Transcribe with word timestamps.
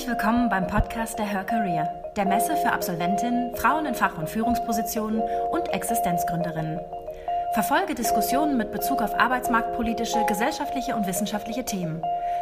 Herzlich 0.00 0.16
willkommen 0.16 0.48
beim 0.48 0.66
Podcast 0.66 1.18
der 1.18 1.26
Her 1.26 1.44
Career, 1.44 2.12
der 2.16 2.24
Messe 2.24 2.56
für 2.56 2.72
Absolventinnen, 2.72 3.54
Frauen 3.56 3.84
in 3.84 3.94
Fach- 3.94 4.16
und 4.16 4.30
Führungspositionen 4.30 5.20
und 5.50 5.68
Existenzgründerinnen. 5.68 6.80
Verfolge 7.52 7.94
Diskussionen 7.94 8.56
mit 8.56 8.72
Bezug 8.72 9.02
auf 9.02 9.12
arbeitsmarktpolitische, 9.20 10.24
gesellschaftliche 10.26 10.96
und 10.96 11.06
wissenschaftliche 11.06 11.66
Themen. 11.66 12.00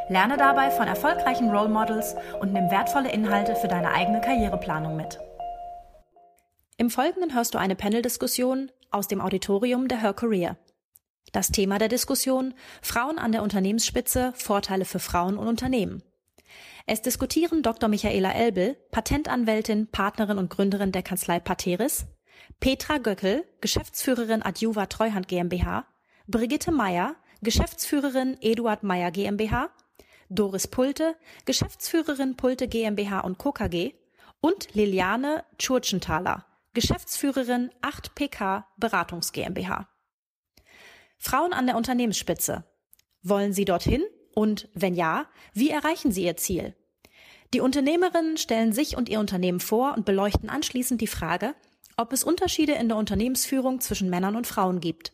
Lerne 0.08 0.36
dabei 0.36 0.70
von 0.70 0.86
erfolgreichen 0.86 1.50
Role 1.50 1.68
Models 1.68 2.14
und 2.38 2.52
nimm 2.52 2.70
wertvolle 2.70 3.10
Inhalte 3.10 3.56
für 3.56 3.66
deine 3.66 3.90
eigene 3.90 4.20
Karriereplanung 4.20 4.94
mit. 4.94 5.18
Im 6.76 6.90
Folgenden 6.90 7.34
hörst 7.34 7.54
du 7.54 7.58
eine 7.58 7.74
Panel-Diskussion 7.74 8.70
aus 8.92 9.08
dem 9.08 9.20
Auditorium 9.20 9.88
der 9.88 10.00
Her 10.00 10.14
Career. 10.14 10.56
Das 11.32 11.48
Thema 11.48 11.80
der 11.80 11.88
Diskussion 11.88 12.54
Frauen 12.82 13.18
an 13.18 13.32
der 13.32 13.42
Unternehmensspitze, 13.42 14.32
Vorteile 14.36 14.84
für 14.84 15.00
Frauen 15.00 15.36
und 15.36 15.48
Unternehmen. 15.48 16.04
Es 16.90 17.02
diskutieren 17.02 17.62
Dr. 17.62 17.86
Michaela 17.90 18.32
Elbel, 18.32 18.74
Patentanwältin, 18.90 19.88
Partnerin 19.88 20.38
und 20.38 20.48
Gründerin 20.48 20.90
der 20.90 21.02
Kanzlei 21.02 21.38
Pateris, 21.38 22.06
Petra 22.60 22.96
Göckel, 22.96 23.44
Geschäftsführerin 23.60 24.42
Adjuva 24.42 24.86
Treuhand 24.86 25.28
GmbH, 25.28 25.84
Brigitte 26.28 26.72
Meyer, 26.72 27.14
Geschäftsführerin 27.42 28.38
Eduard 28.40 28.84
Meyer 28.84 29.10
GmbH, 29.10 29.68
Doris 30.30 30.66
Pulte, 30.66 31.14
Geschäftsführerin 31.44 32.38
Pulte 32.38 32.68
GmbH 32.68 33.20
und 33.20 33.36
Co. 33.36 33.52
KG 33.52 33.92
und 34.40 34.72
Liliane 34.72 35.44
Tschurtschenthaler, 35.58 36.46
Geschäftsführerin 36.72 37.70
8PK 37.82 38.64
Beratungs 38.78 39.32
GmbH. 39.32 39.90
Frauen 41.18 41.52
an 41.52 41.66
der 41.66 41.76
Unternehmensspitze. 41.76 42.64
Wollen 43.20 43.52
Sie 43.52 43.66
dorthin? 43.66 44.02
Und 44.38 44.68
wenn 44.72 44.94
ja, 44.94 45.26
wie 45.52 45.68
erreichen 45.68 46.12
Sie 46.12 46.22
Ihr 46.22 46.36
Ziel? 46.36 46.76
Die 47.54 47.60
Unternehmerinnen 47.60 48.36
stellen 48.36 48.72
sich 48.72 48.96
und 48.96 49.08
ihr 49.08 49.18
Unternehmen 49.18 49.58
vor 49.58 49.94
und 49.96 50.06
beleuchten 50.06 50.48
anschließend 50.48 51.00
die 51.00 51.08
Frage, 51.08 51.56
ob 51.96 52.12
es 52.12 52.22
Unterschiede 52.22 52.74
in 52.74 52.86
der 52.86 52.98
Unternehmensführung 52.98 53.80
zwischen 53.80 54.10
Männern 54.10 54.36
und 54.36 54.46
Frauen 54.46 54.78
gibt. 54.78 55.12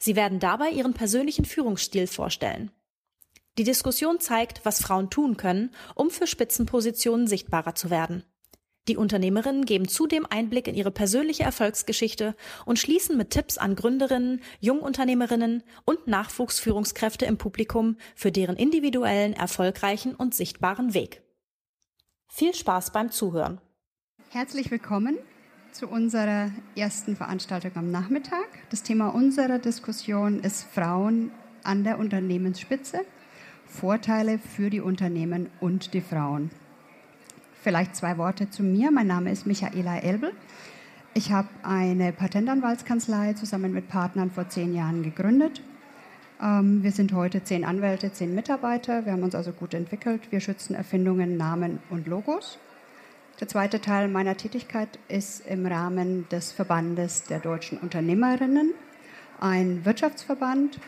Sie 0.00 0.16
werden 0.16 0.40
dabei 0.40 0.70
ihren 0.70 0.92
persönlichen 0.92 1.44
Führungsstil 1.44 2.08
vorstellen. 2.08 2.72
Die 3.58 3.64
Diskussion 3.64 4.18
zeigt, 4.18 4.64
was 4.64 4.82
Frauen 4.82 5.08
tun 5.08 5.36
können, 5.36 5.70
um 5.94 6.10
für 6.10 6.26
Spitzenpositionen 6.26 7.28
sichtbarer 7.28 7.76
zu 7.76 7.90
werden. 7.90 8.24
Die 8.88 8.96
Unternehmerinnen 8.96 9.64
geben 9.64 9.86
zudem 9.86 10.26
Einblick 10.28 10.66
in 10.66 10.74
ihre 10.74 10.90
persönliche 10.90 11.44
Erfolgsgeschichte 11.44 12.34
und 12.66 12.80
schließen 12.80 13.16
mit 13.16 13.30
Tipps 13.30 13.56
an 13.56 13.76
Gründerinnen, 13.76 14.40
Jungunternehmerinnen 14.58 15.62
und 15.84 16.08
Nachwuchsführungskräfte 16.08 17.24
im 17.24 17.38
Publikum 17.38 17.96
für 18.16 18.32
deren 18.32 18.56
individuellen, 18.56 19.34
erfolgreichen 19.34 20.16
und 20.16 20.34
sichtbaren 20.34 20.94
Weg. 20.94 21.22
Viel 22.26 22.54
Spaß 22.54 22.90
beim 22.90 23.12
Zuhören. 23.12 23.60
Herzlich 24.30 24.70
willkommen 24.72 25.16
zu 25.70 25.86
unserer 25.86 26.50
ersten 26.74 27.14
Veranstaltung 27.14 27.76
am 27.76 27.90
Nachmittag. 27.92 28.48
Das 28.70 28.82
Thema 28.82 29.10
unserer 29.10 29.60
Diskussion 29.60 30.40
ist 30.40 30.64
Frauen 30.64 31.30
an 31.62 31.84
der 31.84 32.00
Unternehmensspitze, 32.00 33.02
Vorteile 33.64 34.40
für 34.40 34.70
die 34.70 34.80
Unternehmen 34.80 35.50
und 35.60 35.94
die 35.94 36.00
Frauen. 36.00 36.50
Vielleicht 37.62 37.94
zwei 37.94 38.18
Worte 38.18 38.50
zu 38.50 38.64
mir. 38.64 38.90
Mein 38.90 39.06
Name 39.06 39.30
ist 39.30 39.46
Michaela 39.46 39.98
Elbel. 39.98 40.32
Ich 41.14 41.30
habe 41.30 41.46
eine 41.62 42.12
Patentanwaltskanzlei 42.12 43.34
zusammen 43.34 43.72
mit 43.72 43.88
Partnern 43.88 44.32
vor 44.32 44.48
zehn 44.48 44.74
Jahren 44.74 45.04
gegründet. 45.04 45.62
Ähm, 46.42 46.82
wir 46.82 46.90
sind 46.90 47.12
heute 47.12 47.44
zehn 47.44 47.64
Anwälte, 47.64 48.12
zehn 48.12 48.34
Mitarbeiter. 48.34 49.06
Wir 49.06 49.12
haben 49.12 49.22
uns 49.22 49.36
also 49.36 49.52
gut 49.52 49.74
entwickelt. 49.74 50.22
Wir 50.30 50.40
schützen 50.40 50.74
Erfindungen, 50.74 51.36
Namen 51.36 51.78
und 51.88 52.08
Logos. 52.08 52.58
Der 53.38 53.46
zweite 53.46 53.80
Teil 53.80 54.08
meiner 54.08 54.36
Tätigkeit 54.36 54.98
ist 55.06 55.46
im 55.46 55.64
Rahmen 55.64 56.28
des 56.30 56.50
Verbandes 56.50 57.22
der 57.22 57.38
deutschen 57.38 57.78
Unternehmerinnen, 57.78 58.74
ein 59.38 59.84
Wirtschaftsverband, 59.84 60.80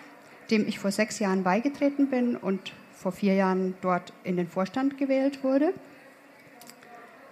dem 0.50 0.66
ich 0.66 0.80
vor 0.80 0.90
sechs 0.90 1.20
Jahren 1.20 1.44
beigetreten 1.44 2.10
bin 2.10 2.36
und 2.36 2.72
vor 2.92 3.12
vier 3.12 3.34
Jahren 3.34 3.74
dort 3.80 4.12
in 4.24 4.36
den 4.36 4.48
Vorstand 4.48 4.98
gewählt 4.98 5.44
wurde 5.44 5.72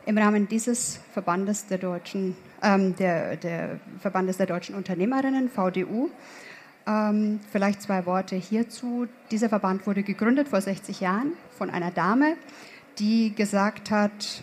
im 0.07 0.19
Rahmen 0.19 0.49
dieses 0.49 1.01
Verbandes 1.13 1.67
der 1.67 1.79
deutschen, 1.79 2.37
ähm, 2.63 2.97
der, 2.97 3.37
der 3.37 3.81
Verbandes 4.01 4.37
der 4.37 4.47
deutschen 4.47 4.75
Unternehmerinnen, 4.75 5.49
VDU. 5.49 6.11
Ähm, 6.87 7.41
vielleicht 7.51 7.83
zwei 7.83 8.07
Worte 8.07 8.35
hierzu. 8.35 9.07
Dieser 9.31 9.49
Verband 9.49 9.87
wurde 9.87 10.03
gegründet 10.03 10.49
vor 10.49 10.61
60 10.61 11.01
Jahren 11.01 11.33
von 11.57 11.71
einer 11.71 11.91
Dame, 11.91 12.37
die 12.99 13.35
gesagt 13.35 13.91
hat, 13.91 14.43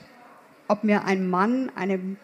ob 0.68 0.84
mir 0.84 1.06
ein 1.06 1.30
Mann 1.30 1.72
einen 1.76 2.18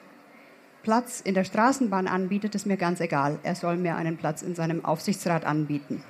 Platz 0.83 1.19
in 1.19 1.33
der 1.33 1.43
Straßenbahn 1.43 2.07
anbietet, 2.07 2.55
ist 2.55 2.67
mir 2.67 2.77
ganz 2.77 2.99
egal. 2.99 3.39
Er 3.43 3.55
soll 3.55 3.75
mir 3.75 3.95
einen 3.95 4.17
Platz 4.17 4.43
in 4.43 4.55
seinem 4.55 4.85
Aufsichtsrat 4.85 5.43
anbieten. 5.43 6.03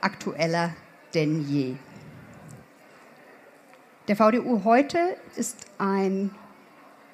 Aktueller 0.00 0.74
denn 1.14 1.48
je. 1.48 1.76
Der 4.08 4.16
VDU 4.16 4.64
heute 4.64 4.98
ist 5.36 5.56
ein 5.78 6.32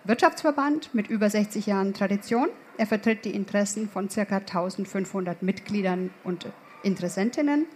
Wirtschaftsverband 0.06 0.94
mit 0.94 1.09
über 1.09 1.28
60 1.28 1.67
Jahren 1.67 1.93
Tradition. 1.93 2.49
Er 2.78 2.87
vertritt 2.87 3.25
die 3.25 3.34
Interessen 3.34 3.89
von 3.89 4.09
ca. 4.09 4.37
1500 4.37 5.43
Mitgliedern 5.43 6.11
und 6.22 6.47
Interessentinnen. 6.84 7.67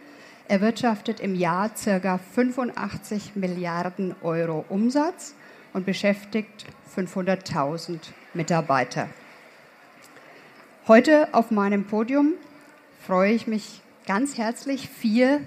Er 0.47 0.61
wirtschaftet 0.61 1.19
im 1.19 1.35
Jahr 1.35 1.71
ca. 1.71 2.19
85 2.19 3.35
Milliarden 3.35 4.15
Euro 4.23 4.65
Umsatz 4.69 5.35
und 5.73 5.87
beschäftigt 5.87 6.67
500.000 6.97 7.99
Mitarbeiter. 8.35 9.09
Heute 10.87 11.29
auf 11.33 11.51
meinem 11.51 11.85
Podium 11.85 12.35
freue 13.05 13.33
ich 13.33 13.49
mich 13.49 13.81
ganz 14.07 14.39
herzlich, 14.39 14.89
vier 14.89 15.41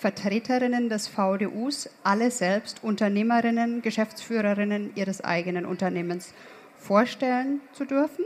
Vertreterinnen 0.00 0.88
des 0.88 1.08
VDUs, 1.08 1.90
alle 2.02 2.30
selbst 2.30 2.82
Unternehmerinnen, 2.82 3.82
Geschäftsführerinnen 3.82 4.92
ihres 4.94 5.22
eigenen 5.22 5.66
Unternehmens 5.66 6.32
vorstellen 6.78 7.60
zu 7.74 7.84
dürfen. 7.84 8.24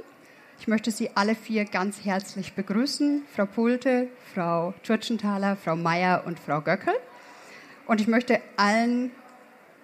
Ich 0.60 0.68
möchte 0.68 0.92
Sie 0.92 1.10
alle 1.16 1.34
vier 1.34 1.64
ganz 1.64 2.04
herzlich 2.04 2.52
begrüßen. 2.52 3.24
Frau 3.34 3.46
Pulte, 3.46 4.06
Frau 4.32 4.72
Tschurtschenthaler, 4.84 5.56
Frau 5.56 5.74
Meier 5.74 6.22
und 6.26 6.38
Frau 6.38 6.60
Göckel. 6.60 6.94
Und 7.88 8.00
ich 8.00 8.06
möchte 8.06 8.40
allen 8.56 9.10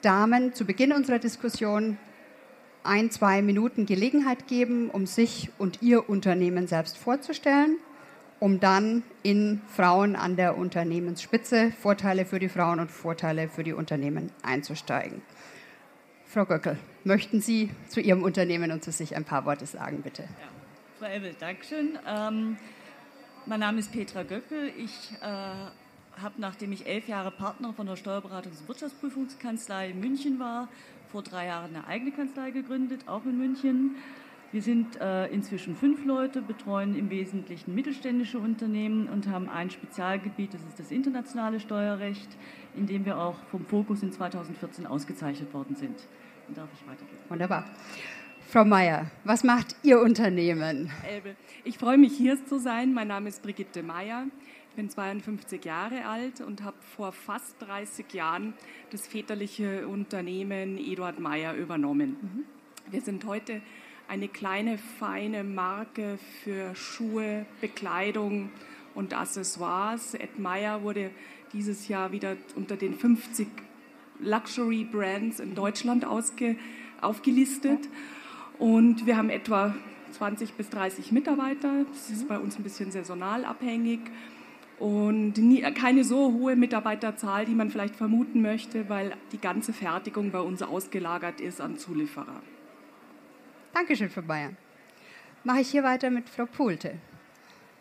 Damen 0.01 0.55
zu 0.55 0.65
Beginn 0.65 0.93
unserer 0.93 1.19
Diskussion 1.19 1.99
ein, 2.85 3.11
zwei 3.11 3.43
Minuten 3.43 3.85
Gelegenheit 3.85 4.47
geben, 4.47 4.91
um 4.91 5.07
sich 5.07 5.51
und 5.59 5.83
ihr 5.83 6.09
Unternehmen 6.09 6.69
selbst 6.69 6.97
vorzustellen 6.97 7.79
um 8.41 8.59
dann 8.59 9.03
in 9.23 9.61
Frauen 9.69 10.17
an 10.17 10.35
der 10.35 10.57
Unternehmensspitze, 10.57 11.73
Vorteile 11.81 12.25
für 12.25 12.39
die 12.39 12.49
Frauen 12.49 12.81
und 12.81 12.91
Vorteile 12.91 13.49
für 13.49 13.63
die 13.63 13.75
Unternehmen 13.75 14.33
einzusteigen. 14.43 15.23
Frau 16.27 16.47
Göckel, 16.47 16.79
möchten 17.05 17.41
Sie 17.41 17.71
zu 17.89 18.01
Ihrem 18.01 18.23
Unternehmen 18.23 18.73
und 18.73 18.83
zu 18.83 18.93
sich 18.93 19.15
ein 19.15 19.25
paar 19.25 19.45
Worte 19.45 19.67
sagen, 19.67 20.03
bitte? 20.03 20.23
Ja. 20.23 20.29
Frau 20.99 21.15
Ebel, 21.15 21.35
Dankeschön. 21.39 21.99
Ähm, 22.07 22.57
mein 23.47 23.61
Name 23.61 23.81
ist 23.81 23.93
Petra 23.93 24.23
Göckel. 24.23 24.73
Ich 24.79 25.13
äh, 25.21 25.27
habe, 25.27 26.35
nachdem 26.39 26.73
ich 26.73 26.87
elf 26.87 27.09
Jahre 27.09 27.31
Partner 27.31 27.73
von 27.73 27.87
der 27.87 27.97
Steuerberatungs- 27.97 28.61
und 28.61 28.69
Wirtschaftsprüfungskanzlei 28.69 29.91
in 29.91 30.01
München 30.01 30.39
war, 30.39 30.69
vor 31.11 31.23
drei 31.23 31.47
Jahren 31.47 31.75
eine 31.75 31.87
eigene 31.87 32.13
Kanzlei 32.13 32.53
gegründet, 32.53 33.03
auch 33.07 33.25
in 33.25 33.39
München. 33.39 33.97
Wir 34.53 34.63
sind 34.63 35.01
äh, 35.01 35.29
inzwischen 35.29 35.77
fünf 35.77 36.05
Leute, 36.05 36.43
betreuen 36.43 36.97
im 36.97 37.09
Wesentlichen 37.09 37.73
mittelständische 37.73 38.41
Unternehmen 38.41 39.09
und 39.09 39.29
haben 39.29 39.49
ein 39.49 39.71
Spezialgebiet, 39.71 40.53
das 40.53 40.61
ist 40.63 40.81
das 40.81 40.91
internationale 40.91 41.61
Steuerrecht, 41.61 42.29
in 42.75 42.89
dem 42.89 43.05
wir 43.05 43.19
auch 43.19 43.37
vom 43.53 43.65
Fokus 43.65 44.03
in 44.03 44.11
2014 44.11 44.87
ausgezeichnet 44.87 45.55
worden 45.55 45.77
sind. 45.77 45.97
Dann 46.49 46.57
darf 46.57 46.69
ich 46.75 46.81
weitergehen. 46.89 47.19
Wunderbar. 47.29 47.65
Frau 48.49 48.65
Meier, 48.65 49.09
was 49.23 49.45
macht 49.45 49.77
Ihr 49.85 50.01
Unternehmen? 50.01 50.91
Elbe. 51.09 51.37
Ich 51.63 51.79
freue 51.79 51.99
mich, 51.99 52.17
hier 52.17 52.45
zu 52.47 52.59
sein. 52.59 52.93
Mein 52.93 53.07
Name 53.07 53.29
ist 53.29 53.45
Brigitte 53.45 53.85
Meier. 53.85 54.27
Ich 54.71 54.75
bin 54.75 54.91
52 54.91 55.65
Jahre 55.65 56.07
alt 56.07 56.41
und 56.41 56.65
habe 56.65 56.77
vor 56.97 57.13
fast 57.13 57.55
30 57.63 58.13
Jahren 58.13 58.55
das 58.91 59.07
väterliche 59.07 59.87
Unternehmen 59.87 60.77
Eduard 60.77 61.21
Meier 61.21 61.55
übernommen. 61.55 62.17
Mhm. 62.21 62.93
Wir 62.93 63.01
sind 63.01 63.25
heute 63.25 63.63
eine 64.11 64.27
kleine, 64.27 64.77
feine 64.77 65.45
Marke 65.45 66.19
für 66.43 66.75
Schuhe, 66.75 67.47
Bekleidung 67.61 68.51
und 68.97 69.15
Accessoires. 69.15 70.15
Ed 70.15 70.37
Meyer 70.37 70.83
wurde 70.83 71.13
dieses 71.53 71.87
Jahr 71.87 72.11
wieder 72.11 72.37
unter 72.57 72.77
den 72.77 72.95
50 72.95 73.47
Luxury 74.19 74.83
Brands 74.83 75.39
in 75.39 75.55
Deutschland 75.55 76.05
ausge, 76.05 76.57
aufgelistet. 77.01 77.89
Und 78.59 79.07
wir 79.07 79.17
haben 79.17 79.31
etwa 79.31 79.77
20 80.11 80.55
bis 80.55 80.69
30 80.71 81.13
Mitarbeiter. 81.13 81.85
Das 81.89 82.11
ist 82.11 82.27
bei 82.27 82.39
uns 82.41 82.57
ein 82.57 82.65
bisschen 82.65 82.91
saisonal 82.91 83.45
abhängig. 83.45 84.01
und 84.81 85.39
nie, 85.39 85.61
keine 85.73 86.03
so 86.03 86.33
hohe 86.33 86.57
Mitarbeiterzahl, 86.57 87.45
die 87.45 87.55
man 87.55 87.71
vielleicht 87.71 87.95
vermuten 87.95 88.43
möchte, 88.43 88.89
weil 88.89 89.13
die 89.31 89.41
ganze 89.41 89.73
Fertigung 89.73 90.33
bei 90.33 90.41
uns 90.41 90.63
ausgelagert 90.63 91.41
ist 91.41 91.61
an 91.61 91.79
Zulieferer. 91.79 92.43
Dankeschön, 93.73 94.11
Frau 94.11 94.23
Bayer. 94.23 94.51
Mache 95.45 95.61
ich 95.61 95.71
hier 95.71 95.85
weiter 95.85 96.11
mit 96.11 96.29
Frau 96.29 96.45
Pulte. 96.45 96.99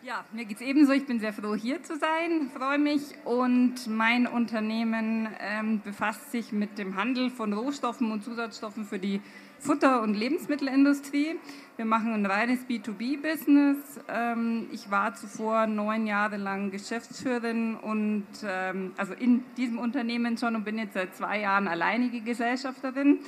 Ja, 0.02 0.24
mir 0.32 0.44
geht 0.44 0.58
es 0.58 0.62
ebenso. 0.62 0.92
Ich 0.92 1.04
bin 1.04 1.18
sehr 1.18 1.32
froh, 1.32 1.54
hier 1.54 1.82
zu 1.82 1.96
sein, 1.96 2.48
freue 2.56 2.78
mich. 2.78 3.02
Und 3.24 3.88
mein 3.88 4.28
Unternehmen 4.28 5.28
ähm, 5.40 5.80
befasst 5.82 6.30
sich 6.30 6.52
mit 6.52 6.78
dem 6.78 6.96
Handel 6.96 7.28
von 7.28 7.52
Rohstoffen 7.52 8.12
und 8.12 8.22
Zusatzstoffen 8.22 8.84
für 8.84 9.00
die 9.00 9.20
Futter- 9.58 10.00
und 10.00 10.14
Lebensmittelindustrie. 10.14 11.38
Wir 11.76 11.84
machen 11.84 12.14
ein 12.14 12.24
reines 12.24 12.60
B2B-Business. 12.66 14.00
Ähm, 14.08 14.68
ich 14.72 14.90
war 14.92 15.14
zuvor 15.16 15.66
neun 15.66 16.06
Jahre 16.06 16.36
lang 16.36 16.70
Geschäftsführerin 16.70 17.74
und 17.74 18.26
ähm, 18.44 18.92
also 18.96 19.12
in 19.12 19.42
diesem 19.56 19.78
Unternehmen 19.78 20.38
schon 20.38 20.54
und 20.54 20.64
bin 20.64 20.78
jetzt 20.78 20.94
seit 20.94 21.16
zwei 21.16 21.40
Jahren 21.40 21.66
alleinige 21.66 22.20
Gesellschafterin. 22.20 23.18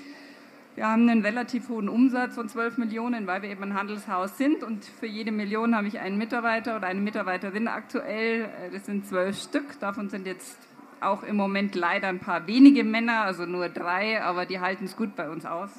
Wir 0.74 0.86
haben 0.86 1.06
einen 1.08 1.22
relativ 1.22 1.69
hohen 1.69 1.90
Umsatz 1.90 2.34
von 2.34 2.48
12 2.48 2.78
Millionen, 2.78 3.26
weil 3.26 3.42
wir 3.42 3.50
eben 3.50 3.62
ein 3.62 3.74
Handelshaus 3.74 4.38
sind 4.38 4.62
und 4.62 4.84
für 4.84 5.06
jede 5.06 5.30
Million 5.30 5.76
habe 5.76 5.86
ich 5.86 5.98
einen 5.98 6.16
Mitarbeiter 6.16 6.76
oder 6.76 6.86
eine 6.86 7.00
Mitarbeiterin 7.00 7.69
aktuell. 7.69 8.44
Äh, 8.44 8.70
das 8.72 8.86
sind 8.86 9.06
zwölf 9.06 9.38
Stück. 9.38 9.78
Davon 9.80 10.08
sind 10.08 10.26
jetzt 10.26 10.56
auch 11.02 11.24
im 11.24 11.36
Moment 11.36 11.74
leider 11.74 12.08
ein 12.08 12.20
paar 12.20 12.46
wenige 12.46 12.84
Männer, 12.84 13.22
also 13.22 13.44
nur 13.44 13.69
drei, 13.69 14.22
aber 14.22 14.46
die 14.46 14.60
halten 14.60 14.86
es 14.86 14.96
gut 14.96 15.14
bei 15.14 15.28
uns 15.28 15.44
aus. 15.44 15.70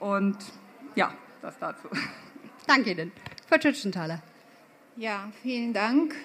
Und 0.00 0.36
ja, 0.96 1.12
das 1.40 1.56
dazu. 1.58 1.88
Danke 2.66 2.90
Ihnen. 2.90 3.12
Frau 3.48 3.58
Tschütschenthaler. 3.58 4.22
Ja, 4.96 5.30
vielen 5.42 5.72
Dank. 5.72 6.16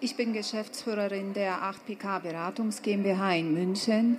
Ich 0.00 0.16
bin 0.16 0.32
Geschäftsführerin 0.32 1.34
der 1.34 1.62
8PK 1.62 2.20
Beratungs 2.20 2.82
GmbH 2.82 3.36
in 3.36 3.54
München. 3.54 4.18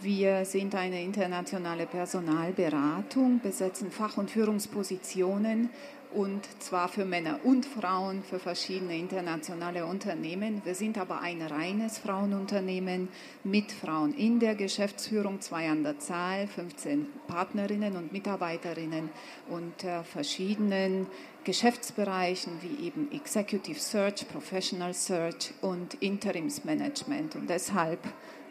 Wir 0.00 0.44
sind 0.44 0.74
eine 0.74 1.02
internationale 1.02 1.86
Personalberatung, 1.86 3.40
besetzen 3.40 3.90
Fach- 3.90 4.16
und 4.16 4.30
Führungspositionen 4.30 5.70
und 6.12 6.46
zwar 6.60 6.88
für 6.88 7.04
Männer 7.04 7.40
und 7.44 7.66
Frauen 7.66 8.22
für 8.22 8.38
verschiedene 8.38 8.96
internationale 8.96 9.84
Unternehmen. 9.84 10.62
Wir 10.64 10.74
sind 10.74 10.96
aber 10.96 11.20
ein 11.20 11.42
reines 11.42 11.98
Frauenunternehmen 11.98 13.08
mit 13.42 13.72
Frauen 13.72 14.14
in 14.14 14.40
der 14.40 14.54
Geschäftsführung, 14.54 15.40
zwei 15.40 15.68
an 15.68 15.82
der 15.82 15.98
Zahl, 15.98 16.46
15 16.46 17.06
Partnerinnen 17.26 17.96
und 17.96 18.12
Mitarbeiterinnen 18.12 19.10
und 19.48 19.84
äh, 19.84 20.02
verschiedenen 20.04 21.06
Geschäftsbereichen 21.44 22.52
wie 22.62 22.86
eben 22.86 23.12
Executive 23.12 23.78
Search, 23.78 24.26
Professional 24.28 24.94
Search 24.94 25.52
und 25.60 25.94
Interimsmanagement 25.94 27.36
und 27.36 27.50
deshalb 27.50 28.00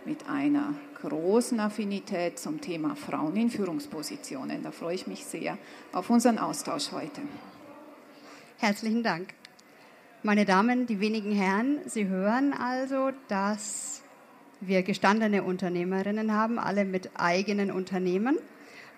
mit 0.05 0.27
einer 0.29 0.75
großen 1.09 1.59
Affinität 1.59 2.39
zum 2.39 2.61
Thema 2.61 2.95
Frauen 2.95 3.35
in 3.35 3.49
Führungspositionen. 3.49 4.63
Da 4.63 4.71
freue 4.71 4.95
ich 4.95 5.05
mich 5.05 5.25
sehr 5.25 5.57
auf 5.91 6.09
unseren 6.09 6.37
Austausch 6.37 6.91
heute. 6.91 7.21
Herzlichen 8.57 9.03
Dank. 9.03 9.33
Meine 10.23 10.45
Damen, 10.45 10.87
die 10.87 11.01
wenigen 11.01 11.33
Herren, 11.33 11.79
Sie 11.85 12.07
hören 12.07 12.53
also, 12.53 13.11
dass 13.27 14.01
wir 14.61 14.83
gestandene 14.83 15.43
Unternehmerinnen 15.43 16.31
haben, 16.31 16.57
alle 16.57 16.85
mit 16.85 17.11
eigenen 17.15 17.71
Unternehmen. 17.71 18.37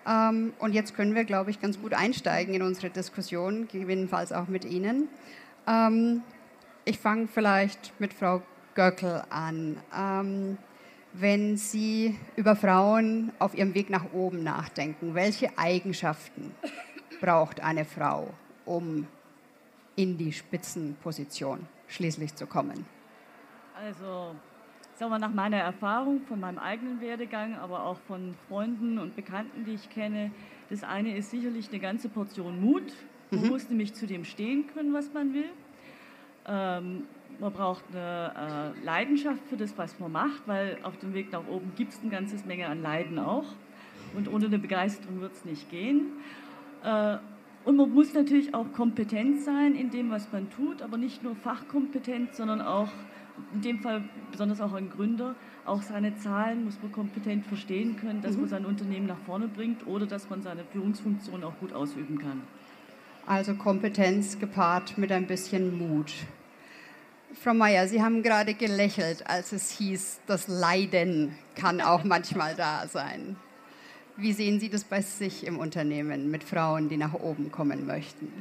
Ähm, 0.06 0.52
und 0.60 0.72
jetzt 0.72 0.94
können 0.94 1.16
wir, 1.16 1.24
glaube 1.24 1.50
ich, 1.50 1.60
ganz 1.60 1.80
gut 1.80 1.92
einsteigen 1.92 2.54
in 2.54 2.62
unsere 2.62 2.90
Diskussion, 2.90 3.66
gegebenenfalls 3.66 4.32
auch 4.32 4.46
mit 4.46 4.64
Ihnen. 4.64 5.08
Ähm, 5.66 6.22
ich 6.84 7.00
fange 7.00 7.26
vielleicht 7.26 7.92
mit 7.98 8.14
Frau 8.14 8.42
Göckel 8.76 9.24
an. 9.30 9.78
Wenn 11.18 11.56
Sie 11.56 12.14
über 12.36 12.54
Frauen 12.56 13.32
auf 13.38 13.56
ihrem 13.56 13.74
Weg 13.74 13.88
nach 13.88 14.12
oben 14.12 14.42
nachdenken, 14.42 15.14
welche 15.14 15.56
Eigenschaften 15.56 16.54
braucht 17.22 17.60
eine 17.60 17.86
Frau, 17.86 18.28
um 18.66 19.06
in 19.94 20.18
die 20.18 20.30
Spitzenposition 20.30 21.66
schließlich 21.88 22.34
zu 22.34 22.46
kommen? 22.46 22.84
Also, 23.74 24.34
sagen 24.92 25.10
wir 25.10 25.18
nach 25.18 25.32
meiner 25.32 25.56
Erfahrung, 25.56 26.20
von 26.28 26.38
meinem 26.38 26.58
eigenen 26.58 27.00
Werdegang, 27.00 27.54
aber 27.54 27.84
auch 27.84 27.98
von 28.06 28.34
Freunden 28.46 28.98
und 28.98 29.16
Bekannten, 29.16 29.64
die 29.64 29.72
ich 29.72 29.88
kenne, 29.88 30.30
das 30.68 30.82
eine 30.82 31.16
ist 31.16 31.30
sicherlich 31.30 31.70
eine 31.70 31.78
ganze 31.78 32.10
Portion 32.10 32.60
Mut. 32.60 32.92
Man 33.30 33.40
mhm. 33.40 33.48
muss 33.48 33.70
nämlich 33.70 33.94
zu 33.94 34.06
dem 34.06 34.26
stehen 34.26 34.66
können, 34.74 34.92
was 34.92 35.10
man 35.14 35.32
will. 35.32 35.50
Ähm, 36.46 37.04
man 37.40 37.52
braucht 37.52 37.84
eine 37.92 38.74
äh, 38.80 38.84
Leidenschaft 38.84 39.42
für 39.48 39.56
das, 39.56 39.76
was 39.76 39.98
man 39.98 40.12
macht, 40.12 40.42
weil 40.46 40.78
auf 40.82 40.96
dem 40.98 41.14
Weg 41.14 41.32
nach 41.32 41.46
oben 41.48 41.72
gibt 41.76 41.92
es 41.92 42.00
eine 42.00 42.10
ganze 42.10 42.36
Menge 42.46 42.66
an 42.66 42.82
Leiden 42.82 43.18
auch. 43.18 43.44
Und 44.14 44.32
ohne 44.32 44.46
eine 44.46 44.58
Begeisterung 44.58 45.20
wird 45.20 45.32
es 45.32 45.44
nicht 45.44 45.70
gehen. 45.70 46.06
Äh, 46.82 47.18
und 47.64 47.76
man 47.76 47.92
muss 47.92 48.14
natürlich 48.14 48.54
auch 48.54 48.72
kompetent 48.72 49.40
sein 49.40 49.74
in 49.74 49.90
dem, 49.90 50.10
was 50.10 50.30
man 50.32 50.48
tut, 50.50 50.82
aber 50.82 50.96
nicht 50.96 51.24
nur 51.24 51.34
fachkompetent, 51.34 52.34
sondern 52.34 52.60
auch, 52.60 52.88
in 53.52 53.60
dem 53.60 53.80
Fall 53.80 54.04
besonders 54.30 54.60
auch 54.60 54.72
ein 54.72 54.88
Gründer, 54.88 55.34
auch 55.64 55.82
seine 55.82 56.16
Zahlen 56.16 56.64
muss 56.64 56.80
man 56.80 56.92
kompetent 56.92 57.44
verstehen 57.44 57.96
können, 57.96 58.22
dass 58.22 58.34
mhm. 58.34 58.42
man 58.42 58.50
sein 58.50 58.66
Unternehmen 58.66 59.06
nach 59.06 59.18
vorne 59.26 59.48
bringt 59.48 59.86
oder 59.86 60.06
dass 60.06 60.30
man 60.30 60.42
seine 60.42 60.64
Führungsfunktion 60.64 61.42
auch 61.42 61.58
gut 61.58 61.72
ausüben 61.72 62.18
kann. 62.18 62.42
Also 63.26 63.54
Kompetenz 63.54 64.38
gepaart 64.38 64.96
mit 64.96 65.10
ein 65.10 65.26
bisschen 65.26 65.76
Mut. 65.76 66.12
Frau 67.40 67.54
Mayer, 67.54 67.86
Sie 67.86 68.02
haben 68.02 68.22
gerade 68.22 68.54
gelächelt, 68.54 69.26
als 69.28 69.52
es 69.52 69.70
hieß, 69.70 70.20
das 70.26 70.48
Leiden 70.48 71.36
kann 71.54 71.80
auch 71.80 72.02
manchmal 72.02 72.54
da 72.54 72.88
sein. 72.88 73.36
Wie 74.16 74.32
sehen 74.32 74.58
Sie 74.58 74.70
das 74.70 74.84
bei 74.84 75.02
sich 75.02 75.46
im 75.46 75.58
Unternehmen 75.58 76.30
mit 76.30 76.42
Frauen, 76.42 76.88
die 76.88 76.96
nach 76.96 77.14
oben 77.14 77.52
kommen 77.52 77.86
möchten? 77.86 78.32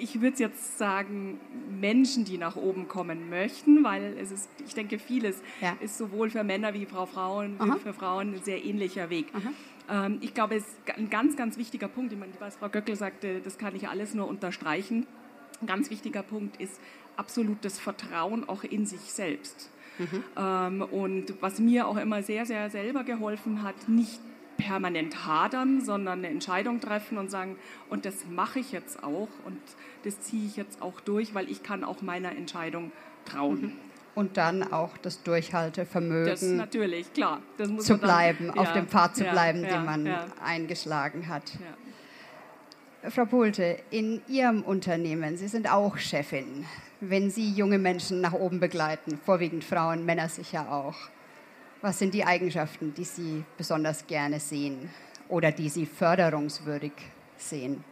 Ich 0.00 0.20
würde 0.20 0.38
jetzt 0.38 0.78
sagen, 0.78 1.38
Menschen, 1.70 2.24
die 2.24 2.38
nach 2.38 2.56
oben 2.56 2.88
kommen 2.88 3.30
möchten, 3.30 3.84
weil 3.84 4.16
es 4.18 4.32
ist, 4.32 4.48
ich 4.66 4.74
denke, 4.74 4.98
vieles 4.98 5.40
ja. 5.60 5.76
ist 5.80 5.98
sowohl 5.98 6.30
für 6.30 6.42
Männer 6.42 6.74
wie 6.74 6.86
für 6.86 7.06
Frauen, 7.06 7.58
wie 7.60 7.78
für 7.78 7.92
Frauen 7.92 8.34
ein 8.34 8.42
sehr 8.42 8.64
ähnlicher 8.64 9.08
Weg. 9.08 9.26
Ähm, 9.88 10.18
ich 10.20 10.34
glaube, 10.34 10.56
es 10.56 10.64
ist 10.64 10.76
ein 10.96 11.10
ganz, 11.10 11.36
ganz 11.36 11.58
wichtiger 11.58 11.88
Punkt, 11.88 12.12
ich 12.12 12.18
meine, 12.18 12.32
was 12.40 12.56
Frau 12.56 12.68
Göckel 12.68 12.96
sagte, 12.96 13.40
das 13.40 13.58
kann 13.58 13.76
ich 13.76 13.88
alles 13.88 14.14
nur 14.14 14.26
unterstreichen. 14.26 15.06
Ein 15.60 15.66
ganz 15.66 15.90
wichtiger 15.90 16.22
Punkt 16.22 16.60
ist 16.60 16.80
absolutes 17.16 17.78
Vertrauen 17.78 18.48
auch 18.48 18.64
in 18.64 18.86
sich 18.86 19.12
selbst. 19.12 19.70
Mhm. 19.98 20.24
Ähm, 20.36 20.82
und 20.82 21.34
was 21.40 21.58
mir 21.58 21.86
auch 21.86 21.96
immer 21.96 22.22
sehr, 22.22 22.46
sehr 22.46 22.70
selber 22.70 23.04
geholfen 23.04 23.62
hat, 23.62 23.88
nicht 23.88 24.20
permanent 24.56 25.26
hadern, 25.26 25.80
sondern 25.80 26.18
eine 26.18 26.28
Entscheidung 26.28 26.80
treffen 26.80 27.18
und 27.18 27.30
sagen, 27.30 27.56
und 27.90 28.04
das 28.04 28.26
mache 28.30 28.60
ich 28.60 28.72
jetzt 28.72 29.02
auch 29.02 29.28
und 29.44 29.58
das 30.04 30.20
ziehe 30.20 30.46
ich 30.46 30.56
jetzt 30.56 30.80
auch 30.82 31.00
durch, 31.00 31.34
weil 31.34 31.50
ich 31.50 31.62
kann 31.62 31.84
auch 31.84 32.02
meiner 32.02 32.32
Entscheidung 32.32 32.92
trauen. 33.24 33.60
Mhm. 33.60 33.72
Und 34.14 34.36
dann 34.36 34.72
auch 34.72 34.96
das 34.98 35.24
Durchhaltevermögen. 35.24 36.26
Das 36.26 36.42
natürlich, 36.42 37.12
klar. 37.12 37.42
zu 37.78 37.98
bleiben, 37.98 38.46
dann, 38.48 38.58
auf 38.58 38.68
ja, 38.68 38.74
dem 38.74 38.86
Pfad 38.86 39.16
zu 39.16 39.24
bleiben, 39.24 39.64
ja, 39.64 39.70
den 39.70 39.84
man 39.84 40.06
ja. 40.06 40.26
eingeschlagen 40.44 41.26
hat. 41.26 41.50
Frau 43.10 43.24
Pulte, 43.24 43.78
in 43.90 44.22
Ihrem 44.28 44.62
Unternehmen, 44.62 45.36
Sie 45.36 45.48
sind 45.48 45.70
auch 45.70 45.98
Chefin, 45.98 46.64
wenn 47.10 47.30
Sie 47.30 47.50
junge 47.50 47.78
Menschen 47.78 48.20
nach 48.20 48.32
oben 48.32 48.60
begleiten, 48.60 49.18
vorwiegend 49.24 49.64
Frauen, 49.64 50.04
Männer 50.04 50.28
sicher 50.28 50.70
auch. 50.70 50.96
Was 51.80 51.98
sind 51.98 52.14
die 52.14 52.24
Eigenschaften, 52.24 52.94
die 52.94 53.04
Sie 53.04 53.44
besonders 53.58 54.06
gerne 54.06 54.40
sehen 54.40 54.88
oder 55.28 55.52
die 55.52 55.68
Sie 55.68 55.86
förderungswürdig 55.86 56.92
sehen? 57.36 57.84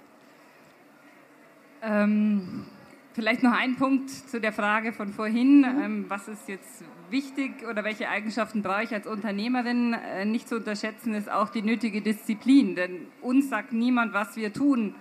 Ähm, 1.83 2.65
vielleicht 3.13 3.43
noch 3.43 3.53
ein 3.53 3.77
Punkt 3.77 4.09
zu 4.11 4.41
der 4.41 4.53
Frage 4.53 4.93
von 4.93 5.13
vorhin. 5.13 5.59
Mhm. 5.59 5.83
Ähm, 5.83 6.05
was 6.09 6.29
ist 6.29 6.49
jetzt 6.49 6.85
wichtig 7.11 7.67
oder 7.69 7.85
welche 7.85 8.09
Eigenschaften 8.09 8.63
brauche 8.63 8.85
ich 8.85 8.95
als 8.95 9.07
Unternehmerin? 9.07 9.95
Äh, 9.95 10.25
nicht 10.25 10.49
zu 10.49 10.57
unterschätzen 10.57 11.15
ist 11.15 11.31
auch 11.31 11.51
die 11.51 11.63
nötige 11.63 12.01
Disziplin, 12.01 12.77
denn 12.77 13.09
uns 13.21 13.51
sagt 13.51 13.73
niemand, 13.73 14.15
was 14.15 14.37
wir 14.37 14.53
tun 14.53 14.95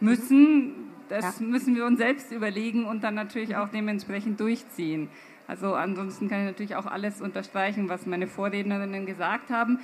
müssen. 0.00 0.83
Das 1.14 1.38
ja. 1.38 1.46
müssen 1.46 1.76
wir 1.76 1.86
uns 1.86 1.98
selbst 1.98 2.32
überlegen 2.32 2.86
und 2.86 3.04
dann 3.04 3.14
natürlich 3.14 3.54
auch 3.54 3.68
dementsprechend 3.68 4.40
durchziehen. 4.40 5.08
Also 5.46 5.74
ansonsten 5.74 6.28
kann 6.28 6.40
ich 6.40 6.46
natürlich 6.46 6.74
auch 6.74 6.86
alles 6.86 7.20
unterstreichen, 7.20 7.88
was 7.88 8.04
meine 8.06 8.26
Vorrednerinnen 8.26 9.06
gesagt 9.06 9.50
haben. 9.50 9.78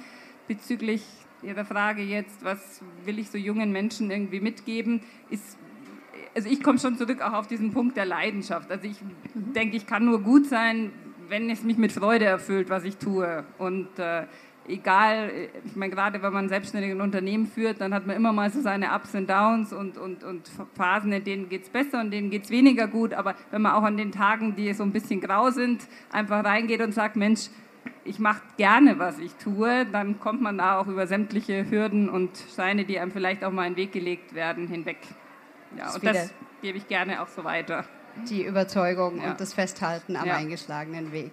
Bezüglich 0.48 1.06
Ihrer 1.42 1.64
Frage 1.64 2.02
jetzt, 2.02 2.44
was 2.44 2.82
will 3.04 3.18
ich 3.18 3.30
so 3.30 3.38
jungen 3.38 3.70
Menschen 3.70 4.10
irgendwie 4.10 4.40
mitgeben, 4.40 5.02
ist 5.30 5.56
also 6.34 6.48
ich 6.48 6.62
komme 6.62 6.78
schon 6.78 6.96
zurück 6.96 7.22
auch 7.22 7.32
auf 7.32 7.46
diesen 7.46 7.72
Punkt 7.72 7.96
der 7.96 8.06
Leidenschaft. 8.06 8.70
Also 8.70 8.86
ich 8.86 9.00
mhm. 9.02 9.52
denke, 9.52 9.76
ich 9.76 9.86
kann 9.86 10.04
nur 10.04 10.20
gut 10.22 10.46
sein, 10.46 10.92
wenn 11.28 11.48
es 11.48 11.62
mich 11.62 11.76
mit 11.76 11.92
Freude 11.92 12.24
erfüllt, 12.24 12.70
was 12.70 12.84
ich 12.84 12.96
tue. 12.96 13.44
Und 13.58 13.98
äh, 13.98 14.26
egal, 14.68 15.30
ich 15.64 15.76
meine, 15.76 15.92
gerade 15.92 16.22
wenn 16.22 16.32
man 16.32 16.48
selbstständig 16.48 16.90
ein 16.90 17.00
Unternehmen 17.00 17.46
führt, 17.46 17.80
dann 17.80 17.92
hat 17.94 18.06
man 18.06 18.16
immer 18.16 18.32
mal 18.32 18.50
so 18.50 18.60
seine 18.60 18.94
Ups 18.94 19.14
und 19.14 19.28
Downs 19.28 19.72
und, 19.72 19.98
und, 19.98 20.24
und 20.24 20.50
Phasen, 20.74 21.12
in 21.12 21.24
denen 21.24 21.48
geht 21.48 21.64
es 21.64 21.68
besser 21.68 22.00
und 22.00 22.06
in 22.06 22.10
denen 22.10 22.30
geht 22.30 22.44
es 22.44 22.50
weniger 22.50 22.86
gut. 22.86 23.14
Aber 23.14 23.34
wenn 23.50 23.62
man 23.62 23.72
auch 23.72 23.82
an 23.82 23.96
den 23.96 24.12
Tagen, 24.12 24.56
die 24.56 24.72
so 24.72 24.82
ein 24.82 24.92
bisschen 24.92 25.20
grau 25.20 25.50
sind, 25.50 25.86
einfach 26.12 26.44
reingeht 26.44 26.80
und 26.80 26.92
sagt, 26.92 27.16
Mensch, 27.16 27.48
ich 28.04 28.18
mache 28.18 28.42
gerne, 28.56 28.98
was 28.98 29.18
ich 29.18 29.34
tue, 29.34 29.86
dann 29.86 30.20
kommt 30.20 30.40
man 30.40 30.58
da 30.58 30.78
auch 30.78 30.86
über 30.86 31.06
sämtliche 31.06 31.70
Hürden 31.70 32.08
und 32.08 32.30
Steine, 32.52 32.84
die 32.84 32.98
einem 32.98 33.10
vielleicht 33.10 33.44
auch 33.44 33.52
mal 33.52 33.66
in 33.66 33.74
den 33.74 33.78
Weg 33.78 33.92
gelegt 33.92 34.34
werden, 34.34 34.68
hinweg. 34.68 34.98
Ja, 35.76 35.94
und 35.94 36.04
das 36.04 36.32
gebe 36.62 36.78
ich 36.78 36.88
gerne 36.88 37.22
auch 37.22 37.28
so 37.28 37.44
weiter. 37.44 37.84
Die 38.28 38.44
Überzeugung 38.44 39.20
ja. 39.20 39.30
und 39.30 39.40
das 39.40 39.54
Festhalten 39.54 40.16
am 40.16 40.26
ja. 40.26 40.36
eingeschlagenen 40.36 41.12
Weg. 41.12 41.32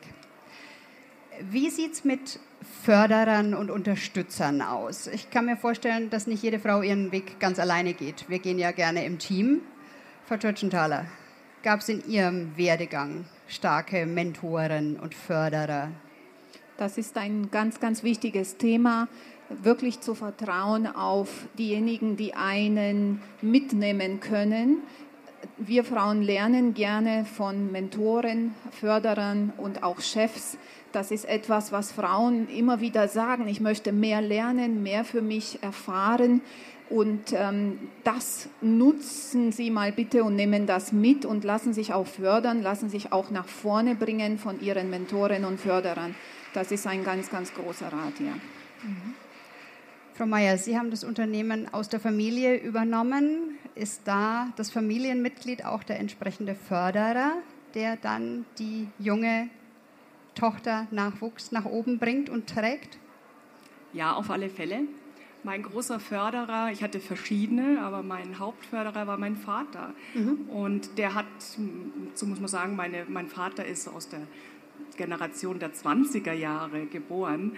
Wie 1.41 1.69
sieht 1.69 1.93
es 1.93 2.03
mit 2.03 2.39
Förderern 2.83 3.53
und 3.53 3.71
Unterstützern 3.71 4.61
aus? 4.61 5.07
Ich 5.07 5.29
kann 5.29 5.45
mir 5.45 5.57
vorstellen, 5.57 6.09
dass 6.09 6.27
nicht 6.27 6.43
jede 6.43 6.59
Frau 6.59 6.81
ihren 6.81 7.11
Weg 7.11 7.39
ganz 7.39 7.59
alleine 7.59 7.93
geht. 7.93 8.29
Wir 8.29 8.39
gehen 8.39 8.59
ja 8.59 8.71
gerne 8.71 9.05
im 9.05 9.19
Team. 9.19 9.61
Frau 10.25 10.37
Tschötschenthaler, 10.37 11.05
gab 11.63 11.79
es 11.79 11.89
in 11.89 12.07
Ihrem 12.07 12.55
Werdegang 12.57 13.25
starke 13.47 14.05
Mentoren 14.05 14.99
und 14.99 15.15
Förderer? 15.15 15.89
Das 16.77 16.97
ist 16.97 17.17
ein 17.17 17.49
ganz, 17.49 17.79
ganz 17.79 18.03
wichtiges 18.03 18.57
Thema, 18.57 19.07
wirklich 19.49 20.01
zu 20.01 20.15
vertrauen 20.15 20.87
auf 20.87 21.47
diejenigen, 21.57 22.17
die 22.17 22.35
einen 22.35 23.21
mitnehmen 23.41 24.19
können. 24.19 24.77
Wir 25.57 25.83
Frauen 25.83 26.21
lernen 26.21 26.73
gerne 26.73 27.25
von 27.25 27.71
Mentoren, 27.71 28.53
Förderern 28.71 29.53
und 29.57 29.83
auch 29.83 30.01
Chefs, 30.01 30.57
das 30.91 31.11
ist 31.11 31.25
etwas, 31.25 31.71
was 31.71 31.91
Frauen 31.91 32.47
immer 32.49 32.81
wieder 32.81 33.07
sagen. 33.07 33.47
Ich 33.47 33.61
möchte 33.61 33.91
mehr 33.91 34.21
lernen, 34.21 34.83
mehr 34.83 35.05
für 35.05 35.21
mich 35.21 35.61
erfahren. 35.61 36.41
Und 36.89 37.33
ähm, 37.33 37.79
das 38.03 38.47
nutzen 38.61 39.51
Sie 39.51 39.69
mal 39.69 39.91
bitte 39.91 40.23
und 40.23 40.35
nehmen 40.35 40.65
das 40.67 40.93
mit 40.93 41.25
und 41.25 41.43
lassen 41.43 41.73
sich 41.73 41.93
auch 41.93 42.07
fördern, 42.07 42.61
lassen 42.61 42.89
sich 42.89 43.11
auch 43.11 43.29
nach 43.29 43.47
vorne 43.47 43.93
bringen 43.95 44.37
von 44.37 44.61
Ihren 44.61 44.89
Mentoren 44.89 45.43
und 45.43 45.59
Förderern. 45.59 46.15
Das 46.53 46.71
ist 46.71 46.87
ein 46.87 47.03
ganz, 47.03 47.29
ganz 47.29 47.53
großer 47.53 47.87
Rat, 47.87 48.19
ja. 48.19 48.33
Mhm. 48.83 49.15
Frau 50.13 50.25
Mayer, 50.25 50.57
Sie 50.57 50.77
haben 50.77 50.89
das 50.89 51.03
Unternehmen 51.03 51.71
aus 51.73 51.89
der 51.89 51.99
Familie 51.99 52.55
übernommen. 52.55 53.57
Ist 53.75 54.01
da 54.05 54.47
das 54.55 54.71
Familienmitglied 54.71 55.65
auch 55.65 55.83
der 55.83 55.99
entsprechende 55.99 56.55
Förderer, 56.55 57.33
der 57.75 57.97
dann 57.97 58.45
die 58.57 58.87
junge 58.97 59.49
Tochter 60.37 60.87
Nachwuchs 60.91 61.51
nach 61.51 61.65
oben 61.65 61.97
bringt 61.97 62.29
und 62.29 62.47
trägt? 62.47 62.97
Ja, 63.93 64.13
auf 64.13 64.29
alle 64.29 64.49
Fälle. 64.49 64.81
Mein 65.43 65.63
großer 65.63 65.99
Förderer, 65.99 66.71
ich 66.71 66.83
hatte 66.83 66.99
verschiedene, 66.99 67.81
aber 67.81 68.03
mein 68.03 68.37
Hauptförderer 68.37 69.07
war 69.07 69.17
mein 69.17 69.35
Vater. 69.35 69.93
Mhm. 70.13 70.49
Und 70.49 70.97
der 70.97 71.13
hat, 71.13 71.25
so 72.13 72.25
muss 72.25 72.39
man 72.39 72.47
sagen, 72.47 72.75
meine, 72.75 73.05
mein 73.07 73.27
Vater 73.27 73.65
ist 73.65 73.87
aus 73.87 74.09
der 74.09 74.21
Generation 74.97 75.59
der 75.59 75.73
20er 75.73 76.33
Jahre 76.33 76.85
geboren. 76.85 77.53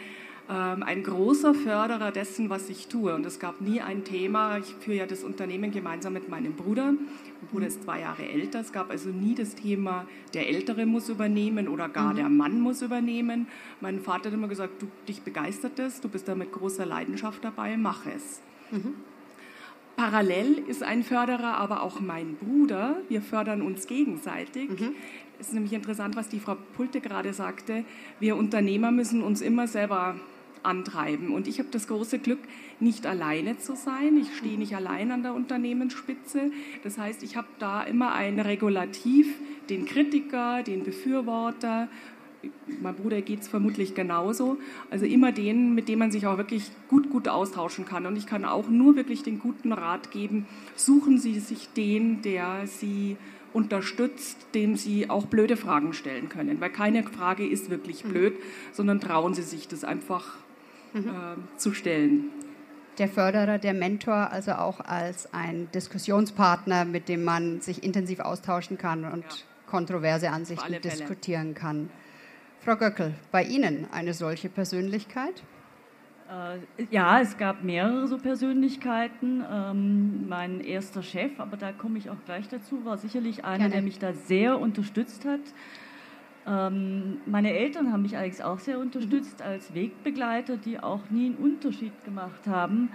Ähm, 0.52 0.82
ein 0.82 1.04
großer 1.04 1.54
Förderer 1.54 2.12
dessen, 2.12 2.50
was 2.50 2.70
ich 2.72 2.88
tue. 2.88 3.14
Und 3.14 3.24
es 3.24 3.40
gab 3.40 3.62
nie 3.62 3.82
ein 3.82 4.04
Thema. 4.04 4.58
Ich 4.58 4.74
führe 4.80 4.98
ja 4.98 5.06
das 5.06 5.24
Unternehmen 5.24 5.70
gemeinsam 5.72 6.14
mit 6.14 6.28
meinem 6.28 6.54
Bruder. 6.54 6.86
Mein 6.86 7.50
Bruder 7.52 7.68
ist 7.68 7.84
zwei 7.84 8.00
Jahre 8.00 8.28
älter. 8.28 8.60
Es 8.62 8.72
gab 8.72 8.90
also 8.90 9.10
nie 9.10 9.36
das 9.36 9.54
Thema, 9.54 10.08
der 10.34 10.50
Ältere 10.50 10.88
muss 10.88 11.08
übernehmen 11.08 11.68
oder 11.68 11.88
gar 11.88 12.14
mhm. 12.14 12.18
der 12.18 12.30
Mann 12.30 12.62
muss 12.62 12.82
übernehmen. 12.82 13.48
Mein 13.80 14.00
Vater 14.00 14.30
hat 14.30 14.34
immer 14.34 14.48
gesagt, 14.48 14.82
du, 14.82 14.88
dich 15.08 15.22
begeistert 15.22 15.78
es, 15.78 16.02
du 16.02 16.10
bist 16.10 16.28
da 16.28 16.34
mit 16.34 16.52
großer 16.52 16.86
Leidenschaft 16.86 17.44
dabei, 17.44 17.78
mach 17.78 18.08
es. 18.08 18.42
Mhm. 18.72 18.96
Parallel 19.98 20.64
ist 20.68 20.82
ein 20.82 21.04
Förderer 21.04 21.58
aber 21.58 21.84
auch 21.84 22.00
mein 22.00 22.38
Bruder. 22.38 23.02
Wir 23.08 23.22
fördern 23.22 23.62
uns 23.62 23.86
gegenseitig. 23.86 24.70
Mhm. 24.70 24.96
Es 25.40 25.50
ist 25.50 25.54
nämlich 25.54 25.74
interessant, 25.74 26.16
was 26.16 26.28
die 26.28 26.40
Frau 26.40 26.58
Pulte 26.76 27.02
gerade 27.02 27.34
sagte. 27.34 27.84
Wir 28.20 28.36
Unternehmer 28.36 28.92
müssen 28.92 29.22
uns 29.22 29.42
immer 29.42 29.68
selber 29.68 30.16
antreiben. 30.64 31.32
Und 31.32 31.48
ich 31.48 31.60
habe 31.60 31.70
das 31.72 31.88
große 31.88 32.20
Glück, 32.20 32.40
nicht 32.80 33.06
alleine 33.06 33.58
zu 33.58 33.76
sein. 33.76 34.18
Ich 34.18 34.36
stehe 34.38 34.58
nicht 34.58 34.76
allein 34.76 35.12
an 35.12 35.24
der 35.24 35.34
Unternehmensspitze. 35.34 36.52
Das 36.84 36.98
heißt, 36.98 37.24
ich 37.24 37.36
habe 37.36 37.48
da 37.60 37.84
immer 37.84 38.14
ein 38.14 38.40
Regulativ, 38.40 39.28
den 39.70 39.86
Kritiker, 39.86 40.64
den 40.64 40.84
Befürworter. 40.84 41.88
Mein 42.82 42.96
Bruder 42.96 43.22
geht 43.22 43.42
es 43.42 43.48
vermutlich 43.48 43.96
genauso. 43.96 44.58
Also 44.90 45.06
immer 45.06 45.32
den, 45.32 45.76
mit 45.76 45.90
dem 45.90 46.00
man 46.00 46.12
sich 46.12 46.26
auch 46.26 46.38
wirklich 46.38 46.72
gut, 46.88 47.10
gut 47.10 47.28
austauschen 47.28 47.86
kann. 47.86 48.06
Und 48.06 48.16
ich 48.16 48.26
kann 48.26 48.46
auch 48.46 48.70
nur 48.70 48.96
wirklich 48.96 49.24
den 49.24 49.40
guten 49.40 49.74
Rat 49.74 50.12
geben, 50.12 50.48
suchen 50.76 51.20
Sie 51.20 51.40
sich 51.40 51.70
den, 51.70 52.22
der 52.22 52.66
Sie 52.66 53.18
unterstützt, 53.52 54.48
dem 54.54 54.76
Sie 54.76 55.10
auch 55.10 55.26
blöde 55.26 55.58
Fragen 55.58 55.94
stellen 55.94 56.30
können. 56.30 56.62
Weil 56.62 56.70
keine 56.70 57.04
Frage 57.04 57.48
ist 57.48 57.70
wirklich 57.70 58.04
blöd, 58.04 58.36
sondern 58.72 59.02
trauen 59.02 59.34
Sie 59.34 59.42
sich 59.42 59.68
das 59.68 59.84
einfach 59.84 60.38
mhm. 60.94 61.08
äh, 61.08 61.58
zu 61.58 61.74
stellen. 61.74 62.26
Der 62.98 63.08
Förderer, 63.08 63.58
der 63.60 63.74
Mentor, 63.74 64.32
also 64.32 64.52
auch 64.54 64.82
als 64.82 65.34
ein 65.34 65.70
Diskussionspartner, 65.74 66.84
mit 66.84 67.08
dem 67.08 67.24
man 67.24 67.62
sich 67.62 67.84
intensiv 67.84 68.20
austauschen 68.20 68.78
kann 68.78 69.06
und 69.06 69.24
ja. 69.24 69.32
kontroverse 69.68 70.32
Ansichten 70.32 70.82
diskutieren 70.82 71.54
kann. 71.54 71.90
Frau 72.60 72.76
Göckel, 72.76 73.14
bei 73.32 73.44
Ihnen 73.44 73.88
eine 73.92 74.14
solche 74.14 74.50
Persönlichkeit? 74.50 75.44
Äh, 76.30 76.86
ja, 76.92 77.22
es 77.22 77.38
gab 77.38 77.64
mehrere 77.64 78.08
so 78.08 78.18
Persönlichkeiten. 78.18 79.44
Ähm, 79.50 80.28
mein 80.28 80.62
erster 80.62 81.02
Chef, 81.02 81.40
aber 81.40 81.58
da 81.58 81.72
komme 81.72 81.98
ich 81.98 82.10
auch 82.10 82.24
gleich 82.26 82.48
dazu, 82.50 82.86
war 82.86 82.98
sicherlich 82.98 83.46
einer, 83.46 83.58
Gerne. 83.58 83.74
der 83.74 83.82
mich 83.82 83.98
da 83.98 84.14
sehr 84.14 84.60
unterstützt 84.60 85.26
hat. 85.26 85.40
Ähm, 86.50 87.18
meine 87.28 87.54
Eltern 87.54 87.94
haben 87.94 88.02
mich 88.02 88.16
allerdings 88.16 88.42
auch 88.42 88.60
sehr 88.60 88.80
unterstützt 88.80 89.42
als 89.42 89.74
Wegbegleiter, 89.76 90.58
die 90.58 90.80
auch 90.80 91.10
nie 91.12 91.28
einen 91.28 91.36
Unterschied 91.36 91.94
gemacht 92.06 92.48
haben 92.48 92.90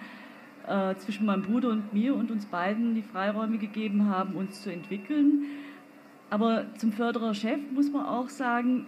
äh, 0.66 0.96
zwischen 0.96 1.26
meinem 1.26 1.42
Bruder 1.42 1.68
und 1.68 1.92
mir 1.92 2.16
und 2.16 2.32
uns 2.32 2.46
beiden 2.46 2.96
die 2.96 3.02
Freiräume 3.02 3.58
gegeben 3.58 4.08
haben, 4.08 4.34
uns 4.34 4.62
zu 4.62 4.72
entwickeln. 4.72 5.44
Aber 6.30 6.66
zum 6.78 6.92
Förderer-Chef 6.92 7.60
muss 7.72 7.92
man 7.92 8.06
auch 8.06 8.28
sagen, 8.28 8.86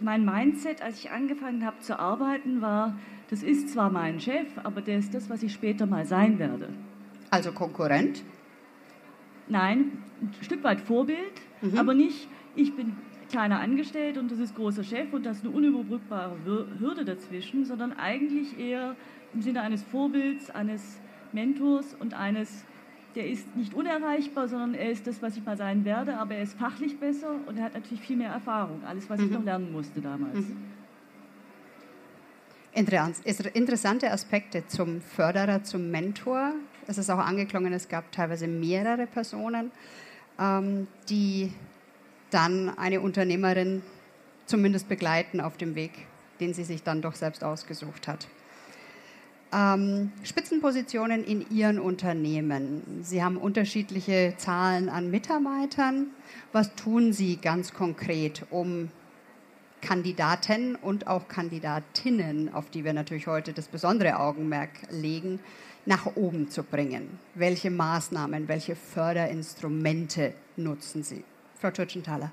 mein 0.00 0.24
Mindset, 0.24 0.80
als 0.80 1.00
ich 1.00 1.10
angefangen 1.10 1.66
habe 1.66 1.80
zu 1.80 1.98
arbeiten, 1.98 2.60
war, 2.60 2.96
das 3.30 3.42
ist 3.42 3.70
zwar 3.70 3.90
mein 3.90 4.20
Chef, 4.20 4.46
aber 4.62 4.80
der 4.80 4.98
ist 4.98 5.12
das, 5.12 5.28
was 5.28 5.42
ich 5.42 5.52
später 5.52 5.86
mal 5.86 6.06
sein 6.06 6.38
werde. 6.38 6.68
Also 7.30 7.50
Konkurrent? 7.50 8.22
Nein, 9.48 10.04
ein 10.20 10.30
Stück 10.42 10.62
weit 10.62 10.80
Vorbild, 10.80 11.18
mhm. 11.62 11.76
aber 11.78 11.94
nicht, 11.94 12.28
ich 12.54 12.76
bin 12.76 12.96
kleiner 13.28 13.60
Angestellter 13.60 14.20
und 14.20 14.30
das 14.30 14.38
ist 14.38 14.54
großer 14.54 14.84
Chef 14.84 15.12
und 15.12 15.24
das 15.24 15.38
ist 15.38 15.44
eine 15.44 15.54
unüberbrückbare 15.54 16.36
Hürde 16.78 17.04
dazwischen, 17.04 17.64
sondern 17.64 17.92
eigentlich 17.92 18.58
eher 18.58 18.96
im 19.34 19.42
Sinne 19.42 19.62
eines 19.62 19.82
Vorbilds, 19.82 20.50
eines 20.50 20.98
Mentors 21.32 21.94
und 21.98 22.14
eines, 22.14 22.64
der 23.14 23.28
ist 23.28 23.54
nicht 23.56 23.74
unerreichbar, 23.74 24.48
sondern 24.48 24.74
er 24.74 24.90
ist 24.90 25.06
das, 25.06 25.20
was 25.22 25.36
ich 25.36 25.44
mal 25.44 25.56
sein 25.56 25.84
werde, 25.84 26.16
aber 26.16 26.36
er 26.36 26.42
ist 26.42 26.58
fachlich 26.58 26.98
besser 26.98 27.34
und 27.46 27.58
er 27.58 27.64
hat 27.64 27.74
natürlich 27.74 28.00
viel 28.00 28.16
mehr 28.16 28.30
Erfahrung, 28.30 28.82
alles, 28.84 29.08
was 29.10 29.20
mhm. 29.20 29.26
ich 29.26 29.32
noch 29.32 29.44
lernen 29.44 29.72
musste 29.72 30.00
damals. 30.00 30.38
Mhm. 30.38 30.56
Interessante 32.74 34.10
Aspekte 34.10 34.66
zum 34.66 35.00
Förderer, 35.00 35.64
zum 35.64 35.90
Mentor. 35.90 36.52
Es 36.86 36.96
ist 36.96 37.10
auch 37.10 37.18
angeklungen, 37.18 37.72
es 37.72 37.88
gab 37.88 38.12
teilweise 38.12 38.46
mehrere 38.46 39.06
Personen, 39.06 39.72
ähm, 40.38 40.86
die 41.08 41.52
dann 42.30 42.76
eine 42.78 43.00
Unternehmerin 43.00 43.82
zumindest 44.46 44.88
begleiten 44.88 45.40
auf 45.40 45.56
dem 45.56 45.74
Weg, 45.74 45.92
den 46.40 46.54
sie 46.54 46.64
sich 46.64 46.82
dann 46.82 47.02
doch 47.02 47.14
selbst 47.14 47.44
ausgesucht 47.44 48.08
hat. 48.08 48.28
Ähm, 49.50 50.12
Spitzenpositionen 50.24 51.24
in 51.24 51.50
Ihren 51.50 51.78
Unternehmen. 51.78 52.82
Sie 53.02 53.22
haben 53.22 53.38
unterschiedliche 53.38 54.34
Zahlen 54.36 54.90
an 54.90 55.10
Mitarbeitern. 55.10 56.08
Was 56.52 56.74
tun 56.74 57.14
Sie 57.14 57.36
ganz 57.36 57.72
konkret, 57.72 58.44
um 58.50 58.90
Kandidaten 59.80 60.74
und 60.74 61.06
auch 61.06 61.28
Kandidatinnen, 61.28 62.52
auf 62.52 62.68
die 62.68 62.84
wir 62.84 62.92
natürlich 62.92 63.26
heute 63.26 63.54
das 63.54 63.68
besondere 63.68 64.18
Augenmerk 64.18 64.70
legen, 64.90 65.40
nach 65.86 66.04
oben 66.14 66.50
zu 66.50 66.62
bringen? 66.62 67.18
Welche 67.34 67.70
Maßnahmen, 67.70 68.48
welche 68.48 68.76
Förderinstrumente 68.76 70.34
nutzen 70.56 71.02
Sie? 71.02 71.24
Frau 71.60 71.70
Tschutschenthaler. 71.70 72.30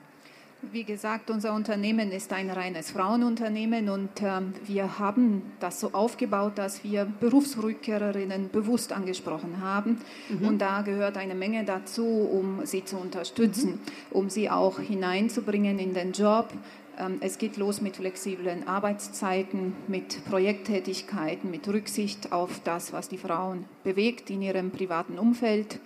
Wie 0.72 0.84
gesagt, 0.84 1.30
unser 1.30 1.54
Unternehmen 1.54 2.12
ist 2.12 2.32
ein 2.34 2.50
reines 2.50 2.92
Frauenunternehmen 2.92 3.90
und 3.90 4.22
äh, 4.22 4.42
wir 4.66 5.00
haben 5.00 5.42
das 5.60 5.80
so 5.80 5.92
aufgebaut, 5.94 6.54
dass 6.56 6.84
wir 6.84 7.06
Berufsrückkehrerinnen 7.06 8.50
bewusst 8.50 8.92
angesprochen 8.92 9.62
haben. 9.62 10.00
Mhm. 10.30 10.48
Und 10.48 10.60
da 10.60 10.82
gehört 10.82 11.18
eine 11.18 11.36
Menge 11.36 11.66
dazu, 11.66 12.06
um 12.06 12.66
sie 12.66 12.84
zu 12.84 12.98
unterstützen, 12.98 13.72
mhm. 13.72 13.80
um 14.12 14.30
sie 14.30 14.50
auch 14.50 14.80
hineinzubringen 14.80 15.78
in 15.78 15.94
den 15.94 16.14
Job. 16.14 16.50
Ähm, 16.98 17.18
es 17.20 17.38
geht 17.38 17.58
los 17.58 17.82
mit 17.82 17.98
flexiblen 17.98 18.68
Arbeitszeiten, 18.68 19.74
mit 19.88 20.24
Projekttätigkeiten, 20.26 21.52
mit 21.52 21.68
Rücksicht 21.68 22.32
auf 22.32 22.62
das, 22.64 22.94
was 22.94 23.10
die 23.10 23.18
Frauen 23.18 23.66
bewegt 23.84 24.30
in 24.30 24.42
ihrem 24.42 24.72
privaten 24.72 25.20
Umfeld, 25.20 25.80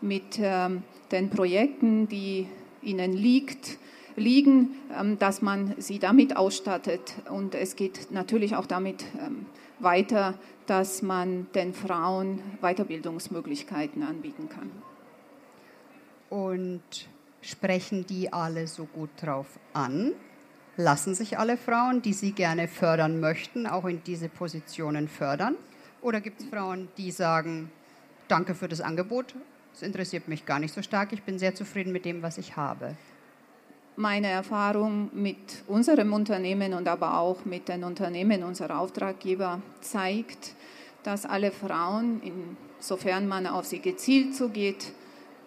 mit 0.00 0.38
ähm, 0.40 0.84
den 1.10 1.28
Projekten, 1.28 2.08
die 2.08 2.46
ihnen 2.82 3.12
liegt 3.12 3.78
liegen, 4.16 4.76
ähm, 4.98 5.18
dass 5.18 5.42
man 5.42 5.74
sie 5.78 5.98
damit 5.98 6.36
ausstattet. 6.36 7.14
Und 7.30 7.54
es 7.54 7.76
geht 7.76 8.10
natürlich 8.10 8.56
auch 8.56 8.66
damit 8.66 9.04
ähm, 9.24 9.46
weiter, 9.78 10.34
dass 10.66 11.02
man 11.02 11.46
den 11.54 11.74
Frauen 11.74 12.40
Weiterbildungsmöglichkeiten 12.60 14.02
anbieten 14.02 14.48
kann. 14.48 14.70
Und 16.30 16.82
sprechen 17.40 18.06
die 18.06 18.32
alle 18.32 18.66
so 18.66 18.84
gut 18.84 19.10
drauf 19.20 19.46
an? 19.72 20.12
Lassen 20.76 21.14
sich 21.14 21.38
alle 21.38 21.58
Frauen, 21.58 22.00
die 22.00 22.14
sie 22.14 22.32
gerne 22.32 22.66
fördern 22.68 23.20
möchten, 23.20 23.66
auch 23.66 23.84
in 23.84 24.02
diese 24.04 24.28
Positionen 24.28 25.08
fördern? 25.08 25.56
Oder 26.00 26.20
gibt 26.20 26.40
es 26.40 26.46
Frauen, 26.46 26.88
die 26.96 27.10
sagen, 27.10 27.70
danke 28.28 28.54
für 28.54 28.68
das 28.68 28.80
Angebot, 28.80 29.34
es 29.74 29.82
interessiert 29.82 30.28
mich 30.28 30.46
gar 30.46 30.58
nicht 30.58 30.74
so 30.74 30.82
stark, 30.82 31.12
ich 31.12 31.22
bin 31.22 31.38
sehr 31.38 31.54
zufrieden 31.54 31.92
mit 31.92 32.04
dem, 32.04 32.22
was 32.22 32.38
ich 32.38 32.56
habe? 32.56 32.96
meine 33.96 34.28
Erfahrung 34.28 35.10
mit 35.12 35.64
unserem 35.66 36.12
Unternehmen 36.12 36.74
und 36.74 36.88
aber 36.88 37.18
auch 37.18 37.44
mit 37.44 37.68
den 37.68 37.84
Unternehmen 37.84 38.42
unserer 38.42 38.78
Auftraggeber 38.78 39.60
zeigt, 39.80 40.54
dass 41.02 41.26
alle 41.26 41.50
Frauen, 41.50 42.20
insofern 42.78 43.28
man 43.28 43.46
auf 43.46 43.66
sie 43.66 43.80
gezielt 43.80 44.34
zugeht, 44.34 44.92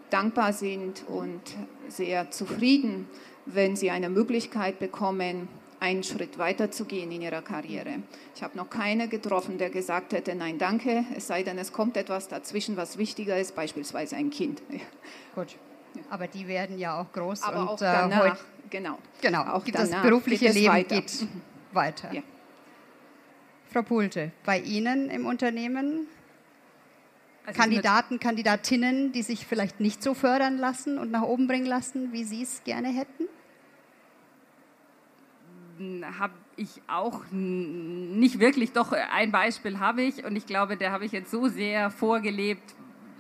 dankbar 0.10 0.54
sind 0.54 1.04
und 1.08 1.42
sehr 1.88 2.30
zufrieden, 2.32 3.08
wenn 3.46 3.76
sie 3.76 3.90
eine 3.90 4.10
Möglichkeit 4.10 4.80
bekommen, 4.80 5.48
einen 5.86 6.04
Schritt 6.04 6.40
weiter 6.40 6.72
zu 6.72 6.86
gehen 6.86 7.12
in 7.12 7.22
ihrer 7.22 7.44
Karriere. 7.44 8.00
Ich 8.36 8.42
habe 8.42 8.58
noch 8.58 8.70
keine 8.72 9.08
getroffen, 9.08 9.60
der 9.60 9.70
gesagt 9.70 10.14
hätte, 10.14 10.34
nein, 10.34 10.58
danke, 10.58 11.06
es 11.16 11.28
sei 11.28 11.44
denn, 11.44 11.60
es 11.60 11.72
kommt 11.72 11.96
etwas 11.96 12.28
dazwischen, 12.28 12.76
was 12.76 12.98
wichtiger 12.98 13.38
ist, 13.38 13.56
beispielsweise 13.56 14.16
ein 14.16 14.32
Kind. 14.32 14.64
Gut. 15.36 15.56
Aber 16.10 16.28
die 16.28 16.48
werden 16.48 16.80
ja 16.80 17.00
auch 17.00 17.12
groß. 17.14 17.44
Aber 17.44 17.62
und, 17.62 17.68
auch 17.68 17.78
danach, 17.78 18.26
äh, 18.26 18.30
heute, 18.32 18.40
genau. 18.70 18.98
Genau, 19.22 19.44
auch 19.44 19.64
das 19.64 19.92
berufliche 19.92 20.46
geht 20.46 20.56
Leben 20.56 20.74
weiter. 20.74 20.96
geht 20.96 21.22
mhm. 21.22 21.42
weiter. 21.72 22.14
Ja. 22.14 22.22
Frau 23.72 23.84
Pulte, 23.84 24.32
bei 24.44 24.60
Ihnen 24.60 25.10
im 25.12 25.26
Unternehmen 25.26 26.08
also 27.46 27.60
Kandidaten, 27.60 28.20
Kandidatinnen, 28.20 29.12
die 29.12 29.22
sich 29.22 29.46
vielleicht 29.46 29.80
nicht 29.80 30.02
so 30.02 30.16
fördern 30.16 30.58
lassen 30.58 30.98
und 30.98 31.12
nach 31.12 31.22
oben 31.22 31.46
bringen 31.46 31.68
lassen, 31.68 32.12
wie 32.12 32.24
Sie 32.24 32.42
es 32.42 32.64
gerne 32.64 32.88
hätten? 32.88 33.28
Habe 36.20 36.34
ich 36.56 36.82
auch 36.88 37.24
nicht 37.32 38.40
wirklich, 38.40 38.72
doch 38.72 38.94
ein 38.94 39.32
Beispiel 39.32 39.80
habe 39.80 40.04
ich 40.04 40.24
und 40.24 40.36
ich 40.36 40.46
glaube, 40.46 40.78
der 40.78 40.92
habe 40.92 41.06
ich 41.06 41.12
jetzt 41.12 41.32
so 41.32 41.48
sehr 41.48 41.92
vorgelebt, 41.92 42.76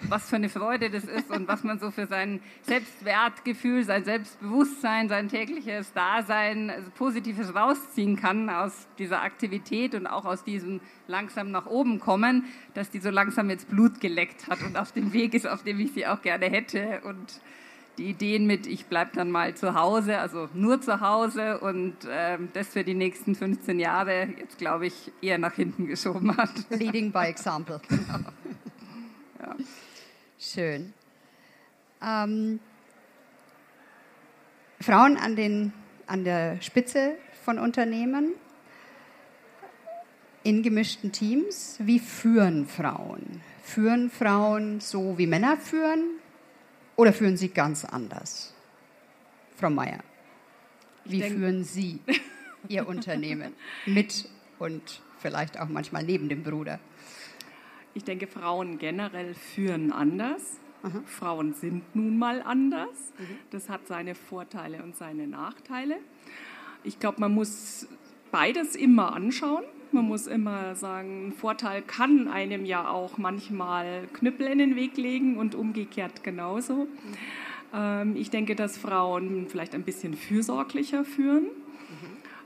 was 0.09 0.29
für 0.29 0.35
eine 0.35 0.49
Freude 0.49 0.89
das 0.89 1.05
ist 1.05 1.29
und 1.31 1.47
was 1.47 1.63
man 1.63 1.79
so 1.79 1.91
für 1.91 2.05
sein 2.05 2.41
Selbstwertgefühl, 2.63 3.83
sein 3.83 4.03
Selbstbewusstsein, 4.03 5.09
sein 5.09 5.29
tägliches 5.29 5.93
Dasein 5.93 6.69
also 6.69 6.89
Positives 6.91 7.55
rausziehen 7.55 8.15
kann 8.15 8.49
aus 8.49 8.87
dieser 8.99 9.21
Aktivität 9.21 9.95
und 9.95 10.07
auch 10.07 10.25
aus 10.25 10.43
diesem 10.43 10.81
langsam 11.07 11.51
nach 11.51 11.65
oben 11.65 11.99
kommen, 11.99 12.45
dass 12.73 12.89
die 12.89 12.99
so 12.99 13.09
langsam 13.09 13.49
jetzt 13.49 13.69
Blut 13.69 13.99
geleckt 13.99 14.47
hat 14.47 14.61
und 14.61 14.77
auf 14.77 14.91
dem 14.91 15.13
Weg 15.13 15.33
ist, 15.33 15.47
auf 15.47 15.63
dem 15.63 15.79
ich 15.79 15.93
sie 15.93 16.07
auch 16.07 16.21
gerne 16.21 16.45
hätte 16.45 17.01
und 17.03 17.41
die 17.97 18.09
Ideen 18.09 18.45
mit, 18.45 18.67
ich 18.67 18.85
bleibe 18.87 19.11
dann 19.15 19.31
mal 19.31 19.55
zu 19.55 19.73
Hause, 19.73 20.19
also 20.19 20.49
nur 20.53 20.81
zu 20.81 20.99
Hause 21.01 21.59
und 21.59 22.05
äh, 22.05 22.37
das 22.53 22.69
für 22.69 22.83
die 22.83 22.93
nächsten 22.93 23.35
15 23.35 23.79
Jahre 23.79 24.29
jetzt, 24.37 24.57
glaube 24.57 24.87
ich, 24.87 25.11
eher 25.21 25.37
nach 25.37 25.53
hinten 25.53 25.87
geschoben 25.87 26.35
hat. 26.35 26.51
Leading 26.69 27.11
by 27.11 27.25
example. 27.25 27.81
Genau. 27.87 28.19
Ja. 29.39 29.55
Schön. 30.39 30.93
Ähm, 32.01 32.59
Frauen 34.81 35.17
an, 35.17 35.35
den, 35.35 35.73
an 36.07 36.23
der 36.23 36.61
Spitze 36.61 37.15
von 37.43 37.59
Unternehmen, 37.59 38.33
in 40.43 40.61
gemischten 40.61 41.11
Teams. 41.11 41.77
Wie 41.79 41.97
führen 41.97 42.67
Frauen? 42.67 43.41
Führen 43.63 44.11
Frauen 44.11 44.79
so 44.79 45.17
wie 45.17 45.25
Männer 45.25 45.57
führen 45.57 46.19
oder 46.95 47.13
führen 47.13 47.37
sie 47.37 47.49
ganz 47.49 47.85
anders? 47.85 48.53
Frau 49.55 49.69
Meier, 49.69 49.99
wie 51.05 51.21
führen 51.21 51.63
Sie 51.63 51.99
Ihr 52.67 52.87
Unternehmen 52.87 53.53
mit 53.85 54.27
und 54.59 55.01
vielleicht 55.19 55.59
auch 55.59 55.69
manchmal 55.69 56.03
neben 56.03 56.29
dem 56.29 56.43
Bruder? 56.43 56.79
Ich 57.93 58.03
denke, 58.03 58.27
Frauen 58.27 58.77
generell 58.77 59.33
führen 59.33 59.91
anders. 59.91 60.59
Aha. 60.83 61.01
Frauen 61.05 61.53
sind 61.53 61.95
nun 61.95 62.17
mal 62.17 62.41
anders. 62.41 63.13
Mhm. 63.17 63.37
Das 63.51 63.69
hat 63.69 63.87
seine 63.87 64.15
Vorteile 64.15 64.83
und 64.83 64.95
seine 64.95 65.27
Nachteile. 65.27 65.97
Ich 66.83 66.99
glaube, 66.99 67.21
man 67.21 67.33
muss 67.33 67.87
beides 68.31 68.75
immer 68.75 69.13
anschauen. 69.13 69.63
Man 69.91 70.05
muss 70.05 70.27
immer 70.27 70.75
sagen, 70.75 71.27
ein 71.27 71.33
Vorteil 71.33 71.81
kann 71.81 72.27
einem 72.27 72.65
ja 72.65 72.89
auch 72.89 73.17
manchmal 73.17 74.07
Knüppel 74.13 74.47
in 74.47 74.57
den 74.59 74.75
Weg 74.75 74.97
legen 74.97 75.37
und 75.37 75.55
umgekehrt 75.55 76.23
genauso. 76.23 76.87
Mhm. 77.73 78.15
ich 78.15 78.29
denke, 78.29 78.55
dass 78.55 78.77
Frauen 78.77 79.47
vielleicht 79.49 79.75
ein 79.75 79.83
bisschen 79.83 80.13
fürsorglicher 80.13 81.03
führen 81.03 81.47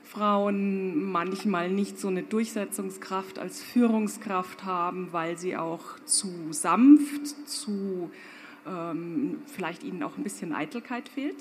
Frauen 0.09 1.03
manchmal 1.11 1.69
nicht 1.69 1.99
so 1.99 2.07
eine 2.07 2.23
Durchsetzungskraft 2.23 3.37
als 3.37 3.61
Führungskraft 3.61 4.65
haben, 4.65 5.09
weil 5.11 5.37
sie 5.37 5.55
auch 5.55 5.99
zu 6.05 6.51
sanft, 6.51 7.47
zu 7.47 8.09
ähm, 8.67 9.43
vielleicht 9.45 9.83
ihnen 9.83 10.01
auch 10.01 10.17
ein 10.17 10.23
bisschen 10.23 10.51
Eitelkeit 10.51 11.09
fehlt. 11.09 11.35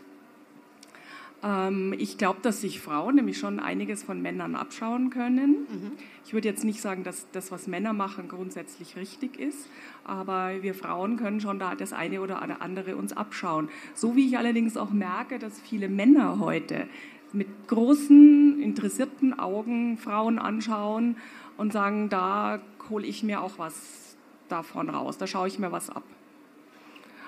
Ähm, 1.42 1.94
ich 1.98 2.18
glaube, 2.18 2.40
dass 2.42 2.60
sich 2.60 2.80
Frauen 2.80 3.16
nämlich 3.16 3.38
schon 3.38 3.60
einiges 3.60 4.02
von 4.02 4.20
Männern 4.20 4.54
abschauen 4.54 5.10
können. 5.10 5.66
Mhm. 5.68 5.92
Ich 6.24 6.32
würde 6.32 6.48
jetzt 6.48 6.64
nicht 6.64 6.80
sagen, 6.80 7.04
dass 7.04 7.26
das, 7.32 7.52
was 7.52 7.66
Männer 7.66 7.92
machen, 7.92 8.28
grundsätzlich 8.28 8.96
richtig 8.96 9.38
ist, 9.38 9.68
aber 10.04 10.62
wir 10.62 10.74
Frauen 10.74 11.16
können 11.16 11.40
schon 11.40 11.58
da 11.58 11.74
das 11.74 11.92
eine 11.92 12.20
oder 12.20 12.42
andere 12.60 12.96
uns 12.96 13.16
abschauen. 13.16 13.68
So 13.94 14.16
wie 14.16 14.26
ich 14.26 14.36
allerdings 14.36 14.76
auch 14.76 14.90
merke, 14.90 15.38
dass 15.38 15.60
viele 15.60 15.88
Männer 15.88 16.38
heute 16.40 16.86
mit 17.32 17.68
großen, 17.68 18.60
interessierten 18.60 19.38
Augen 19.38 19.98
Frauen 19.98 20.38
anschauen 20.38 21.16
und 21.56 21.72
sagen, 21.72 22.08
da 22.08 22.60
hole 22.90 23.06
ich 23.06 23.22
mir 23.22 23.42
auch 23.42 23.58
was 23.58 24.16
davon 24.48 24.88
raus, 24.88 25.18
da 25.18 25.26
schaue 25.26 25.48
ich 25.48 25.58
mir 25.58 25.72
was 25.72 25.90
ab. 25.90 26.04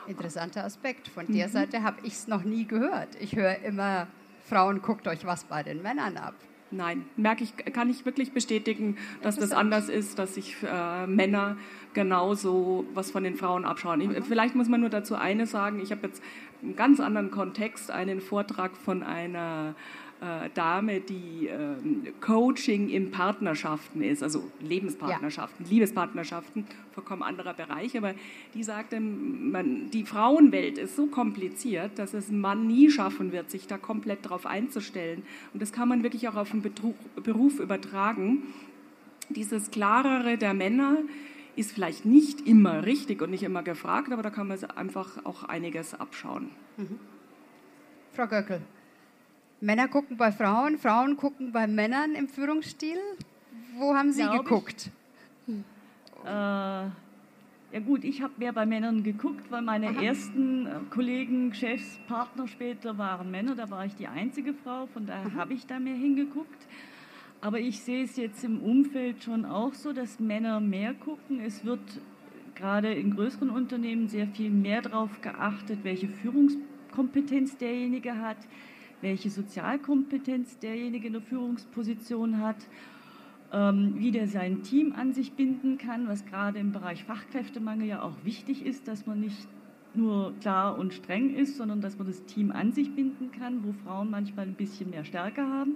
Interessanter 0.06 0.64
Aspekt. 0.64 1.08
Von 1.08 1.26
der 1.26 1.48
mhm. 1.48 1.52
Seite 1.52 1.82
habe 1.82 1.98
ich 2.02 2.14
es 2.14 2.28
noch 2.28 2.44
nie 2.44 2.66
gehört. 2.66 3.08
Ich 3.20 3.36
höre 3.36 3.58
immer, 3.60 4.06
Frauen, 4.48 4.82
guckt 4.82 5.06
euch 5.06 5.24
was 5.24 5.44
bei 5.44 5.62
den 5.62 5.82
Männern 5.82 6.16
ab. 6.16 6.34
Nein, 6.72 7.04
merke 7.16 7.42
ich, 7.42 7.56
kann 7.72 7.90
ich 7.90 8.04
wirklich 8.04 8.32
bestätigen, 8.32 8.96
dass 9.22 9.36
das 9.36 9.50
anders 9.50 9.88
ist, 9.88 10.20
dass 10.20 10.34
sich 10.34 10.56
äh, 10.62 11.06
Männer 11.06 11.56
genauso 11.94 12.86
was 12.94 13.10
von 13.10 13.24
den 13.24 13.34
Frauen 13.34 13.64
abschauen. 13.64 14.00
Ich, 14.00 14.24
vielleicht 14.24 14.54
muss 14.54 14.68
man 14.68 14.80
nur 14.80 14.90
dazu 14.90 15.16
eines 15.16 15.50
sagen, 15.50 15.80
ich 15.80 15.90
habe 15.90 16.06
jetzt 16.06 16.22
einen 16.62 16.76
ganz 16.76 17.00
anderen 17.00 17.32
Kontext 17.32 17.90
einen 17.90 18.20
Vortrag 18.20 18.76
von 18.76 19.02
einer 19.02 19.74
Dame, 20.54 21.00
die 21.00 21.48
äh, 21.48 22.12
Coaching 22.20 22.90
in 22.90 23.10
Partnerschaften 23.10 24.02
ist, 24.02 24.22
also 24.22 24.50
Lebenspartnerschaften, 24.60 25.64
ja. 25.64 25.72
Liebespartnerschaften, 25.72 26.66
vollkommen 26.92 27.22
anderer 27.22 27.54
Bereich, 27.54 27.96
aber 27.96 28.14
die 28.54 28.62
sagte, 28.62 29.00
man, 29.00 29.90
die 29.90 30.04
Frauenwelt 30.04 30.76
ist 30.76 30.96
so 30.96 31.06
kompliziert, 31.06 31.98
dass 31.98 32.12
es 32.12 32.30
Mann 32.30 32.66
nie 32.66 32.90
schaffen 32.90 33.32
wird, 33.32 33.50
sich 33.50 33.66
da 33.66 33.78
komplett 33.78 34.26
darauf 34.26 34.44
einzustellen. 34.44 35.22
Und 35.54 35.62
das 35.62 35.72
kann 35.72 35.88
man 35.88 36.02
wirklich 36.02 36.28
auch 36.28 36.36
auf 36.36 36.50
den 36.50 36.60
Betrug, 36.62 36.96
Beruf 37.22 37.58
übertragen. 37.58 38.42
Dieses 39.30 39.70
Klarere 39.70 40.36
der 40.36 40.52
Männer, 40.54 40.98
ist 41.56 41.72
vielleicht 41.72 42.04
nicht 42.04 42.46
immer 42.46 42.86
richtig 42.86 43.22
und 43.22 43.30
nicht 43.30 43.42
immer 43.42 43.62
gefragt, 43.62 44.12
aber 44.12 44.22
da 44.22 44.30
kann 44.30 44.48
man 44.48 44.58
einfach 44.76 45.24
auch 45.24 45.44
einiges 45.44 45.94
abschauen. 45.94 46.50
Mhm. 46.76 46.98
Frau 48.12 48.26
Göckel, 48.26 48.62
Männer 49.60 49.88
gucken 49.88 50.16
bei 50.16 50.32
Frauen, 50.32 50.78
Frauen 50.78 51.16
gucken 51.16 51.52
bei 51.52 51.66
Männern 51.66 52.14
im 52.14 52.28
Führungsstil. 52.28 52.96
Wo 53.76 53.94
haben 53.94 54.12
Sie 54.12 54.22
Glaub 54.22 54.44
geguckt? 54.44 54.90
Ich, 55.46 55.54
äh, 56.24 56.28
Ja 57.72 57.78
gut, 57.84 58.02
ich 58.04 58.22
habe 58.22 58.32
mehr 58.38 58.52
bei 58.52 58.64
Männern 58.66 59.02
geguckt, 59.02 59.50
weil 59.50 59.62
meine 59.62 59.88
Aha. 59.88 60.02
ersten 60.02 60.66
äh, 60.66 60.70
Kollegen, 60.90 61.52
Chefs, 61.54 62.00
Partner 62.08 62.48
später 62.48 62.96
waren 62.98 63.30
Männer. 63.30 63.54
Da 63.54 63.70
war 63.70 63.84
ich 63.84 63.94
die 63.94 64.08
einzige 64.08 64.54
Frau, 64.54 64.86
von 64.86 65.06
daher 65.06 65.34
habe 65.34 65.52
ich 65.52 65.66
da 65.66 65.78
mehr 65.78 65.94
hingeguckt. 65.94 66.66
Aber 67.42 67.60
ich 67.60 67.80
sehe 67.80 68.04
es 68.04 68.16
jetzt 68.16 68.42
im 68.44 68.60
Umfeld 68.60 69.22
schon 69.22 69.44
auch 69.44 69.74
so, 69.74 69.92
dass 69.92 70.20
Männer 70.20 70.60
mehr 70.60 70.94
gucken. 70.94 71.40
Es 71.40 71.64
wird 71.64 71.80
gerade 72.54 72.92
in 72.92 73.14
größeren 73.14 73.50
Unternehmen 73.50 74.08
sehr 74.08 74.26
viel 74.26 74.50
mehr 74.50 74.82
darauf 74.82 75.20
geachtet, 75.20 75.80
welche 75.82 76.08
Führungskompetenz 76.08 77.56
derjenige 77.56 78.18
hat, 78.18 78.36
welche 79.00 79.30
Sozialkompetenz 79.30 80.58
derjenige 80.58 81.06
in 81.06 81.14
der 81.14 81.22
Führungsposition 81.22 82.38
hat 82.38 82.56
ähm, 83.52 83.94
wie 83.96 84.10
der 84.10 84.28
sein 84.28 84.62
Team 84.62 84.92
an 84.92 85.12
sich 85.12 85.32
binden 85.32 85.78
kann, 85.78 86.08
was 86.08 86.24
gerade 86.24 86.58
im 86.58 86.72
Bereich 86.72 87.04
Fachkräftemangel 87.04 87.86
ja 87.86 88.02
auch 88.02 88.24
wichtig 88.24 88.64
ist, 88.64 88.86
dass 88.86 89.06
man 89.06 89.20
nicht 89.20 89.48
nur 89.92 90.32
klar 90.40 90.78
und 90.78 90.94
streng 90.94 91.34
ist, 91.34 91.56
sondern 91.56 91.80
dass 91.80 91.98
man 91.98 92.06
das 92.06 92.24
Team 92.26 92.52
an 92.52 92.72
sich 92.72 92.94
binden 92.94 93.32
kann, 93.32 93.64
wo 93.64 93.72
Frauen 93.72 94.10
manchmal 94.10 94.46
ein 94.46 94.54
bisschen 94.54 94.90
mehr 94.90 95.04
Stärke 95.04 95.42
haben. 95.42 95.74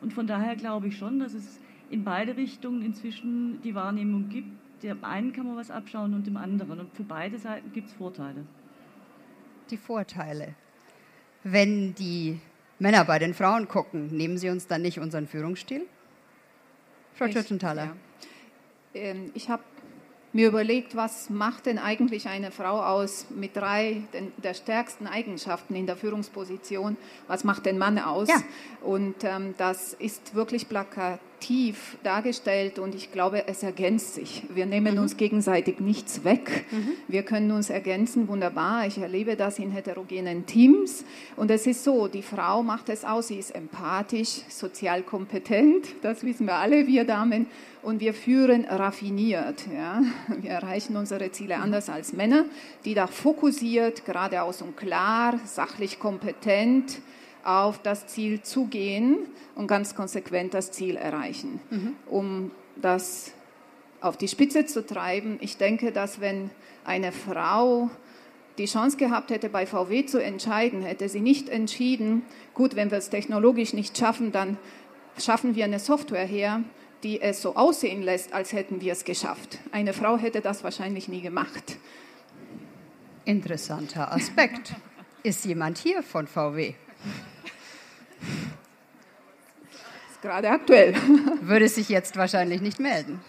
Und 0.00 0.14
von 0.14 0.26
daher 0.26 0.56
glaube 0.56 0.88
ich 0.88 0.96
schon, 0.96 1.18
dass 1.18 1.34
es 1.34 1.60
in 1.90 2.04
beide 2.04 2.36
Richtungen 2.36 2.82
inzwischen 2.82 3.60
die 3.62 3.74
Wahrnehmung 3.74 4.30
gibt. 4.30 4.48
Dem 4.82 5.04
einen 5.04 5.32
kann 5.32 5.46
man 5.46 5.56
was 5.56 5.70
abschauen 5.70 6.14
und 6.14 6.26
dem 6.26 6.36
anderen. 6.36 6.80
Und 6.80 6.94
für 6.94 7.04
beide 7.04 7.38
Seiten 7.38 7.70
gibt 7.72 7.88
es 7.88 7.92
Vorteile. 7.92 8.44
Die 9.70 9.76
Vorteile. 9.76 10.54
Wenn 11.44 11.94
die 11.94 12.40
Männer 12.78 13.04
bei 13.04 13.18
den 13.18 13.34
Frauen 13.34 13.68
gucken, 13.68 14.08
nehmen 14.08 14.38
sie 14.38 14.48
uns 14.48 14.66
dann 14.66 14.82
nicht 14.82 14.98
unseren 14.98 15.28
Führungsstil? 15.28 15.86
Frau 17.14 17.28
Tschötschenthaler. 17.28 17.84
Ja. 17.84 17.96
Ähm, 18.94 19.30
ich 19.34 19.48
habe 19.48 19.62
mir 20.32 20.48
überlegt, 20.48 20.96
was 20.96 21.30
macht 21.30 21.66
denn 21.66 21.78
eigentlich 21.78 22.28
eine 22.28 22.50
Frau 22.50 22.82
aus 22.82 23.26
mit 23.30 23.56
drei 23.56 24.02
der 24.38 24.54
stärksten 24.54 25.06
Eigenschaften 25.06 25.76
in 25.76 25.86
der 25.86 25.96
Führungsposition? 25.96 26.96
Was 27.28 27.44
macht 27.44 27.66
den 27.66 27.78
Mann 27.78 27.98
aus? 27.98 28.28
Ja. 28.28 28.42
Und 28.82 29.22
ähm, 29.22 29.54
das 29.58 29.92
ist 29.92 30.34
wirklich 30.34 30.68
plakat 30.68 31.20
tief 31.40 31.96
dargestellt 32.02 32.78
und 32.78 32.94
ich 32.94 33.12
glaube, 33.12 33.46
es 33.46 33.62
ergänzt 33.62 34.14
sich. 34.14 34.42
Wir 34.48 34.66
nehmen 34.66 34.94
mhm. 34.94 35.02
uns 35.02 35.16
gegenseitig 35.16 35.80
nichts 35.80 36.24
weg. 36.24 36.66
Mhm. 36.70 36.92
Wir 37.08 37.22
können 37.22 37.50
uns 37.50 37.70
ergänzen, 37.70 38.28
wunderbar. 38.28 38.86
Ich 38.86 38.98
erlebe 38.98 39.36
das 39.36 39.58
in 39.58 39.70
heterogenen 39.70 40.46
Teams 40.46 41.04
und 41.36 41.50
es 41.50 41.66
ist 41.66 41.84
so, 41.84 42.08
die 42.08 42.22
Frau 42.22 42.62
macht 42.62 42.88
es 42.88 43.04
aus, 43.04 43.28
sie 43.28 43.38
ist 43.38 43.54
empathisch, 43.54 44.40
sozial 44.48 45.02
kompetent, 45.02 45.86
das 46.02 46.24
wissen 46.24 46.46
wir 46.46 46.54
alle, 46.54 46.86
wir 46.86 47.04
Damen, 47.04 47.46
und 47.84 48.00
wir 48.00 48.14
führen 48.14 48.64
raffiniert. 48.64 49.64
Ja. 49.72 50.02
Wir 50.40 50.50
erreichen 50.50 50.96
unsere 50.96 51.30
Ziele 51.30 51.56
mhm. 51.56 51.64
anders 51.64 51.88
als 51.88 52.12
Männer, 52.12 52.46
die 52.84 52.94
da 52.94 53.06
fokussiert, 53.06 54.04
geradeaus 54.04 54.62
und 54.62 54.76
klar, 54.76 55.38
sachlich 55.44 55.98
kompetent, 55.98 57.00
auf 57.44 57.78
das 57.78 58.06
Ziel 58.06 58.42
zugehen 58.42 59.18
und 59.54 59.66
ganz 59.66 59.94
konsequent 59.94 60.54
das 60.54 60.72
Ziel 60.72 60.96
erreichen. 60.96 61.60
Mhm. 61.70 61.96
Um 62.06 62.50
das 62.76 63.32
auf 64.00 64.16
die 64.16 64.28
Spitze 64.28 64.66
zu 64.66 64.84
treiben, 64.86 65.38
ich 65.40 65.56
denke, 65.56 65.92
dass 65.92 66.20
wenn 66.20 66.50
eine 66.84 67.12
Frau 67.12 67.90
die 68.58 68.66
Chance 68.66 68.96
gehabt 68.96 69.30
hätte, 69.30 69.48
bei 69.48 69.66
VW 69.66 70.06
zu 70.06 70.22
entscheiden, 70.22 70.82
hätte 70.82 71.08
sie 71.08 71.20
nicht 71.20 71.48
entschieden, 71.48 72.22
gut, 72.54 72.76
wenn 72.76 72.90
wir 72.90 72.98
es 72.98 73.10
technologisch 73.10 73.72
nicht 73.72 73.96
schaffen, 73.98 74.30
dann 74.32 74.58
schaffen 75.18 75.56
wir 75.56 75.64
eine 75.64 75.78
Software 75.78 76.26
her, 76.26 76.62
die 77.02 77.20
es 77.20 77.42
so 77.42 77.56
aussehen 77.56 78.02
lässt, 78.02 78.32
als 78.32 78.52
hätten 78.52 78.80
wir 78.80 78.92
es 78.92 79.04
geschafft. 79.04 79.58
Eine 79.72 79.92
Frau 79.92 80.16
hätte 80.16 80.40
das 80.40 80.64
wahrscheinlich 80.64 81.08
nie 81.08 81.20
gemacht. 81.20 81.76
Interessanter 83.24 84.12
Aspekt. 84.12 84.74
Ist 85.22 85.44
jemand 85.44 85.78
hier 85.78 86.02
von 86.02 86.26
VW? 86.26 86.74
Ist 90.10 90.22
gerade 90.22 90.50
aktuell. 90.50 90.94
Würde 91.40 91.68
sich 91.68 91.88
jetzt 91.88 92.16
wahrscheinlich 92.16 92.60
nicht 92.60 92.80
melden. 92.80 93.20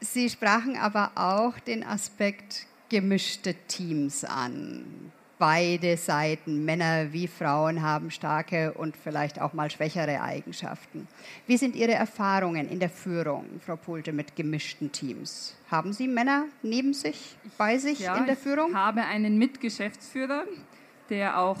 Sie 0.00 0.30
sprachen 0.30 0.76
aber 0.76 1.12
auch 1.14 1.58
den 1.58 1.84
Aspekt 1.84 2.66
gemischte 2.88 3.54
Teams 3.68 4.24
an. 4.24 5.12
Beide 5.38 5.96
Seiten, 5.96 6.66
Männer 6.66 7.14
wie 7.14 7.26
Frauen, 7.26 7.80
haben 7.80 8.10
starke 8.10 8.72
und 8.74 8.94
vielleicht 8.94 9.40
auch 9.40 9.54
mal 9.54 9.70
schwächere 9.70 10.20
Eigenschaften. 10.20 11.08
Wie 11.46 11.56
sind 11.56 11.76
Ihre 11.76 11.92
Erfahrungen 11.92 12.68
in 12.68 12.78
der 12.78 12.90
Führung, 12.90 13.46
Frau 13.64 13.76
Pulte, 13.76 14.12
mit 14.12 14.36
gemischten 14.36 14.92
Teams? 14.92 15.56
Haben 15.70 15.94
Sie 15.94 16.08
Männer 16.08 16.44
neben 16.62 16.92
sich, 16.92 17.36
bei 17.56 17.78
sich 17.78 18.00
ja, 18.00 18.16
in 18.16 18.26
der 18.26 18.36
Führung? 18.36 18.70
Ich 18.70 18.76
habe 18.76 19.02
einen 19.02 19.38
Mitgeschäftsführer, 19.38 20.44
der 21.08 21.38
auch 21.38 21.58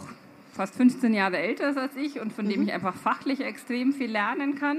fast 0.52 0.74
15 0.74 1.14
Jahre 1.14 1.38
älter 1.38 1.70
ist 1.70 1.78
als 1.78 1.96
ich 1.96 2.20
und 2.20 2.32
von 2.32 2.46
mhm. 2.46 2.50
dem 2.50 2.62
ich 2.62 2.72
einfach 2.72 2.94
fachlich 2.94 3.40
extrem 3.40 3.92
viel 3.92 4.10
lernen 4.10 4.54
kann. 4.54 4.78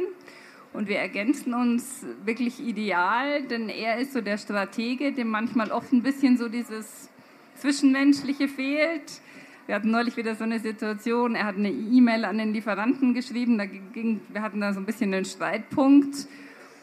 Und 0.73 0.87
wir 0.87 0.99
ergänzen 0.99 1.53
uns 1.53 2.05
wirklich 2.23 2.61
ideal, 2.61 3.43
denn 3.43 3.67
er 3.67 3.97
ist 3.97 4.13
so 4.13 4.21
der 4.21 4.37
Stratege, 4.37 5.11
dem 5.11 5.27
manchmal 5.27 5.71
oft 5.71 5.91
ein 5.91 6.01
bisschen 6.01 6.37
so 6.37 6.47
dieses 6.47 7.09
Zwischenmenschliche 7.55 8.47
fehlt. 8.47 9.21
Wir 9.67 9.75
hatten 9.75 9.91
neulich 9.91 10.17
wieder 10.17 10.35
so 10.35 10.45
eine 10.45 10.59
Situation, 10.59 11.35
er 11.35 11.45
hat 11.45 11.57
eine 11.57 11.71
E-Mail 11.71 12.25
an 12.25 12.37
den 12.37 12.53
Lieferanten 12.53 13.13
geschrieben, 13.13 13.57
da 13.57 13.65
ging, 13.65 14.21
wir 14.29 14.41
hatten 14.41 14.61
da 14.61 14.73
so 14.73 14.79
ein 14.79 14.85
bisschen 14.85 15.13
einen 15.13 15.25
Streitpunkt 15.25 16.27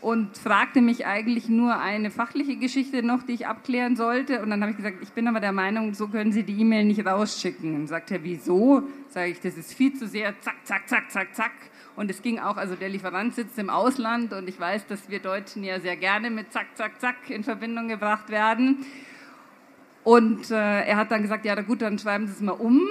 und 0.00 0.38
fragte 0.38 0.80
mich 0.80 1.06
eigentlich 1.06 1.48
nur 1.48 1.78
eine 1.80 2.10
fachliche 2.10 2.56
Geschichte 2.56 3.02
noch, 3.02 3.24
die 3.24 3.32
ich 3.32 3.46
abklären 3.46 3.96
sollte. 3.96 4.42
Und 4.42 4.50
dann 4.50 4.60
habe 4.60 4.70
ich 4.70 4.76
gesagt, 4.76 4.98
ich 5.02 5.10
bin 5.10 5.26
aber 5.26 5.40
der 5.40 5.52
Meinung, 5.52 5.94
so 5.94 6.08
können 6.08 6.30
Sie 6.30 6.44
die 6.44 6.60
E-Mail 6.60 6.84
nicht 6.84 7.04
rausschicken. 7.04 7.74
Und 7.74 7.86
sagt 7.88 8.10
er, 8.10 8.22
wieso? 8.22 8.82
Sage 9.08 9.30
ich, 9.30 9.40
das 9.40 9.56
ist 9.56 9.74
viel 9.74 9.94
zu 9.94 10.06
sehr, 10.06 10.40
zack, 10.40 10.56
zack, 10.64 10.88
zack, 10.88 11.10
zack, 11.10 11.34
zack. 11.34 11.52
Und 11.96 12.10
es 12.10 12.22
ging 12.22 12.38
auch, 12.38 12.56
also 12.56 12.76
der 12.76 12.88
Lieferant 12.88 13.34
sitzt 13.34 13.58
im 13.58 13.70
Ausland 13.70 14.32
und 14.32 14.48
ich 14.48 14.60
weiß, 14.60 14.86
dass 14.86 15.10
wir 15.10 15.18
Deutschen 15.18 15.64
ja 15.64 15.80
sehr 15.80 15.96
gerne 15.96 16.30
mit 16.30 16.52
zack, 16.52 16.76
zack, 16.76 17.00
zack 17.00 17.28
in 17.28 17.42
Verbindung 17.42 17.88
gebracht 17.88 18.30
werden. 18.30 18.86
Und 20.04 20.50
äh, 20.52 20.84
er 20.84 20.96
hat 20.96 21.10
dann 21.10 21.22
gesagt, 21.22 21.44
ja 21.44 21.60
gut, 21.60 21.82
dann 21.82 21.98
schreiben 21.98 22.28
Sie 22.28 22.34
es 22.34 22.40
mal 22.40 22.52
um. 22.52 22.82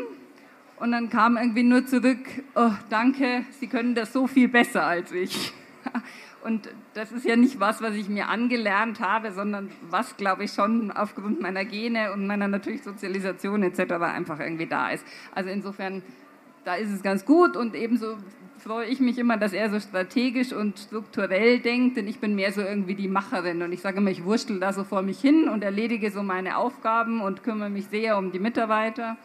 Und 0.76 0.92
dann 0.92 1.10
kam 1.10 1.38
irgendwie 1.38 1.64
nur 1.64 1.86
zurück, 1.86 2.20
oh, 2.54 2.72
danke, 2.90 3.46
Sie 3.60 3.68
können 3.68 3.96
das 3.96 4.12
so 4.12 4.28
viel 4.28 4.50
besser 4.50 4.84
als 4.84 5.12
ich. 5.14 5.54
Und 6.44 6.70
das 6.98 7.12
ist 7.12 7.26
ja 7.26 7.36
nicht 7.36 7.60
was, 7.60 7.80
was 7.82 7.94
ich 7.94 8.10
mir 8.10 8.28
angelernt 8.28 9.00
habe, 9.00 9.32
sondern 9.32 9.70
was, 9.92 10.18
glaube 10.18 10.46
ich, 10.46 10.52
schon 10.52 10.90
aufgrund 10.92 11.40
meiner 11.40 11.64
Gene 11.64 12.12
und 12.12 12.26
meiner 12.26 12.48
natürlich 12.48 12.82
Sozialisation 12.82 13.62
etc. 13.62 13.94
einfach 14.02 14.40
irgendwie 14.40 14.66
da 14.66 14.90
ist. 14.90 15.06
Also 15.34 15.52
insofern, 15.52 16.02
da 16.66 16.74
ist 16.74 16.92
es 16.92 17.04
ganz 17.04 17.24
gut 17.24 17.56
und 17.56 17.76
ebenso 17.76 18.18
freue 18.58 18.88
ich 18.88 19.00
mich 19.00 19.20
immer, 19.20 19.38
dass 19.38 19.54
er 19.54 19.70
so 19.70 19.80
strategisch 19.80 20.52
und 20.52 20.80
strukturell 20.80 21.60
denkt, 21.60 21.98
denn 21.98 22.08
ich 22.08 22.20
bin 22.20 22.34
mehr 22.34 22.52
so 22.52 22.62
irgendwie 22.62 22.96
die 22.96 23.08
Macherin 23.08 23.62
und 23.62 23.72
ich 23.72 23.82
sage 23.82 23.98
immer, 23.98 24.10
ich 24.10 24.24
wurschtel 24.24 24.60
da 24.60 24.74
so 24.74 24.84
vor 24.84 25.04
mich 25.04 25.22
hin 25.22 25.48
und 25.48 25.64
erledige 25.64 26.10
so 26.10 26.24
meine 26.24 26.58
Aufgaben 26.58 27.22
und 27.22 27.44
kümmere 27.44 27.70
mich 27.70 27.86
sehr 27.88 28.18
um 28.18 28.32
die 28.32 28.40
Mitarbeiter. 28.40 29.18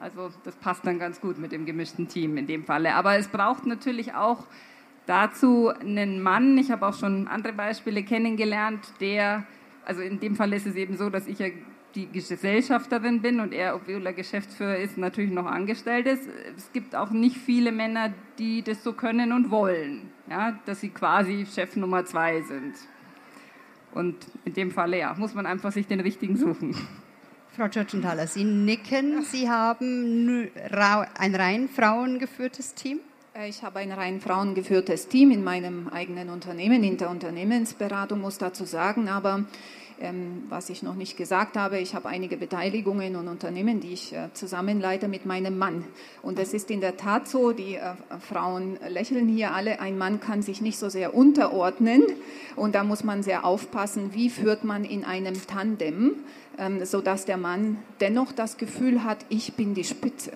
Also 0.00 0.30
das 0.42 0.56
passt 0.56 0.84
dann 0.84 0.98
ganz 0.98 1.20
gut 1.20 1.38
mit 1.38 1.52
dem 1.52 1.66
gemischten 1.66 2.08
Team 2.08 2.36
in 2.36 2.48
dem 2.48 2.64
Falle. 2.64 2.96
Aber 2.96 3.16
es 3.16 3.28
braucht 3.28 3.64
natürlich 3.64 4.14
auch 4.14 4.48
Dazu 5.06 5.68
einen 5.68 6.22
Mann, 6.22 6.56
ich 6.58 6.70
habe 6.70 6.86
auch 6.86 6.94
schon 6.94 7.26
andere 7.26 7.52
Beispiele 7.52 8.02
kennengelernt, 8.02 8.80
der, 9.00 9.44
also 9.84 10.00
in 10.00 10.20
dem 10.20 10.36
Fall 10.36 10.52
ist 10.52 10.66
es 10.66 10.76
eben 10.76 10.96
so, 10.96 11.10
dass 11.10 11.26
ich 11.26 11.40
ja 11.40 11.48
die 11.94 12.08
Gesellschafterin 12.10 13.20
bin 13.20 13.40
und 13.40 13.52
er, 13.52 13.74
obwohl 13.74 14.06
er 14.06 14.12
Geschäftsführer 14.12 14.76
ist, 14.76 14.96
natürlich 14.96 15.30
noch 15.30 15.46
angestellt 15.46 16.06
ist. 16.06 16.28
Es 16.56 16.72
gibt 16.72 16.94
auch 16.94 17.10
nicht 17.10 17.36
viele 17.36 17.72
Männer, 17.72 18.12
die 18.38 18.62
das 18.62 18.82
so 18.82 18.92
können 18.92 19.32
und 19.32 19.50
wollen, 19.50 20.10
ja, 20.30 20.58
dass 20.64 20.80
sie 20.80 20.88
quasi 20.88 21.46
Chef 21.46 21.76
Nummer 21.76 22.04
zwei 22.04 22.40
sind. 22.42 22.74
Und 23.92 24.16
in 24.44 24.54
dem 24.54 24.70
Fall, 24.70 24.94
ja, 24.94 25.14
muss 25.18 25.34
man 25.34 25.44
einfach 25.44 25.72
sich 25.72 25.86
den 25.86 26.00
richtigen 26.00 26.36
suchen. 26.36 26.74
Frau 27.54 27.68
Tschötschenthaler, 27.68 28.26
Sie 28.26 28.44
nicken. 28.44 29.22
Sie 29.22 29.50
haben 29.50 30.50
ein 30.64 31.34
rein 31.34 31.68
frauengeführtes 31.68 32.74
Team? 32.74 33.00
Äh, 33.34 33.48
ich 33.48 33.62
habe 33.62 33.80
ein 33.80 33.92
rein 33.92 34.20
frauengeführtes 34.20 35.08
Team 35.08 35.30
in 35.30 35.44
meinem 35.44 35.88
eigenen 35.88 36.30
Unternehmen, 36.30 36.84
in 36.84 36.96
der 36.96 37.10
Unternehmensberatung, 37.10 38.20
muss 38.20 38.38
dazu 38.38 38.64
sagen, 38.64 39.08
aber 39.08 39.44
ähm, 40.00 40.44
was 40.48 40.68
ich 40.68 40.82
noch 40.82 40.94
nicht 40.94 41.16
gesagt 41.16 41.56
habe, 41.56 41.78
ich 41.78 41.94
habe 41.94 42.08
einige 42.08 42.36
Beteiligungen 42.36 43.14
und 43.16 43.28
Unternehmen, 43.28 43.80
die 43.80 43.92
ich 43.92 44.12
äh, 44.12 44.32
zusammenleite 44.32 45.06
mit 45.06 45.26
meinem 45.26 45.58
Mann. 45.58 45.84
Und 46.22 46.38
es 46.38 46.54
ist 46.54 46.70
in 46.70 46.80
der 46.80 46.96
Tat 46.96 47.28
so, 47.28 47.52
die 47.52 47.76
äh, 47.76 47.94
Frauen 48.20 48.78
lächeln 48.88 49.28
hier 49.28 49.52
alle, 49.52 49.80
ein 49.80 49.96
Mann 49.96 50.20
kann 50.20 50.42
sich 50.42 50.60
nicht 50.60 50.78
so 50.78 50.88
sehr 50.88 51.14
unterordnen. 51.14 52.02
Und 52.56 52.74
da 52.74 52.84
muss 52.84 53.04
man 53.04 53.22
sehr 53.22 53.44
aufpassen, 53.44 54.12
wie 54.12 54.28
führt 54.28 54.64
man 54.64 54.84
in 54.84 55.04
einem 55.04 55.46
Tandem, 55.46 56.16
ähm, 56.58 56.84
sodass 56.84 57.24
der 57.24 57.36
Mann 57.36 57.78
dennoch 58.00 58.32
das 58.32 58.56
Gefühl 58.56 59.04
hat, 59.04 59.24
ich 59.28 59.54
bin 59.54 59.74
die 59.74 59.84
Spitze 59.84 60.32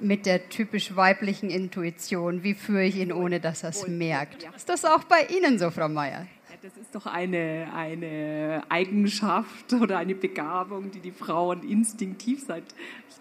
mit 0.00 0.26
der 0.26 0.48
typisch 0.48 0.94
weiblichen 0.96 1.50
Intuition. 1.50 2.42
Wie 2.42 2.54
führe 2.54 2.84
ich 2.84 2.96
ihn, 2.96 3.12
ohne 3.12 3.40
dass 3.40 3.62
er 3.62 3.70
es 3.70 3.86
merkt? 3.86 4.46
Ist 4.56 4.68
das 4.68 4.84
auch 4.84 5.04
bei 5.04 5.26
Ihnen 5.26 5.58
so, 5.58 5.70
Frau 5.70 5.88
Meier? 5.88 6.26
Ja, 6.50 6.56
Das 6.62 6.76
ist 6.76 6.94
doch 6.94 7.06
eine, 7.06 7.68
eine 7.74 8.62
Eigenschaft 8.68 9.72
oder 9.72 9.98
eine 9.98 10.14
Begabung, 10.14 10.90
die 10.90 11.00
die 11.00 11.12
Frauen 11.12 11.68
instinktiv 11.68 12.44
seit 12.46 12.64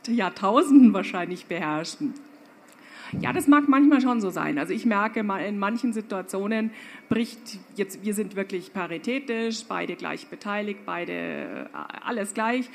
Jahrtausenden 0.08 0.94
wahrscheinlich 0.94 1.46
beherrschen. 1.46 2.14
Ja, 3.22 3.32
das 3.32 3.48
mag 3.48 3.68
manchmal 3.70 4.02
schon 4.02 4.20
so 4.20 4.30
sein. 4.30 4.58
Also 4.58 4.74
ich 4.74 4.86
merke 4.86 5.24
mal 5.24 5.40
in 5.40 5.58
manchen 5.58 5.94
Situationen 5.94 6.72
bricht 7.10 7.60
jetzt, 7.76 8.04
wir 8.04 8.14
sind 8.14 8.36
wirklich 8.36 8.74
paritätisch, 8.74 9.64
beide 9.68 9.96
gleich 9.96 10.28
beteiligt, 10.28 10.82
beide 10.86 11.14
äh, 11.14 11.66
alles 12.04 12.34
gleich, 12.34 12.70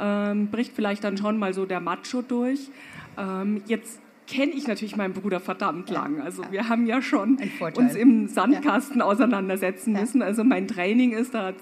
ähm, 0.00 0.48
bricht 0.48 0.72
vielleicht 0.74 1.04
dann 1.04 1.16
schon 1.16 1.38
mal 1.38 1.52
so 1.52 1.66
der 1.66 1.80
Macho 1.80 2.22
durch. 2.22 2.70
Ähm, 3.18 3.62
jetzt 3.66 4.00
kenne 4.26 4.52
ich 4.52 4.66
natürlich 4.66 4.96
meinen 4.96 5.12
Bruder 5.12 5.40
verdammt 5.40 5.90
lang. 5.90 6.20
Also 6.20 6.42
wir 6.50 6.68
haben 6.68 6.86
ja 6.86 7.02
schon 7.02 7.38
uns 7.76 7.94
im 7.94 8.28
Sandkasten 8.28 9.00
ja. 9.00 9.04
auseinandersetzen 9.04 9.92
müssen. 9.92 10.22
Also 10.22 10.44
mein 10.44 10.66
Training 10.66 11.12
ist 11.12 11.34
da 11.34 11.52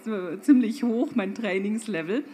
ziemlich 0.41 0.85
hoch, 0.85 1.11
mein 1.15 1.35
Trainingslevel. 1.35 2.25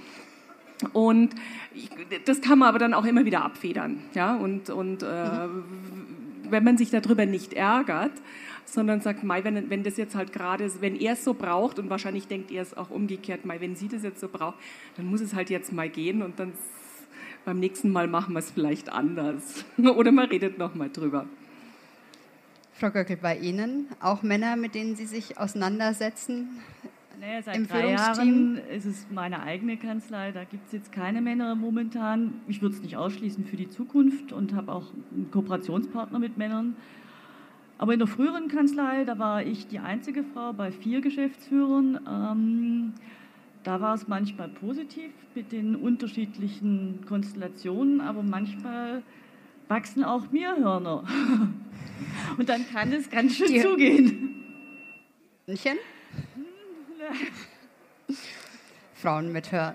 Und 0.92 1.30
ich, 1.74 1.90
das 2.24 2.40
kann 2.40 2.58
man 2.58 2.68
aber 2.68 2.78
dann 2.78 2.94
auch 2.94 3.04
immer 3.04 3.24
wieder 3.24 3.44
abfedern. 3.44 4.00
Ja? 4.14 4.36
Und, 4.36 4.70
und 4.70 5.02
äh, 5.02 5.46
mhm. 5.46 5.64
wenn 6.50 6.62
man 6.62 6.76
sich 6.76 6.90
darüber 6.90 7.26
nicht 7.26 7.54
ärgert, 7.54 8.12
sondern 8.64 9.00
sagt, 9.00 9.24
Mai, 9.24 9.44
wenn, 9.44 9.70
wenn 9.70 9.82
das 9.82 9.96
jetzt 9.96 10.14
halt 10.14 10.32
gerade, 10.32 10.70
wenn 10.80 10.94
er 10.94 11.14
es 11.14 11.24
so 11.24 11.34
braucht 11.34 11.78
und 11.78 11.88
wahrscheinlich 11.88 12.28
denkt 12.28 12.50
er 12.50 12.62
es 12.62 12.76
auch 12.76 12.90
umgekehrt, 12.90 13.46
Mai, 13.46 13.60
wenn 13.60 13.74
sie 13.76 13.88
das 13.88 14.02
jetzt 14.02 14.20
so 14.20 14.28
braucht, 14.28 14.58
dann 14.96 15.06
muss 15.06 15.22
es 15.22 15.34
halt 15.34 15.48
jetzt 15.48 15.72
mal 15.72 15.88
gehen 15.88 16.22
und 16.22 16.38
dann 16.38 16.52
beim 17.48 17.60
nächsten 17.60 17.90
Mal 17.90 18.08
machen 18.08 18.34
wir 18.34 18.40
es 18.40 18.50
vielleicht 18.50 18.92
anders. 18.92 19.64
Oder 19.78 20.12
man 20.12 20.26
redet 20.28 20.58
nochmal 20.58 20.90
drüber. 20.90 21.24
Frau 22.74 22.90
Göckel, 22.90 23.16
bei 23.16 23.38
Ihnen 23.38 23.86
auch 24.00 24.22
Männer, 24.22 24.56
mit 24.56 24.74
denen 24.74 24.96
Sie 24.96 25.06
sich 25.06 25.38
auseinandersetzen? 25.38 26.60
Naja, 27.18 27.40
seit 27.42 27.56
Im 27.56 27.66
drei 27.66 27.92
Jahren 27.92 28.58
ist 28.58 28.84
es 28.84 29.06
meine 29.10 29.42
eigene 29.42 29.78
Kanzlei. 29.78 30.30
Da 30.30 30.44
gibt 30.44 30.66
es 30.66 30.72
jetzt 30.72 30.92
keine 30.92 31.22
Männer 31.22 31.54
momentan. 31.54 32.34
Ich 32.48 32.60
würde 32.60 32.76
es 32.76 32.82
nicht 32.82 32.98
ausschließen 32.98 33.46
für 33.46 33.56
die 33.56 33.70
Zukunft 33.70 34.30
und 34.30 34.52
habe 34.52 34.70
auch 34.70 34.92
einen 35.10 35.30
Kooperationspartner 35.30 36.18
mit 36.18 36.36
Männern. 36.36 36.76
Aber 37.78 37.94
in 37.94 37.98
der 37.98 38.08
früheren 38.08 38.48
Kanzlei, 38.48 39.04
da 39.04 39.18
war 39.18 39.42
ich 39.42 39.68
die 39.68 39.78
einzige 39.78 40.22
Frau 40.22 40.52
bei 40.52 40.70
vier 40.70 41.00
Geschäftsführern. 41.00 41.98
Ähm, 42.06 42.92
da 43.64 43.80
war 43.80 43.94
es 43.94 44.08
manchmal 44.08 44.48
positiv 44.48 45.12
mit 45.34 45.52
den 45.52 45.76
unterschiedlichen 45.76 47.04
Konstellationen, 47.06 48.00
aber 48.00 48.22
manchmal 48.22 49.02
wachsen 49.68 50.04
auch 50.04 50.30
mir 50.30 50.56
Hörner. 50.56 51.04
Und 52.38 52.48
dann 52.48 52.68
kann 52.70 52.92
es 52.92 53.10
ganz 53.10 53.36
schön 53.36 53.48
die 53.48 53.60
zugehen. 53.60 54.44
Hörnchen? 55.46 55.78
Frauen 58.94 59.32
mit 59.32 59.52
Hör. 59.52 59.74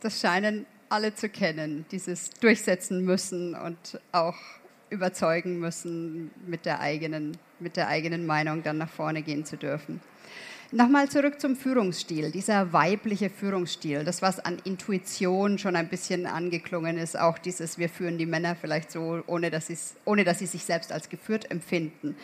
Das 0.00 0.20
scheinen 0.20 0.66
alle 0.88 1.14
zu 1.14 1.28
kennen, 1.28 1.86
dieses 1.90 2.30
durchsetzen 2.30 3.04
müssen 3.04 3.54
und 3.54 4.00
auch 4.12 4.36
überzeugen 4.90 5.58
müssen, 5.58 6.30
mit 6.46 6.66
der 6.66 6.80
eigenen, 6.80 7.36
mit 7.58 7.76
der 7.76 7.88
eigenen 7.88 8.26
Meinung 8.26 8.62
dann 8.62 8.78
nach 8.78 8.88
vorne 8.88 9.22
gehen 9.22 9.44
zu 9.44 9.56
dürfen. 9.56 10.00
Nochmal 10.74 11.08
zurück 11.08 11.40
zum 11.40 11.54
Führungsstil, 11.54 12.32
dieser 12.32 12.72
weibliche 12.72 13.30
Führungsstil, 13.30 14.02
das, 14.02 14.22
was 14.22 14.40
an 14.40 14.58
Intuition 14.64 15.56
schon 15.56 15.76
ein 15.76 15.88
bisschen 15.88 16.26
angeklungen 16.26 16.98
ist, 16.98 17.16
auch 17.16 17.38
dieses, 17.38 17.78
wir 17.78 17.88
führen 17.88 18.18
die 18.18 18.26
Männer 18.26 18.56
vielleicht 18.56 18.90
so, 18.90 19.22
ohne 19.28 19.52
dass, 19.52 19.94
ohne 20.04 20.24
dass 20.24 20.40
sie 20.40 20.46
sich 20.46 20.64
selbst 20.64 20.90
als 20.90 21.08
geführt 21.08 21.48
empfinden. 21.48 22.16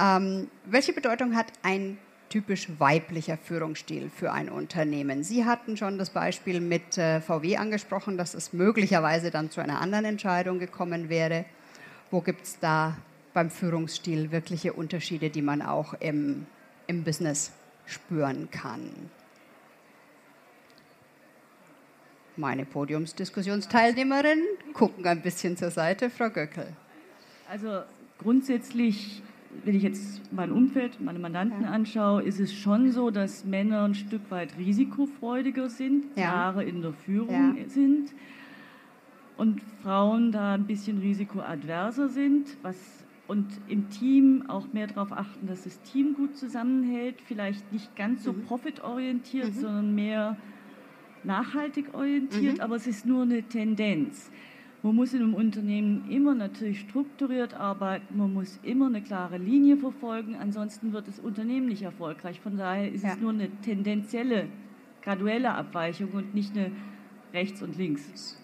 Ähm, 0.00 0.48
welche 0.64 0.94
Bedeutung 0.94 1.36
hat 1.36 1.48
ein 1.62 1.98
typisch 2.30 2.68
weiblicher 2.78 3.36
Führungsstil 3.36 4.08
für 4.08 4.32
ein 4.32 4.48
Unternehmen. 4.48 5.22
Sie 5.22 5.44
hatten 5.44 5.76
schon 5.76 5.98
das 5.98 6.08
Beispiel 6.08 6.62
mit 6.62 6.96
äh, 6.96 7.20
VW 7.20 7.58
angesprochen, 7.58 8.16
dass 8.16 8.32
es 8.32 8.54
möglicherweise 8.54 9.30
dann 9.30 9.50
zu 9.50 9.60
einer 9.60 9.82
anderen 9.82 10.06
Entscheidung 10.06 10.58
gekommen 10.58 11.10
wäre. 11.10 11.44
Wo 12.10 12.22
gibt 12.22 12.44
es 12.44 12.58
da 12.58 12.96
beim 13.34 13.50
Führungsstil 13.50 14.32
wirkliche 14.32 14.72
Unterschiede, 14.72 15.28
die 15.28 15.42
man 15.42 15.60
auch 15.60 15.92
im, 16.00 16.46
im 16.86 17.04
Business 17.04 17.52
spüren 17.86 18.50
kann? 18.50 18.90
Meine 22.36 22.64
Podiumsdiskussionsteilnehmerin 22.64 24.42
gucken 24.72 25.06
ein 25.06 25.22
bisschen 25.22 25.56
zur 25.56 25.70
Seite, 25.70 26.10
Frau 26.10 26.30
Göckel. 26.30 26.66
Also 27.48 27.82
grundsätzlich 28.18 29.22
wenn 29.62 29.76
ich 29.76 29.82
jetzt 29.82 30.20
mein 30.32 30.50
Umfeld, 30.50 31.00
meine 31.00 31.18
Mandanten 31.18 31.62
ja. 31.62 31.70
anschaue, 31.70 32.22
ist 32.22 32.40
es 32.40 32.52
schon 32.52 32.90
so, 32.90 33.10
dass 33.10 33.44
Männer 33.44 33.84
ein 33.84 33.94
Stück 33.94 34.30
weit 34.30 34.56
risikofreudiger 34.58 35.68
sind, 35.68 36.04
ja. 36.16 36.24
Jahre 36.24 36.64
in 36.64 36.82
der 36.82 36.92
Führung 36.92 37.56
ja. 37.56 37.68
sind 37.68 38.12
und 39.36 39.60
Frauen 39.82 40.32
da 40.32 40.54
ein 40.54 40.64
bisschen 40.66 40.98
risikoadverser 40.98 42.08
sind, 42.08 42.48
was 42.62 42.76
und 43.26 43.46
im 43.68 43.88
Team 43.88 44.44
auch 44.48 44.72
mehr 44.72 44.86
darauf 44.86 45.12
achten, 45.12 45.46
dass 45.46 45.64
das 45.64 45.80
Team 45.82 46.14
gut 46.14 46.36
zusammenhält, 46.36 47.20
vielleicht 47.22 47.72
nicht 47.72 47.96
ganz 47.96 48.24
so 48.24 48.32
mhm. 48.32 48.42
profitorientiert, 48.42 49.54
mhm. 49.54 49.60
sondern 49.60 49.94
mehr 49.94 50.36
nachhaltig 51.22 51.94
orientiert, 51.94 52.56
mhm. 52.56 52.60
aber 52.60 52.76
es 52.76 52.86
ist 52.86 53.06
nur 53.06 53.22
eine 53.22 53.42
Tendenz. 53.42 54.30
Man 54.82 54.96
muss 54.96 55.14
in 55.14 55.22
einem 55.22 55.32
Unternehmen 55.32 56.10
immer 56.10 56.34
natürlich 56.34 56.80
strukturiert 56.80 57.54
arbeiten, 57.54 58.18
man 58.18 58.34
muss 58.34 58.60
immer 58.62 58.86
eine 58.86 59.00
klare 59.00 59.38
Linie 59.38 59.78
verfolgen, 59.78 60.36
ansonsten 60.36 60.92
wird 60.92 61.08
das 61.08 61.18
Unternehmen 61.18 61.68
nicht 61.68 61.82
erfolgreich. 61.82 62.38
Von 62.40 62.58
daher 62.58 62.92
ist 62.92 63.02
ja. 63.02 63.14
es 63.14 63.18
nur 63.18 63.30
eine 63.30 63.48
tendenzielle, 63.62 64.48
graduelle 65.00 65.54
Abweichung 65.54 66.10
und 66.12 66.34
nicht 66.34 66.54
eine 66.54 66.70
rechts 67.32 67.62
und 67.62 67.78
links. 67.78 68.38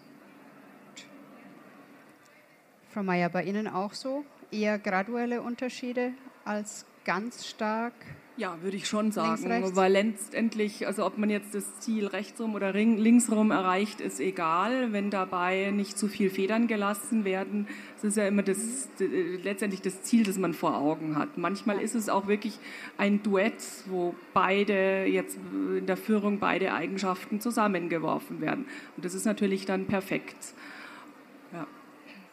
Frau 2.88 3.03
Mayer, 3.03 3.29
bei 3.29 3.45
Ihnen 3.45 3.69
auch 3.69 3.93
so? 3.93 4.25
Eher 4.51 4.79
graduelle 4.79 5.43
Unterschiede 5.43 6.13
als 6.45 6.87
ganz 7.05 7.47
stark 7.47 7.95
ja, 8.41 8.57
würde 8.63 8.79
ich 8.79 8.89
schon 8.89 9.13
sagen, 9.13 9.47
Links, 9.47 9.77
weil 9.77 9.93
letztendlich, 9.93 10.87
also 10.87 11.05
ob 11.05 11.19
man 11.19 11.29
jetzt 11.29 11.55
das 11.55 11.79
Ziel 11.81 12.07
rechtsrum 12.07 12.55
oder 12.55 12.73
linksrum 12.73 13.51
erreicht, 13.51 14.01
ist 14.01 14.19
egal, 14.19 14.95
wenn 14.95 15.11
dabei 15.11 15.71
nicht 15.73 15.99
zu 15.99 16.09
viel 16.09 16.31
Federn 16.31 16.67
gelassen 16.67 17.27
werden. 17.27 17.69
Das 17.97 18.05
ist 18.05 18.17
ja 18.17 18.27
immer 18.27 18.43
das, 18.43 18.89
letztendlich 18.99 19.83
das 19.83 20.03
Ziel, 20.05 20.25
das 20.25 20.39
man 20.39 20.55
vor 20.55 20.79
Augen 20.79 21.19
hat. 21.19 21.37
Manchmal 21.37 21.83
ist 21.83 21.95
es 21.95 22.09
auch 22.09 22.29
wirklich 22.29 22.59
ein 22.97 23.23
Duett, 23.23 23.63
wo 23.91 24.15
beide 24.33 25.05
jetzt 25.05 25.37
in 25.77 25.85
der 25.85 25.99
Führung 25.99 26.39
beide 26.39 26.73
Eigenschaften 26.73 27.43
zusammengeworfen 27.43 28.41
werden. 28.41 28.65
Und 28.97 29.05
das 29.05 29.13
ist 29.13 29.27
natürlich 29.27 29.67
dann 29.67 29.85
perfekt. 29.85 30.55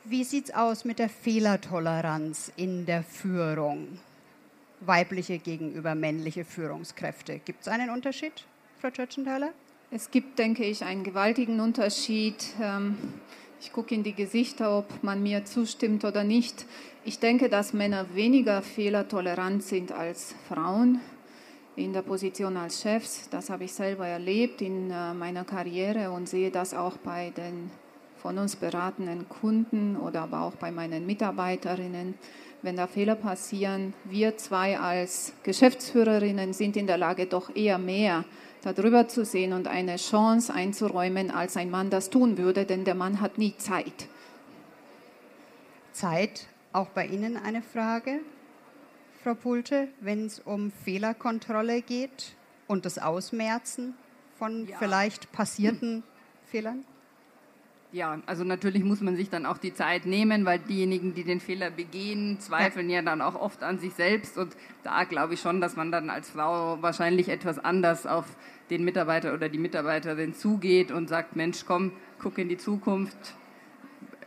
Wie 0.10 0.24
sieht 0.24 0.46
es 0.46 0.56
aus 0.56 0.86
mit 0.86 1.00
der 1.00 1.10
Fehlertoleranz 1.10 2.52
in 2.56 2.86
der 2.86 3.04
Führung? 3.04 4.00
weibliche 4.80 5.40
gegenüber 5.40 5.96
männliche 5.96 6.46
Führungskräfte. 6.46 7.40
Gibt 7.40 7.62
es 7.62 7.68
einen 7.68 7.90
Unterschied, 7.90 8.46
Frau 8.80 8.90
Tschötschenthaler? 8.90 9.52
Es 9.90 10.12
gibt, 10.12 10.38
denke 10.38 10.66
ich, 10.66 10.84
einen 10.84 11.04
gewaltigen 11.04 11.60
Unterschied. 11.60 12.36
Ähm, 12.62 12.98
ich 13.60 13.72
gucke 13.72 13.96
in 13.96 14.04
die 14.04 14.14
Gesichter, 14.14 14.78
ob 14.78 15.04
man 15.04 15.24
mir 15.24 15.46
zustimmt 15.46 16.04
oder 16.06 16.24
nicht. 16.24 16.66
Ich 17.06 17.20
denke, 17.20 17.50
dass 17.50 17.74
Männer 17.74 18.14
weniger 18.14 18.62
fehlertolerant 18.62 19.64
sind 19.64 19.92
als 19.92 20.36
Frauen 20.48 21.00
in 21.76 21.94
der 21.94 22.02
Position 22.02 22.58
als 22.58 22.82
Chefs. 22.82 23.30
Das 23.30 23.50
habe 23.50 23.64
ich 23.64 23.74
selber 23.74 24.06
erlebt 24.06 24.62
in 24.62 24.92
äh, 24.92 25.14
meiner 25.14 25.46
Karriere 25.46 26.12
und 26.12 26.28
sehe 26.28 26.52
das 26.52 26.74
auch 26.74 26.98
bei 26.98 27.32
den 27.32 27.72
von 28.28 28.40
uns 28.40 28.58
beratenden 28.58 29.30
Kunden 29.30 29.96
oder 29.96 30.24
aber 30.24 30.42
auch 30.42 30.56
bei 30.56 30.70
meinen 30.70 31.06
Mitarbeiterinnen 31.06 32.16
wenn 32.62 32.76
da 32.76 32.86
Fehler 32.86 33.16
passieren, 33.16 33.94
wir 34.04 34.36
zwei 34.36 34.78
als 34.78 35.32
Geschäftsführerinnen 35.44 36.52
sind 36.52 36.76
in 36.76 36.88
der 36.88 36.98
Lage, 36.98 37.28
doch 37.28 37.56
eher 37.56 37.78
mehr 37.78 38.26
darüber 38.64 39.08
zu 39.08 39.24
sehen 39.24 39.54
und 39.54 39.70
eine 39.70 39.96
Chance 39.96 40.54
einzuräumen, 40.54 41.32
als 41.32 41.56
ein 41.56 41.70
Mann 41.70 41.90
das 41.90 42.10
tun 42.10 42.38
würde, 42.38 42.66
denn 42.66 42.84
der 42.84 42.96
Mann 42.96 43.22
hat 43.22 43.38
nie 43.38 43.56
Zeit. 43.56 44.10
Zeit, 45.94 46.48
auch 46.74 46.90
bei 46.90 47.06
Ihnen 47.06 47.38
eine 47.38 47.62
Frage, 47.62 48.20
Frau 49.24 49.36
Pulte, 49.36 49.88
wenn 50.02 50.26
es 50.26 50.40
um 50.40 50.72
Fehlerkontrolle 50.84 51.82
geht 51.82 52.36
und 52.68 52.86
das 52.86 53.00
Ausmerzen 53.00 53.94
von 54.38 54.68
ja. 54.68 54.78
vielleicht 54.80 55.32
passierten 55.32 56.04
Fehlern? 56.52 56.84
Ja, 57.94 58.20
also 58.26 58.44
natürlich 58.44 58.84
muss 58.84 59.00
man 59.00 59.16
sich 59.16 59.30
dann 59.30 59.46
auch 59.46 59.58
die 59.58 59.74
Zeit 59.74 60.06
nehmen, 60.06 60.44
weil 60.44 60.60
diejenigen, 60.60 61.14
die 61.14 61.24
den 61.24 61.40
Fehler 61.40 61.72
begehen, 61.72 62.38
zweifeln 62.40 62.90
ja, 62.90 62.98
ja 62.98 63.02
dann 63.02 63.22
auch 63.22 63.36
oft 63.36 63.64
an 63.64 63.80
sich 63.80 63.94
selbst. 63.94 64.38
Und 64.38 64.58
da 64.84 65.06
glaube 65.06 65.36
ich 65.36 65.40
schon, 65.40 65.62
dass 65.62 65.78
man 65.78 65.90
dann 65.90 66.10
als 66.10 66.30
Frau 66.30 66.82
wahrscheinlich 66.82 67.30
etwas 67.30 67.60
anders 67.60 68.06
auf 68.06 68.26
den 68.70 68.84
Mitarbeiter 68.84 69.34
oder 69.34 69.48
die 69.48 69.58
Mitarbeiterin 69.58 70.34
zugeht 70.34 70.92
und 70.92 71.08
sagt, 71.08 71.38
Mensch, 71.38 71.64
komm, 71.66 71.94
guck 72.20 72.38
in 72.38 72.50
die 72.50 72.58
Zukunft, 72.58 73.36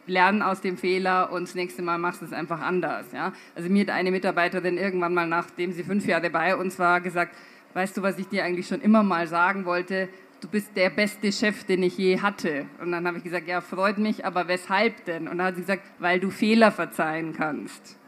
lern 0.07 0.41
aus 0.41 0.63
dem 0.63 0.79
Fehler 0.79 1.31
und 1.31 1.43
das 1.43 1.55
nächste 1.55 1.83
Mal 1.83 1.99
machst 1.99 2.23
du 2.23 2.25
es 2.25 2.33
einfach 2.33 2.63
anders. 2.63 3.13
Ja? 3.13 3.35
Also 3.55 3.69
mir 3.69 3.83
hat 3.83 3.91
eine 3.91 4.11
Mitarbeiterin 4.11 4.79
irgendwann 4.79 5.13
mal, 5.13 5.27
nachdem 5.27 5.73
sie 5.73 5.85
fünf 5.85 6.07
Jahre 6.07 6.31
bei 6.31 6.57
uns 6.57 6.79
war, 6.79 7.03
gesagt, 7.03 7.37
weißt 7.75 7.99
du, 7.99 8.03
was 8.03 8.19
ich 8.19 8.27
dir 8.27 8.43
eigentlich 8.43 8.67
schon 8.67 8.81
immer 8.81 9.03
mal 9.03 9.27
sagen 9.27 9.67
wollte? 9.67 10.09
Du 10.41 10.49
bist 10.49 10.75
der 10.75 10.91
beste 10.91 11.31
Chef, 11.33 11.65
den 11.65 11.83
ich 11.83 11.99
je 11.99 12.21
hatte. 12.21 12.67
Und 12.81 12.93
dann 12.93 13.07
habe 13.07 13.19
ich 13.19 13.25
gesagt, 13.25 13.47
ja, 13.47 13.61
freut 13.61 13.99
mich, 13.99 14.25
aber 14.25 14.49
weshalb 14.49 15.05
denn? 15.05 15.29
Und 15.29 15.39
dann 15.39 15.49
hat 15.49 15.57
sie 15.57 15.61
gesagt, 15.63 15.83
weil 15.99 16.19
du 16.19 16.31
Fehler 16.31 16.73
verzeihen 16.73 17.35
kannst. 17.35 17.99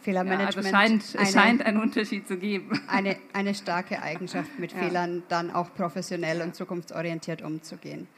Fehlermanagement. 0.00 0.54
Ja, 0.54 0.78
also 0.78 0.88
scheint, 0.88 1.14
es 1.14 1.32
scheint 1.32 1.62
einen 1.62 1.80
Unterschied 1.80 2.26
zu 2.26 2.38
geben. 2.38 2.80
Eine, 2.88 3.16
eine 3.34 3.54
starke 3.54 4.00
Eigenschaft, 4.00 4.58
mit 4.58 4.72
ja. 4.74 4.78
Fehlern 4.78 5.22
dann 5.28 5.50
auch 5.50 5.74
professionell 5.74 6.40
und 6.40 6.54
zukunftsorientiert 6.54 7.42
umzugehen. 7.42 8.08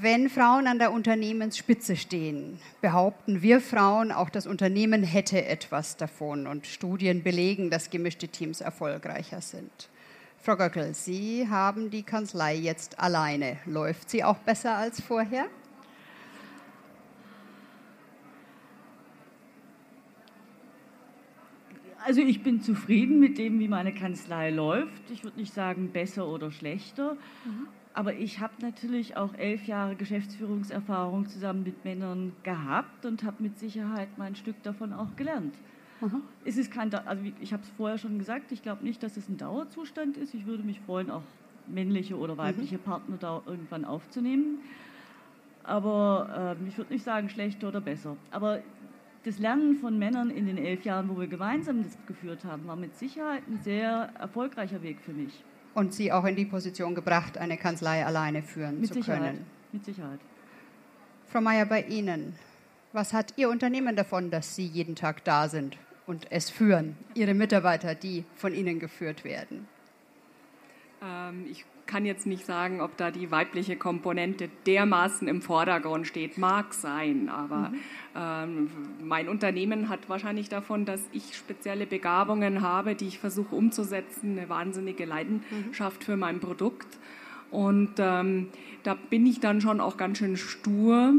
Wenn 0.00 0.30
Frauen 0.30 0.66
an 0.68 0.78
der 0.78 0.92
Unternehmensspitze 0.92 1.96
stehen, 1.96 2.58
behaupten 2.80 3.42
wir 3.42 3.60
Frauen, 3.60 4.10
auch 4.12 4.30
das 4.30 4.46
Unternehmen 4.46 5.02
hätte 5.02 5.44
etwas 5.44 5.98
davon 5.98 6.46
und 6.46 6.66
Studien 6.66 7.22
belegen, 7.22 7.68
dass 7.68 7.90
gemischte 7.90 8.28
Teams 8.28 8.62
erfolgreicher 8.62 9.42
sind. 9.42 9.90
Frau 10.42 10.56
Göckel, 10.56 10.94
Sie 10.94 11.46
haben 11.50 11.90
die 11.90 12.02
Kanzlei 12.02 12.56
jetzt 12.56 12.98
alleine. 12.98 13.58
Läuft 13.66 14.08
sie 14.08 14.24
auch 14.24 14.38
besser 14.38 14.74
als 14.74 14.98
vorher? 14.98 15.48
Also 22.06 22.22
ich 22.22 22.42
bin 22.42 22.62
zufrieden 22.62 23.20
mit 23.20 23.36
dem, 23.36 23.60
wie 23.60 23.68
meine 23.68 23.92
Kanzlei 23.92 24.48
läuft. 24.48 25.10
Ich 25.10 25.24
würde 25.24 25.38
nicht 25.38 25.52
sagen 25.52 25.92
besser 25.92 26.26
oder 26.26 26.50
schlechter, 26.50 27.18
mhm. 27.44 27.68
aber 27.92 28.14
ich 28.14 28.40
habe 28.40 28.54
natürlich 28.62 29.18
auch 29.18 29.34
elf 29.34 29.66
Jahre 29.66 29.94
Geschäftsführungserfahrung 29.94 31.28
zusammen 31.28 31.64
mit 31.64 31.84
Männern 31.84 32.32
gehabt 32.44 33.04
und 33.04 33.24
habe 33.24 33.42
mit 33.42 33.58
Sicherheit 33.58 34.08
mein 34.16 34.34
Stück 34.34 34.62
davon 34.62 34.94
auch 34.94 35.14
gelernt. 35.16 35.54
Mhm. 36.00 36.22
Es 36.44 36.56
ist 36.56 36.70
kein, 36.70 36.92
also 36.92 37.22
ich 37.40 37.52
habe 37.52 37.62
es 37.62 37.68
vorher 37.76 37.98
schon 37.98 38.18
gesagt, 38.18 38.52
ich 38.52 38.62
glaube 38.62 38.84
nicht, 38.84 39.02
dass 39.02 39.16
es 39.16 39.28
ein 39.28 39.36
Dauerzustand 39.36 40.16
ist. 40.16 40.34
Ich 40.34 40.46
würde 40.46 40.62
mich 40.62 40.80
freuen, 40.80 41.10
auch 41.10 41.22
männliche 41.66 42.16
oder 42.16 42.36
weibliche 42.36 42.76
mhm. 42.76 42.82
Partner 42.82 43.16
da 43.18 43.42
irgendwann 43.46 43.84
aufzunehmen. 43.84 44.60
Aber 45.62 46.56
äh, 46.60 46.68
ich 46.68 46.78
würde 46.78 46.92
nicht 46.92 47.04
sagen 47.04 47.28
schlechter 47.28 47.68
oder 47.68 47.80
besser. 47.80 48.16
Aber 48.30 48.60
das 49.24 49.38
Lernen 49.38 49.76
von 49.76 49.98
Männern 49.98 50.30
in 50.30 50.46
den 50.46 50.56
elf 50.56 50.84
Jahren, 50.84 51.08
wo 51.10 51.20
wir 51.20 51.26
gemeinsam 51.26 51.82
das 51.82 51.96
geführt 52.06 52.44
haben, 52.44 52.66
war 52.66 52.76
mit 52.76 52.96
Sicherheit 52.96 53.42
ein 53.46 53.60
sehr 53.62 54.10
erfolgreicher 54.18 54.82
Weg 54.82 55.00
für 55.00 55.12
mich. 55.12 55.44
Und 55.74 55.92
Sie 55.92 56.10
auch 56.10 56.24
in 56.24 56.34
die 56.34 56.46
Position 56.46 56.94
gebracht, 56.94 57.36
eine 57.36 57.56
Kanzlei 57.56 58.04
alleine 58.04 58.42
führen 58.42 58.80
mit 58.80 58.88
zu 58.88 58.94
Sicherheit. 58.94 59.34
können. 59.34 59.46
Mit 59.72 59.84
Sicherheit. 59.84 60.18
Frau 61.26 61.40
Mayer, 61.40 61.66
bei 61.66 61.82
Ihnen, 61.82 62.34
was 62.92 63.12
hat 63.12 63.34
Ihr 63.36 63.50
Unternehmen 63.50 63.94
davon, 63.94 64.30
dass 64.30 64.56
Sie 64.56 64.66
jeden 64.66 64.96
Tag 64.96 65.22
da 65.24 65.48
sind 65.48 65.76
und 66.10 66.26
es 66.30 66.50
führen, 66.50 66.96
Ihre 67.14 67.34
Mitarbeiter, 67.34 67.94
die 67.94 68.24
von 68.34 68.52
Ihnen 68.52 68.80
geführt 68.80 69.22
werden? 69.22 69.68
Ähm, 71.00 71.46
ich 71.48 71.64
kann 71.86 72.04
jetzt 72.04 72.26
nicht 72.26 72.44
sagen, 72.44 72.80
ob 72.80 72.96
da 72.96 73.12
die 73.12 73.30
weibliche 73.30 73.76
Komponente 73.76 74.50
dermaßen 74.66 75.28
im 75.28 75.40
Vordergrund 75.40 76.08
steht. 76.08 76.36
Mag 76.36 76.74
sein, 76.74 77.28
aber 77.28 77.68
mhm. 77.68 77.78
ähm, 78.16 78.70
mein 79.04 79.28
Unternehmen 79.28 79.88
hat 79.88 80.08
wahrscheinlich 80.08 80.48
davon, 80.48 80.84
dass 80.84 81.00
ich 81.12 81.36
spezielle 81.36 81.86
Begabungen 81.86 82.60
habe, 82.60 82.96
die 82.96 83.06
ich 83.06 83.20
versuche 83.20 83.54
umzusetzen, 83.54 84.36
eine 84.36 84.48
wahnsinnige 84.48 85.04
Leidenschaft 85.04 86.00
mhm. 86.00 86.04
für 86.04 86.16
mein 86.16 86.40
Produkt. 86.40 86.88
Und 87.52 87.92
ähm, 87.98 88.48
da 88.82 88.94
bin 88.94 89.26
ich 89.26 89.38
dann 89.38 89.60
schon 89.60 89.80
auch 89.80 89.96
ganz 89.96 90.18
schön 90.18 90.36
stur. 90.36 91.12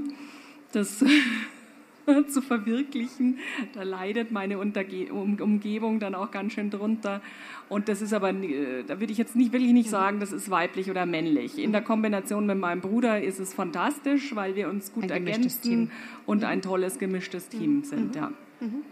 Das 0.73 1.01
zu 2.27 2.41
verwirklichen. 2.41 3.39
Da 3.73 3.83
leidet 3.83 4.31
meine 4.31 4.59
Unterge 4.59 5.11
Umgebung 5.11 5.99
dann 5.99 6.15
auch 6.15 6.31
ganz 6.31 6.53
schön 6.53 6.69
drunter. 6.69 7.21
Und 7.69 7.87
das 7.89 8.01
ist 8.01 8.13
aber, 8.13 8.31
äh, 8.31 8.83
da 8.83 8.99
würde 8.99 9.11
ich 9.11 9.17
jetzt 9.17 9.35
nicht, 9.35 9.51
wirklich 9.53 9.73
nicht 9.73 9.89
sagen, 9.89 10.19
das 10.19 10.31
ist 10.31 10.49
weiblich 10.49 10.89
oder 10.89 11.05
männlich. 11.05 11.57
In 11.57 11.71
der 11.71 11.81
Kombination 11.81 12.45
mit 12.45 12.57
meinem 12.57 12.81
Bruder 12.81 13.21
ist 13.21 13.39
es 13.39 13.53
fantastisch, 13.53 14.35
weil 14.35 14.55
wir 14.55 14.69
uns 14.69 14.93
gut 14.93 15.05
ein 15.05 15.25
ergänzen 15.25 15.61
Team. 15.61 15.91
und 16.25 16.43
ein 16.43 16.61
tolles 16.61 16.99
gemischtes 16.99 17.49
Team 17.49 17.77
mhm. 17.77 17.83
sind. 17.83 18.15
Ja. 18.15 18.31
Mhm. 18.59 18.83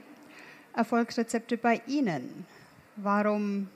Erfolgsrezepte 0.73 1.57
bei 1.57 1.81
Ihnen. 1.87 2.45
Warum 2.95 3.67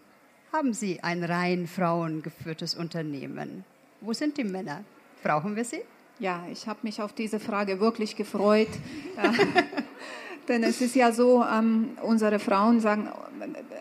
haben 0.52 0.74
Sie 0.74 1.02
ein 1.02 1.24
rein 1.24 1.68
frauengeführtes 1.68 2.76
Unternehmen? 2.76 3.66
Wo 4.02 4.14
sind 4.14 4.38
die 4.38 4.44
Männer? 4.44 4.84
Brauchen 5.24 5.56
wir 5.56 5.64
sie? 5.64 5.82
Ja, 6.20 6.44
ich 6.52 6.68
habe 6.68 6.80
mich 6.84 7.02
auf 7.02 7.14
diese 7.14 7.40
Frage 7.40 7.80
wirklich 7.80 8.16
gefreut. 8.16 8.70
Denn 10.48 10.64
es 10.64 10.82
ist 10.82 10.96
ja 10.96 11.12
so, 11.12 11.44
ähm, 11.44 11.92
unsere 12.02 12.38
Frauen 12.38 12.82
sagen 12.82 13.10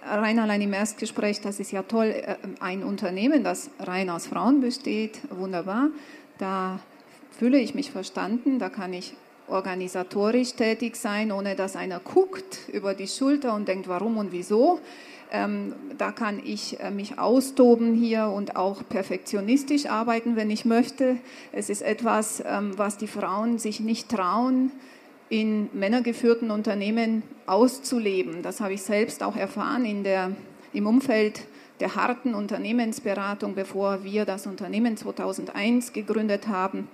rein 0.05 0.38
allein 0.38 0.61
im 0.62 0.73
Erstgespräch, 0.73 1.40
das 1.40 1.61
ist 1.61 1.73
ja 1.73 1.83
toll, 1.83 2.07
äh, 2.07 2.37
ein 2.61 2.85
Unternehmen, 2.85 3.42
das 3.42 3.71
rein 3.81 4.11
aus 4.11 4.27
Frauen 4.27 4.61
besteht, 4.61 5.21
wunderbar. 5.31 5.88
Da 6.38 6.79
fühle 7.37 7.59
ich 7.59 7.75
mich 7.75 7.90
verstanden, 7.90 8.59
da 8.59 8.68
kann 8.68 8.92
ich 8.92 9.14
organisatorisch 9.49 10.55
tätig 10.55 10.97
sein, 10.97 11.33
ohne 11.33 11.57
dass 11.57 11.77
einer 11.77 11.99
guckt 12.01 12.68
über 12.73 12.95
die 12.95 13.09
Schulter 13.09 13.55
und 13.55 13.68
denkt, 13.68 13.88
warum 13.88 14.16
und 14.16 14.33
wieso. 14.33 14.81
Ähm, 15.35 15.73
da 15.97 16.12
kann 16.12 16.42
ich 16.45 16.79
äh, 16.81 16.90
mich 16.90 17.18
austoben 17.18 17.95
hier 17.95 18.27
und 18.27 18.55
auch 18.55 18.87
perfektionistisch 18.87 19.87
arbeiten, 19.87 20.37
wenn 20.37 20.51
ich 20.51 20.66
möchte. 20.66 21.16
Es 21.53 21.71
ist 21.71 21.81
etwas, 21.81 22.42
ähm, 22.47 22.77
was 22.77 22.99
die 22.99 23.07
Frauen 23.07 23.59
sich 23.59 23.81
nicht 23.81 24.11
trauen, 24.11 24.71
in 25.31 25.71
männergeführten 25.73 26.51
Unternehmen 26.51 27.23
auszuleben. 27.47 28.42
Das 28.42 28.61
habe 28.61 28.75
ich 28.75 28.83
selbst 28.83 29.23
auch 29.23 29.35
erfahren 29.35 29.87
in 29.87 30.05
der, 30.05 30.33
im 30.75 30.87
Umfeld 30.87 31.47
der 31.81 31.97
harten 31.97 32.35
Unternehmensberatung, 32.35 33.55
bevor 33.55 34.05
wir 34.05 34.27
das 34.27 34.47
Unternehmen 34.47 34.99
2001 34.99 35.95
gegründet 35.95 36.49
haben. 36.49 36.88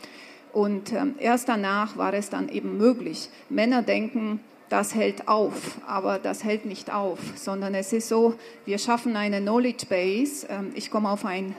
Und 0.53 0.93
ähm, 0.93 1.17
erst 1.19 1.49
danach 1.49 1.97
war 1.97 2.15
es 2.15 2.31
dann 2.31 2.49
eben 2.49 2.79
möglich. 2.79 3.31
Männer 3.49 3.83
denken, 3.83 4.39
das 4.69 4.95
hält 4.95 5.29
auf, 5.29 5.79
aber 5.87 6.19
das 6.19 6.45
hält 6.45 6.67
nicht 6.67 6.93
auf, 6.93 7.19
sondern 7.37 7.75
es 7.75 7.93
ist 7.93 8.09
so, 8.09 8.35
wir 8.65 8.79
schaffen 8.79 9.17
eine 9.17 9.41
Knowledge 9.41 9.87
Base. 9.87 10.47
Ähm, 10.49 10.73
ich 10.75 10.91
komme 10.91 11.11
auf 11.11 11.25
ein 11.25 11.55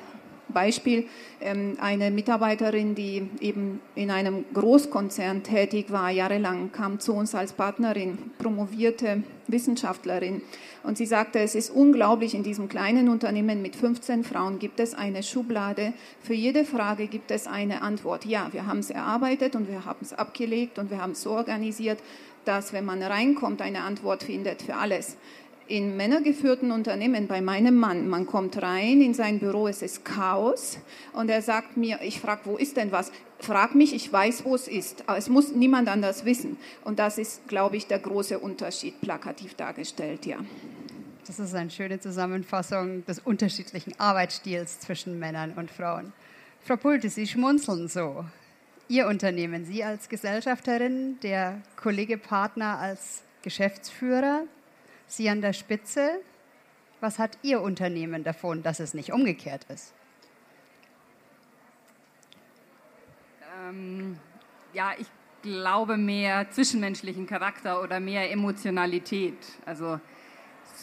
Beispiel, 0.50 1.06
ähm, 1.42 1.78
eine 1.80 2.12
Mitarbeiterin, 2.12 2.96
die 2.96 3.28
eben 3.40 3.80
in 3.96 4.12
einem 4.12 4.46
Großkonzern 4.54 5.44
tätig 5.44 5.92
war, 5.92 6.10
jahrelang, 6.10 6.72
kam 6.72 7.00
zu 7.00 7.14
uns 7.14 7.36
als 7.36 7.54
Partnerin, 7.54 8.18
promovierte 8.38 9.24
Wissenschaftlerin. 9.48 10.42
Und 10.84 10.98
sie 10.98 11.06
sagte, 11.06 11.40
es 11.40 11.56
ist 11.56 11.70
unglaublich, 11.70 12.34
in 12.34 12.44
diesem 12.44 12.70
kleinen 12.70 13.10
Unternehmen 13.10 13.62
mit 13.62 13.76
15 13.76 14.24
Frauen 14.24 14.60
gibt 14.60 14.80
es 14.80 14.94
eine 14.94 15.24
Schublade. 15.24 15.94
Für 16.22 16.34
jede 16.34 16.66
Frage 16.66 17.08
gibt 17.08 17.32
es 17.32 17.48
eine 17.48 17.82
Antwort. 17.82 18.26
Ja, 18.26 18.50
wir 18.52 18.66
haben 18.66 18.80
es 18.80 18.90
erarbeitet 18.90 19.56
und 19.56 19.68
wir 19.68 19.86
haben 19.86 20.00
es 20.02 20.14
abgelegt 20.14 20.80
und 20.80 20.90
wir 20.90 21.02
haben 21.02 21.12
es 21.12 21.22
so 21.22 21.32
organisiert, 21.32 22.00
dass, 22.46 22.74
wenn 22.74 22.86
man 22.86 23.02
reinkommt, 23.02 23.62
eine 23.62 23.82
Antwort 23.82 24.24
findet 24.24 24.62
für 24.62 24.76
alles. 24.76 25.18
In 25.68 25.98
männergeführten 25.98 26.72
Unternehmen, 26.72 27.28
bei 27.28 27.42
meinem 27.42 27.76
Mann, 27.76 28.10
man 28.10 28.26
kommt 28.26 28.60
rein 28.62 29.02
in 29.02 29.14
sein 29.14 29.38
Büro, 29.38 29.68
es 29.68 29.84
ist 29.84 30.04
Chaos 30.04 30.80
und 31.14 31.30
er 31.30 31.44
sagt 31.44 31.78
mir, 31.78 32.00
ich 32.02 32.20
frage, 32.20 32.42
wo 32.46 32.58
ist 32.58 32.76
denn 32.76 32.92
was? 32.92 33.12
Frag 33.38 33.76
mich, 33.76 33.94
ich 33.94 34.12
weiß, 34.12 34.46
wo 34.46 34.56
es 34.56 34.68
ist, 34.68 35.04
aber 35.08 35.18
es 35.20 35.30
muss 35.30 35.52
niemand 35.52 35.88
anders 35.88 36.26
wissen. 36.26 36.58
Und 36.84 36.98
das 36.98 37.20
ist, 37.20 37.48
glaube 37.48 37.78
ich, 37.78 37.86
der 37.86 38.00
große 38.00 38.40
Unterschied, 38.40 39.00
plakativ 39.00 39.54
dargestellt, 39.54 40.26
ja. 40.26 40.38
Das 41.28 41.38
ist 41.38 41.54
eine 41.54 41.70
schöne 41.70 42.00
Zusammenfassung 42.00 43.06
des 43.06 43.20
unterschiedlichen 43.20 43.94
Arbeitsstils 44.00 44.80
zwischen 44.80 45.20
Männern 45.20 45.54
und 45.56 45.70
Frauen. 45.70 46.12
Frau 46.66 46.78
Pulte, 46.78 47.10
Sie 47.12 47.28
schmunzeln 47.28 47.88
so. 47.88 48.26
Ihr 48.92 49.06
Unternehmen, 49.06 49.66
Sie 49.66 49.84
als 49.84 50.10
Gesellschafterin, 50.10 51.20
der 51.20 51.62
Kollege 51.76 52.18
Partner 52.18 52.80
als 52.80 53.22
Geschäftsführer, 53.44 54.46
Sie 55.06 55.30
an 55.30 55.42
der 55.42 55.54
Spitze. 55.54 56.20
Was 57.00 57.20
hat 57.20 57.38
Ihr 57.44 57.62
Unternehmen 57.62 58.24
davon, 58.24 58.64
dass 58.64 58.80
es 58.80 58.96
nicht 58.96 59.14
umgekehrt 59.14 59.64
ist? 59.70 59.94
Ähm, 63.64 64.18
ja, 64.74 64.94
ich 64.98 65.08
glaube 65.44 65.96
mehr 65.96 66.50
zwischenmenschlichen 66.50 67.28
Charakter 67.28 67.84
oder 67.84 68.00
mehr 68.00 68.32
Emotionalität. 68.32 69.38
Also 69.68 70.00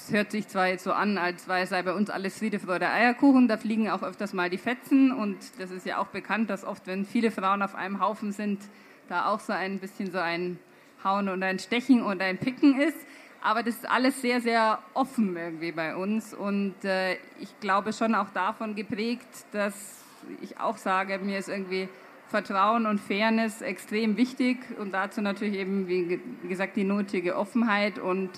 es 0.06 0.12
hört 0.12 0.30
sich 0.30 0.46
zwar 0.46 0.68
jetzt 0.68 0.84
so 0.84 0.92
an, 0.92 1.18
als 1.18 1.46
sei 1.46 1.82
bei 1.82 1.92
uns 1.92 2.10
alles 2.10 2.38
Friede, 2.38 2.60
Freude, 2.60 2.88
Eierkuchen, 2.88 3.48
da 3.48 3.56
fliegen 3.56 3.90
auch 3.90 4.04
öfters 4.04 4.34
mal 4.34 4.48
die 4.48 4.56
Fetzen. 4.56 5.10
Und 5.10 5.36
das 5.58 5.72
ist 5.72 5.84
ja 5.84 5.98
auch 5.98 6.06
bekannt, 6.06 6.48
dass 6.48 6.64
oft, 6.64 6.86
wenn 6.86 7.04
viele 7.04 7.32
Frauen 7.32 7.60
auf 7.60 7.74
einem 7.74 7.98
Haufen 7.98 8.30
sind, 8.30 8.60
da 9.08 9.26
auch 9.26 9.40
so 9.40 9.52
ein 9.52 9.80
bisschen 9.80 10.12
so 10.12 10.18
ein 10.18 10.60
Hauen 11.02 11.28
und 11.28 11.42
ein 11.42 11.58
Stechen 11.58 12.02
und 12.02 12.22
ein 12.22 12.38
Picken 12.38 12.80
ist. 12.80 12.96
Aber 13.42 13.64
das 13.64 13.74
ist 13.74 13.90
alles 13.90 14.22
sehr, 14.22 14.40
sehr 14.40 14.78
offen 14.94 15.36
irgendwie 15.36 15.72
bei 15.72 15.96
uns. 15.96 16.32
Und 16.32 16.84
äh, 16.84 17.14
ich 17.40 17.58
glaube 17.58 17.92
schon 17.92 18.14
auch 18.14 18.30
davon 18.30 18.76
geprägt, 18.76 19.26
dass 19.50 20.04
ich 20.40 20.60
auch 20.60 20.76
sage, 20.76 21.18
mir 21.18 21.38
ist 21.38 21.48
irgendwie 21.48 21.88
Vertrauen 22.28 22.86
und 22.86 23.00
Fairness 23.00 23.60
extrem 23.60 24.16
wichtig. 24.16 24.58
Und 24.78 24.92
dazu 24.92 25.20
natürlich 25.20 25.56
eben, 25.56 25.88
wie 25.88 26.20
gesagt, 26.48 26.76
die 26.76 26.84
nötige 26.84 27.36
Offenheit. 27.36 27.98
Und 27.98 28.30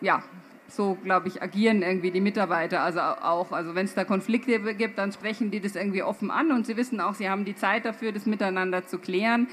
ja, 0.00 0.22
so, 0.68 0.96
glaube 1.02 1.28
ich, 1.28 1.42
agieren 1.42 1.82
irgendwie 1.82 2.10
die 2.10 2.20
Mitarbeiter. 2.20 2.82
Also 2.82 3.00
auch, 3.00 3.52
also 3.52 3.74
wenn 3.74 3.86
es 3.86 3.94
da 3.94 4.04
Konflikte 4.04 4.74
gibt, 4.74 4.98
dann 4.98 5.12
sprechen 5.12 5.50
die 5.50 5.60
das 5.60 5.76
irgendwie 5.76 6.02
offen 6.02 6.30
an 6.30 6.52
und 6.52 6.66
sie 6.66 6.76
wissen 6.76 7.00
auch, 7.00 7.14
sie 7.14 7.28
haben 7.28 7.44
die 7.44 7.56
Zeit 7.56 7.84
dafür, 7.84 8.12
das 8.12 8.26
miteinander 8.26 8.86
zu 8.86 8.98
klären. 8.98 9.48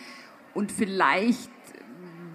Und 0.53 0.71
vielleicht 0.71 1.51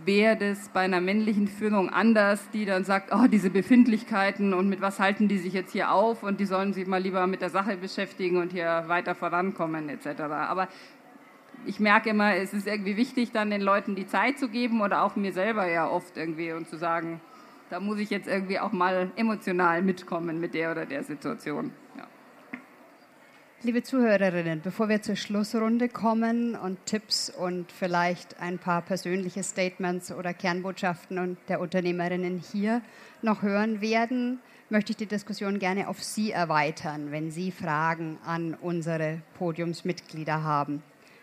wäre 0.04 0.36
das 0.36 0.68
bei 0.70 0.80
einer 0.80 1.00
männlichen 1.00 1.46
Führung 1.46 1.88
anders, 1.88 2.50
die 2.50 2.64
dann 2.64 2.84
sagt, 2.84 3.14
oh, 3.14 3.26
diese 3.28 3.50
Befindlichkeiten 3.50 4.52
und 4.52 4.68
mit 4.68 4.80
was 4.80 4.98
halten 4.98 5.28
die 5.28 5.38
sich 5.38 5.52
jetzt 5.52 5.72
hier 5.72 5.92
auf 5.92 6.22
und 6.22 6.40
die 6.40 6.44
sollen 6.44 6.72
sich 6.72 6.86
mal 6.86 7.00
lieber 7.00 7.26
mit 7.26 7.40
der 7.40 7.50
Sache 7.50 7.76
beschäftigen 7.76 8.38
und 8.38 8.52
hier 8.52 8.84
weiter 8.88 9.14
vorankommen 9.14 9.88
etc. 9.88 10.22
Aber 10.22 10.68
ich 11.66 11.78
merke 11.78 12.10
immer, 12.10 12.34
es 12.34 12.52
ist 12.52 12.66
irgendwie 12.66 12.96
wichtig, 12.96 13.30
dann 13.30 13.50
den 13.50 13.60
Leuten 13.60 13.94
die 13.94 14.06
Zeit 14.06 14.38
zu 14.38 14.48
geben 14.48 14.80
oder 14.80 15.04
auch 15.04 15.14
mir 15.14 15.32
selber 15.32 15.68
ja 15.68 15.88
oft 15.88 16.16
irgendwie 16.16 16.52
und 16.52 16.68
zu 16.68 16.76
sagen, 16.76 17.20
da 17.72 17.80
muss 17.80 17.98
ich 17.98 18.10
jetzt 18.10 18.28
irgendwie 18.28 18.58
auch 18.58 18.72
mal 18.72 19.10
emotional 19.16 19.80
mitkommen 19.80 20.38
mit 20.38 20.52
der 20.52 20.72
oder 20.72 20.84
der 20.84 21.02
Situation. 21.02 21.72
Ja. 21.96 22.06
Liebe 23.62 23.82
Zuhörerinnen, 23.82 24.60
bevor 24.60 24.90
wir 24.90 25.00
zur 25.00 25.16
Schlussrunde 25.16 25.88
kommen 25.88 26.54
und 26.54 26.84
Tipps 26.84 27.30
und 27.30 27.72
vielleicht 27.72 28.38
ein 28.40 28.58
paar 28.58 28.82
persönliche 28.82 29.42
Statements 29.42 30.12
oder 30.12 30.34
Kernbotschaften 30.34 31.38
der 31.48 31.60
Unternehmerinnen 31.60 32.42
hier 32.52 32.82
noch 33.22 33.40
hören 33.40 33.80
werden, 33.80 34.40
möchte 34.68 34.90
ich 34.92 34.98
die 34.98 35.06
Diskussion 35.06 35.58
gerne 35.58 35.88
auf 35.88 36.02
Sie 36.02 36.30
erweitern, 36.30 37.10
wenn 37.10 37.30
Sie 37.30 37.50
Fragen 37.50 38.18
an 38.26 38.52
unsere 38.52 39.22
Podiumsmitglieder 39.38 40.42
haben. 40.42 40.82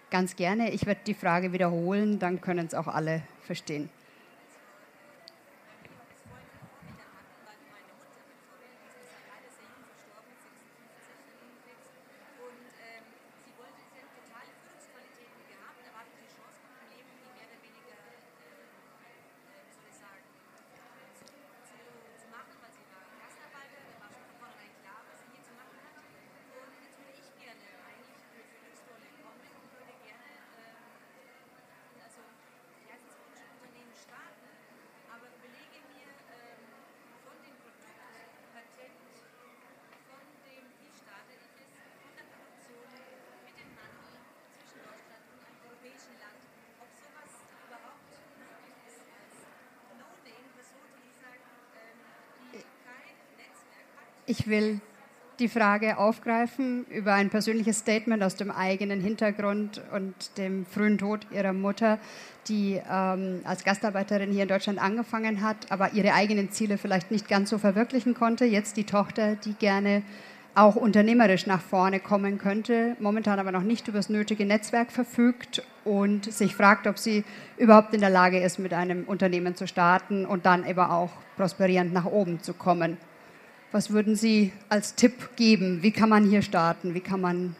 Ganz 0.09 0.35
gerne. 0.35 0.71
Ich 0.71 0.87
werde 0.87 1.01
die 1.05 1.13
Frage 1.13 1.53
wiederholen, 1.53 2.17
dann 2.17 2.41
können 2.41 2.65
es 2.65 2.73
auch 2.73 2.87
alle 2.87 3.21
verstehen. 3.41 3.89
Ich 54.29 54.47
will 54.47 54.79
die 55.39 55.47
Frage 55.47 55.97
aufgreifen 55.97 56.85
über 56.91 57.13
ein 57.13 57.31
persönliches 57.31 57.79
Statement 57.79 58.21
aus 58.21 58.35
dem 58.35 58.51
eigenen 58.51 59.01
Hintergrund 59.01 59.81
und 59.91 60.13
dem 60.37 60.67
frühen 60.67 60.99
Tod 60.99 61.25
ihrer 61.31 61.51
Mutter, 61.51 61.97
die 62.47 62.79
ähm, 62.87 63.41
als 63.43 63.63
Gastarbeiterin 63.63 64.31
hier 64.31 64.43
in 64.43 64.47
Deutschland 64.47 64.79
angefangen 64.79 65.41
hat, 65.41 65.71
aber 65.71 65.93
ihre 65.93 66.13
eigenen 66.13 66.51
Ziele 66.51 66.77
vielleicht 66.77 67.09
nicht 67.09 67.27
ganz 67.27 67.49
so 67.49 67.57
verwirklichen 67.57 68.13
konnte. 68.13 68.45
Jetzt 68.45 68.77
die 68.77 68.83
Tochter, 68.83 69.35
die 69.35 69.53
gerne 69.53 70.03
auch 70.53 70.75
unternehmerisch 70.75 71.47
nach 71.47 71.61
vorne 71.61 71.99
kommen 71.99 72.37
könnte, 72.37 72.97
momentan 72.99 73.39
aber 73.39 73.51
noch 73.51 73.63
nicht 73.63 73.87
über 73.87 73.97
das 73.97 74.09
nötige 74.09 74.45
Netzwerk 74.45 74.91
verfügt 74.91 75.63
und 75.85 76.31
sich 76.31 76.55
fragt, 76.55 76.85
ob 76.85 76.99
sie 76.99 77.23
überhaupt 77.57 77.95
in 77.95 78.01
der 78.01 78.11
Lage 78.11 78.39
ist, 78.39 78.59
mit 78.59 78.75
einem 78.75 79.05
Unternehmen 79.05 79.55
zu 79.55 79.65
starten 79.65 80.27
und 80.27 80.45
dann 80.45 80.67
eben 80.67 80.81
auch 80.81 81.13
prosperierend 81.35 81.93
nach 81.93 82.05
oben 82.05 82.43
zu 82.43 82.53
kommen. 82.53 82.97
Was 83.71 83.91
würden 83.91 84.15
Sie 84.15 84.51
als 84.67 84.95
Tipp 84.95 85.35
geben? 85.35 85.83
Wie 85.83 85.91
kann 85.91 86.09
man 86.09 86.27
hier 86.27 86.41
starten? 86.41 86.95
Wie 86.95 87.01
kann 87.01 87.21
man 87.21 87.55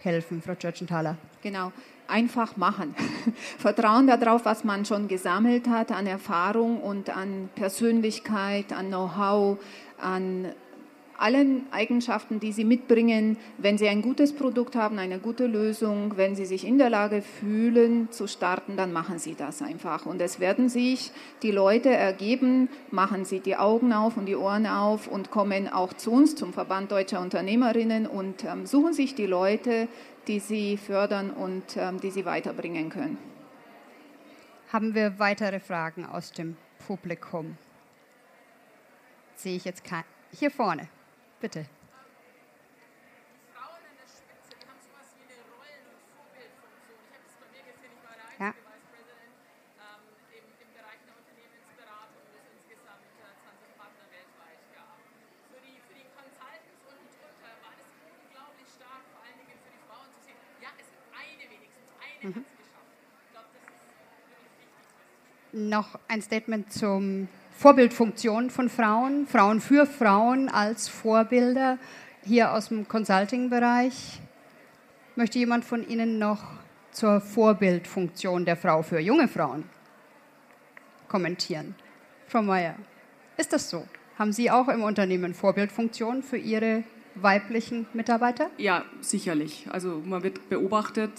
helfen, 0.00 0.42
Frau 0.42 0.56
Tschörtschenthaler? 0.56 1.16
Genau, 1.42 1.70
einfach 2.08 2.56
machen. 2.56 2.96
Vertrauen 3.58 4.08
darauf, 4.08 4.44
was 4.44 4.64
man 4.64 4.84
schon 4.84 5.06
gesammelt 5.06 5.68
hat 5.68 5.92
an 5.92 6.08
Erfahrung 6.08 6.80
und 6.80 7.16
an 7.16 7.50
Persönlichkeit, 7.54 8.72
an 8.72 8.88
Know-how, 8.88 9.58
an 10.00 10.52
allen 11.18 11.66
Eigenschaften, 11.72 12.38
die 12.40 12.52
Sie 12.52 12.64
mitbringen, 12.64 13.36
wenn 13.58 13.76
Sie 13.76 13.88
ein 13.88 14.02
gutes 14.02 14.32
Produkt 14.32 14.76
haben, 14.76 14.98
eine 14.98 15.18
gute 15.18 15.46
Lösung, 15.46 16.16
wenn 16.16 16.36
Sie 16.36 16.46
sich 16.46 16.64
in 16.64 16.78
der 16.78 16.90
Lage 16.90 17.22
fühlen 17.22 18.10
zu 18.12 18.28
starten, 18.28 18.76
dann 18.76 18.92
machen 18.92 19.18
Sie 19.18 19.34
das 19.34 19.60
einfach. 19.60 20.06
Und 20.06 20.22
es 20.22 20.38
werden 20.38 20.68
sich 20.68 21.10
die 21.42 21.50
Leute 21.50 21.90
ergeben, 21.90 22.68
machen 22.90 23.24
Sie 23.24 23.40
die 23.40 23.56
Augen 23.56 23.92
auf 23.92 24.16
und 24.16 24.26
die 24.26 24.36
Ohren 24.36 24.66
auf 24.66 25.08
und 25.08 25.30
kommen 25.30 25.68
auch 25.68 25.92
zu 25.92 26.12
uns, 26.12 26.36
zum 26.36 26.52
Verband 26.52 26.92
Deutscher 26.92 27.20
Unternehmerinnen 27.20 28.06
und 28.06 28.44
ähm, 28.44 28.64
suchen 28.64 28.92
sich 28.92 29.16
die 29.16 29.26
Leute, 29.26 29.88
die 30.28 30.38
Sie 30.38 30.76
fördern 30.76 31.30
und 31.30 31.76
ähm, 31.76 32.00
die 32.00 32.10
Sie 32.10 32.24
weiterbringen 32.24 32.90
können. 32.90 33.18
Haben 34.72 34.94
wir 34.94 35.18
weitere 35.18 35.58
Fragen 35.58 36.04
aus 36.04 36.30
dem 36.30 36.56
Publikum? 36.86 37.56
Sehe 39.34 39.56
ich 39.56 39.64
jetzt 39.64 39.82
kein. 39.82 40.04
Hier 40.30 40.50
vorne. 40.50 40.88
Bitte. 41.40 41.66
Ja. 48.40 48.54
Mhm. 62.22 62.44
Noch 65.52 65.98
ein 66.08 66.20
Statement 66.20 66.72
zum 66.72 67.28
Vorbildfunktion 67.58 68.50
von 68.50 68.68
Frauen, 68.68 69.26
Frauen 69.26 69.60
für 69.60 69.84
Frauen 69.84 70.48
als 70.48 70.88
Vorbilder 70.88 71.78
hier 72.24 72.52
aus 72.52 72.68
dem 72.68 72.86
Consulting-Bereich. 72.86 74.20
Möchte 75.16 75.40
jemand 75.40 75.64
von 75.64 75.84
Ihnen 75.88 76.20
noch 76.20 76.44
zur 76.92 77.20
Vorbildfunktion 77.20 78.44
der 78.44 78.56
Frau 78.56 78.82
für 78.82 79.00
junge 79.00 79.26
Frauen 79.26 79.64
kommentieren? 81.08 81.74
Frau 82.28 82.42
Mayer, 82.42 82.76
ist 83.36 83.52
das 83.52 83.68
so? 83.68 83.88
Haben 84.16 84.32
Sie 84.32 84.52
auch 84.52 84.68
im 84.68 84.84
Unternehmen 84.84 85.34
Vorbildfunktion 85.34 86.22
für 86.22 86.38
Ihre 86.38 86.84
weiblichen 87.16 87.88
Mitarbeiter? 87.92 88.50
Ja, 88.58 88.84
sicherlich. 89.00 89.66
Also 89.68 90.00
man 90.04 90.22
wird 90.22 90.48
beobachtet, 90.48 91.10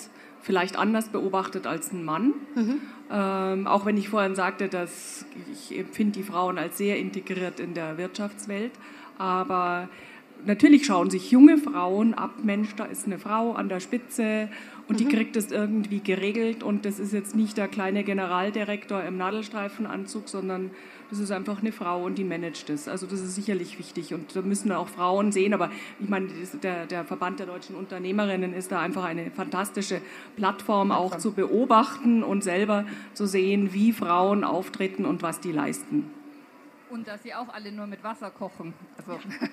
vielleicht 0.42 0.78
anders 0.78 1.10
beobachtet 1.10 1.68
als 1.68 1.92
ein 1.92 2.04
Mann. 2.04 2.34
Mhm. 2.56 2.82
Ähm, 3.12 3.68
auch 3.68 3.86
wenn 3.86 3.98
ich 3.98 4.10
vorhin 4.10 4.36
sagte, 4.36 4.68
dass 4.68 5.26
ich 5.52 5.78
empfinde 5.78 6.20
die 6.20 6.24
Frauen 6.24 6.58
als 6.58 6.78
sehr 6.78 6.98
integriert 6.98 7.60
in 7.60 7.74
der 7.74 7.98
Wirtschaftswelt. 7.98 8.72
Aber 9.18 9.90
natürlich 10.46 10.86
schauen 10.86 11.10
sich 11.10 11.32
junge 11.32 11.58
Frauen 11.58 12.14
ab, 12.14 12.36
Mensch, 12.44 12.76
da 12.76 12.86
ist 12.86 13.06
eine 13.06 13.20
Frau 13.20 13.54
an 13.54 13.70
der 13.70 13.80
Spitze 13.80 14.50
und 14.88 15.00
die 15.00 15.06
mhm. 15.06 15.10
kriegt 15.10 15.36
es 15.36 15.52
irgendwie 15.52 16.00
geregelt 16.00 16.64
und 16.64 16.86
das 16.86 17.00
ist 17.00 17.14
jetzt 17.14 17.36
nicht 17.36 17.58
der 17.58 17.68
kleine 17.68 18.04
Generaldirektor 18.04 19.04
im 19.04 19.18
Nadelstreifenanzug, 19.18 20.30
sondern 20.30 20.72
das 21.10 21.20
ist 21.20 21.32
einfach 21.32 21.60
eine 21.60 21.72
Frau 21.72 22.04
und 22.04 22.16
die 22.16 22.24
managt 22.24 22.70
es. 22.70 22.88
Also 22.88 23.08
das 23.08 23.20
ist 23.20 23.36
sicherlich 23.36 23.80
wichtig 23.80 24.14
und 24.14 24.36
da 24.36 24.42
müssen 24.42 24.72
auch 24.72 24.88
Frauen 24.88 25.32
sehen, 25.32 25.54
aber 25.54 25.72
ich 26.00 26.08
meine, 26.08 26.28
der, 26.62 26.86
der 26.86 27.06
Verband 27.06 27.40
der 27.40 27.48
deutschen 27.48 27.76
Unternehmerinnen 27.76 28.54
ist 28.54 28.72
da 28.72 28.80
einfach 28.80 29.04
eine 29.04 29.32
fantastische 29.32 30.02
Plattform 30.36 30.92
auch 30.92 31.18
zu 31.18 31.34
beobachten 31.34 32.24
und 32.24 32.44
selber 32.44 32.86
zu 33.14 33.26
sehen, 33.26 33.74
wie 33.74 33.92
Frauen 33.92 34.44
auftreten 34.44 35.06
und 35.06 35.24
was 35.24 35.40
die 35.40 35.52
leisten. 35.52 36.12
Und 36.90 37.08
dass 37.08 37.24
sie 37.24 37.34
auch 37.34 37.54
alle 37.54 37.72
nur 37.72 37.88
mit 37.88 38.04
Wasser 38.04 38.32
kochen. 38.32 38.74
Also. 38.98 39.14
Ja. 39.14 39.20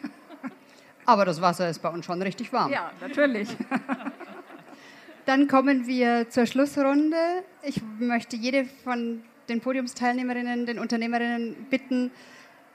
Aber 1.06 1.24
das 1.24 1.40
Wasser 1.40 1.70
ist 1.70 1.80
bei 1.80 1.88
uns 1.88 2.04
schon 2.04 2.20
richtig 2.20 2.52
warm. 2.52 2.72
Ja, 2.72 2.90
natürlich. 3.00 3.48
Dann 5.26 5.48
kommen 5.48 5.86
wir 5.86 6.28
zur 6.30 6.46
Schlussrunde. 6.46 7.16
Ich 7.62 7.80
möchte 7.98 8.36
jede 8.36 8.64
von 8.64 9.22
den 9.48 9.60
Podiumsteilnehmerinnen, 9.60 10.66
den 10.66 10.78
Unternehmerinnen 10.78 11.54
bitten, 11.70 12.10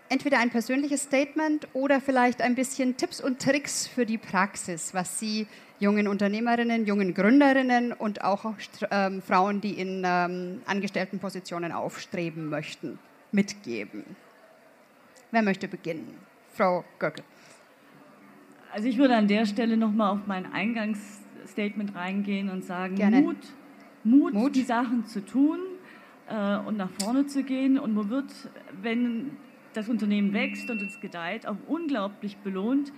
entweder 0.09 0.39
ein 0.39 0.49
persönliches 0.49 1.03
Statement 1.03 1.67
oder 1.74 2.01
vielleicht 2.01 2.41
ein 2.41 2.55
bisschen 2.55 2.97
Tipps 2.97 3.22
und 3.22 3.39
Tricks 3.39 3.88
für 3.88 4.05
die 4.05 4.17
Praxis, 4.17 4.93
was 4.93 5.19
sie 5.19 5.47
jungen 5.80 6.07
Unternehmerinnen, 6.07 6.86
jungen 6.86 7.13
Gründerinnen 7.13 7.93
und 7.93 8.24
auch 8.24 8.45
ähm, 8.91 9.22
Frauen, 9.22 9.61
die 9.61 9.80
in 9.80 10.03
ähm, 10.05 10.61
Angestelltenpositionen 10.65 11.72
aufstreben 11.72 12.49
möchten, 12.49 12.99
mitgeben. 13.32 14.03
Wer 15.32 15.41
möchte 15.41 15.67
beginnen? 15.67 16.13
Frau 16.53 16.84
Göckel. 16.99 17.24
Also 18.74 18.88
ich 18.88 18.97
würde 18.97 19.15
an 19.15 19.28
der 19.28 19.45
Stelle 19.45 19.78
nochmal 19.78 20.11
auf 20.11 20.28
mein 20.28 20.51
Eingangsstatement 20.51 21.95
reingehen 21.95 22.49
und 22.49 22.63
sagen, 22.63 22.95
Gerne. 22.95 23.22
Mut, 23.22 23.38
Mut, 24.03 24.34
Mut, 24.34 24.55
die 24.55 24.63
Sachen 24.63 25.05
zu 25.05 25.26
tun 25.26 25.59
äh, 26.32 26.57
und 26.65 26.77
nach 26.77 26.89
vorne 27.01 27.27
zu 27.27 27.43
gehen. 27.43 27.77
Und 27.77 27.93
man 27.93 28.09
wird, 28.09 28.32
wenn 28.82 29.32
das 29.73 29.89
Unternehmen 29.89 30.34
wächst 30.34 30.69
und 30.69 30.82
es 30.82 30.99
gedeiht, 30.99 31.45
auch 31.45 31.57
unglaublich 31.67 32.38
belohnt, 32.38 32.91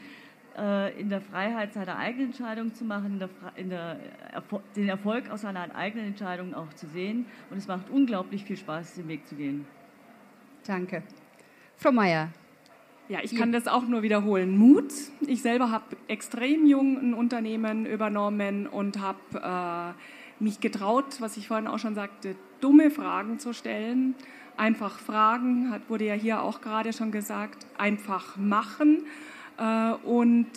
äh, 0.58 1.00
in 1.00 1.10
der 1.10 1.22
Freiheit 1.22 1.74
seine 1.74 1.98
eigene 1.98 2.26
Entscheidung 2.26 2.74
zu 2.74 2.86
machen, 2.86 3.14
in 3.14 3.20
der, 3.20 3.30
in 3.56 3.70
der 3.70 4.00
Erfol 4.32 4.62
den 4.76 4.90
Erfolg 4.90 5.30
aus 5.30 5.42
seiner 5.42 5.74
eigenen 5.76 6.08
Entscheidung 6.08 6.54
auch 6.54 6.72
zu 6.74 6.88
sehen. 6.88 7.26
Und 7.50 7.58
es 7.58 7.68
macht 7.68 7.90
unglaublich 7.90 8.44
viel 8.44 8.58
Spaß, 8.58 8.96
den 8.96 9.08
Weg 9.08 9.28
zu 9.28 9.36
gehen. 9.36 9.66
Danke. 10.66 11.04
Frau 11.76 11.92
Meier. 11.92 12.30
Ja, 13.10 13.20
ich 13.22 13.36
kann 13.36 13.52
das 13.52 13.68
auch 13.68 13.86
nur 13.86 14.02
wiederholen. 14.02 14.58
Mut. 14.58 14.94
Ich 15.28 15.42
selber 15.42 15.72
habe 15.72 15.98
extrem 16.08 16.66
jung 16.66 16.98
ein 16.98 17.14
Unternehmen 17.14 17.86
übernommen 17.86 18.66
und 18.66 19.02
habe 19.02 19.94
äh, 20.40 20.44
mich 20.44 20.62
getraut, 20.62 21.20
was 21.20 21.36
ich 21.36 21.50
vorhin 21.50 21.68
auch 21.68 21.80
schon 21.80 21.96
sagte, 21.96 22.36
dumme 22.64 22.90
Fragen 22.90 23.40
zu 23.40 23.54
stellen. 23.54 24.16
Einfach 24.56 25.00
fragen, 25.00 25.72
hat, 25.72 25.90
wurde 25.90 26.06
ja 26.06 26.14
hier 26.14 26.42
auch 26.42 26.62
gerade 26.62 26.94
schon 26.94 27.12
gesagt, 27.12 27.66
einfach 27.78 28.38
machen 28.38 29.06
äh, 29.58 29.92
und 30.06 30.48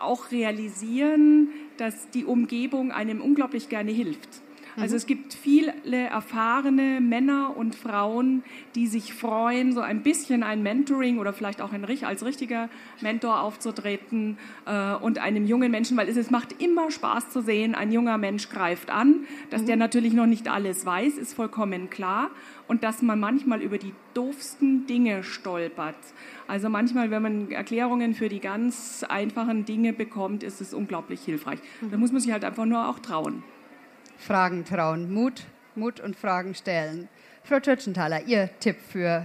auch 0.00 0.30
realisieren, 0.30 1.48
dass 1.76 2.10
die 2.10 2.24
Umgebung 2.24 2.92
einem 2.92 3.20
unglaublich 3.20 3.68
gerne 3.68 3.92
hilft. 3.92 4.42
Also 4.76 4.94
mhm. 4.94 4.96
es 4.96 5.06
gibt 5.06 5.34
viele 5.34 5.74
erfahrene 5.84 7.00
Männer 7.00 7.56
und 7.56 7.74
Frauen, 7.74 8.42
die 8.74 8.86
sich 8.86 9.12
freuen, 9.12 9.72
so 9.72 9.80
ein 9.80 10.02
bisschen 10.02 10.42
ein 10.42 10.62
Mentoring 10.62 11.18
oder 11.18 11.32
vielleicht 11.32 11.60
auch 11.60 11.72
ein, 11.72 11.84
als 12.04 12.24
richtiger 12.24 12.70
Mentor 13.00 13.40
aufzutreten 13.40 14.38
äh, 14.66 14.94
und 14.94 15.18
einem 15.18 15.46
jungen 15.46 15.70
Menschen, 15.70 15.96
weil 15.96 16.08
es, 16.08 16.16
es, 16.16 16.30
macht 16.30 16.62
immer 16.62 16.90
Spaß 16.90 17.30
zu 17.30 17.42
sehen, 17.42 17.74
ein 17.74 17.92
junger 17.92 18.16
Mensch 18.16 18.48
greift 18.48 18.90
an, 18.90 19.26
dass 19.50 19.62
mhm. 19.62 19.66
der 19.66 19.76
natürlich 19.76 20.14
noch 20.14 20.26
nicht 20.26 20.48
alles 20.48 20.86
weiß, 20.86 21.18
ist 21.18 21.34
vollkommen 21.34 21.90
klar 21.90 22.30
und 22.66 22.82
dass 22.82 23.02
man 23.02 23.20
manchmal 23.20 23.60
über 23.60 23.76
die 23.76 23.92
doofsten 24.14 24.86
Dinge 24.86 25.22
stolpert. 25.22 25.96
Also 26.48 26.68
manchmal, 26.70 27.10
wenn 27.10 27.22
man 27.22 27.50
Erklärungen 27.50 28.14
für 28.14 28.28
die 28.28 28.40
ganz 28.40 29.04
einfachen 29.06 29.66
Dinge 29.66 29.92
bekommt, 29.92 30.42
ist 30.42 30.60
es 30.60 30.72
unglaublich 30.72 31.20
hilfreich. 31.22 31.58
Mhm. 31.80 31.90
Da 31.90 31.96
muss 31.98 32.12
man 32.12 32.20
sich 32.20 32.32
halt 32.32 32.44
einfach 32.44 32.64
nur 32.64 32.88
auch 32.88 32.98
trauen. 32.98 33.42
Fragen 34.22 34.64
trauen, 34.64 35.12
Mut, 35.12 35.42
Mut 35.74 35.98
und 35.98 36.14
Fragen 36.14 36.54
stellen. 36.54 37.08
Frau 37.42 37.58
Tschirtschenthaler, 37.58 38.22
Ihr 38.26 38.50
Tipp 38.60 38.76
für 38.88 39.24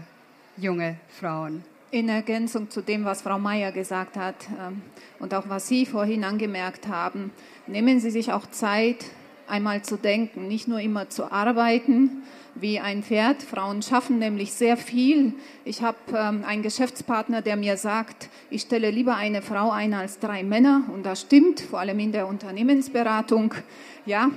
junge 0.58 0.98
Frauen? 1.08 1.64
In 1.92 2.10
Ergänzung 2.10 2.72
zu 2.72 2.82
dem, 2.82 3.06
was 3.06 3.22
Frau 3.22 3.38
Mayer 3.38 3.72
gesagt 3.72 4.18
hat 4.18 4.36
ähm, 4.60 4.82
und 5.20 5.36
auch 5.36 5.48
was 5.50 5.68
Sie 5.68 5.86
vorhin 5.86 6.24
angemerkt 6.24 6.88
haben, 6.88 7.32
nehmen 7.68 8.00
Sie 8.00 8.10
sich 8.10 8.34
auch 8.34 8.48
Zeit, 8.48 9.06
einmal 9.48 9.84
zu 9.84 9.98
denken, 9.98 10.48
nicht 10.48 10.68
nur 10.68 10.80
immer 10.80 11.10
zu 11.10 11.32
arbeiten 11.32 12.24
wie 12.62 12.80
ein 12.80 13.04
Pferd. 13.04 13.44
Frauen 13.44 13.82
schaffen 13.82 14.20
nämlich 14.20 14.54
sehr 14.54 14.78
viel. 14.78 15.34
Ich 15.66 15.82
habe 15.82 15.98
ähm, 16.14 16.44
einen 16.46 16.64
Geschäftspartner, 16.64 17.42
der 17.42 17.56
mir 17.56 17.78
sagt, 17.78 18.30
ich 18.50 18.62
stelle 18.62 18.90
lieber 18.90 19.16
eine 19.16 19.42
Frau 19.42 19.72
ein 19.72 19.94
als 19.94 20.20
drei 20.20 20.44
Männer. 20.44 20.84
Und 20.94 21.06
das 21.06 21.22
stimmt, 21.22 21.60
vor 21.60 21.80
allem 21.80 22.00
in 22.00 22.12
der 22.12 22.28
Unternehmensberatung. 22.28 23.54
Ja, 24.06 24.32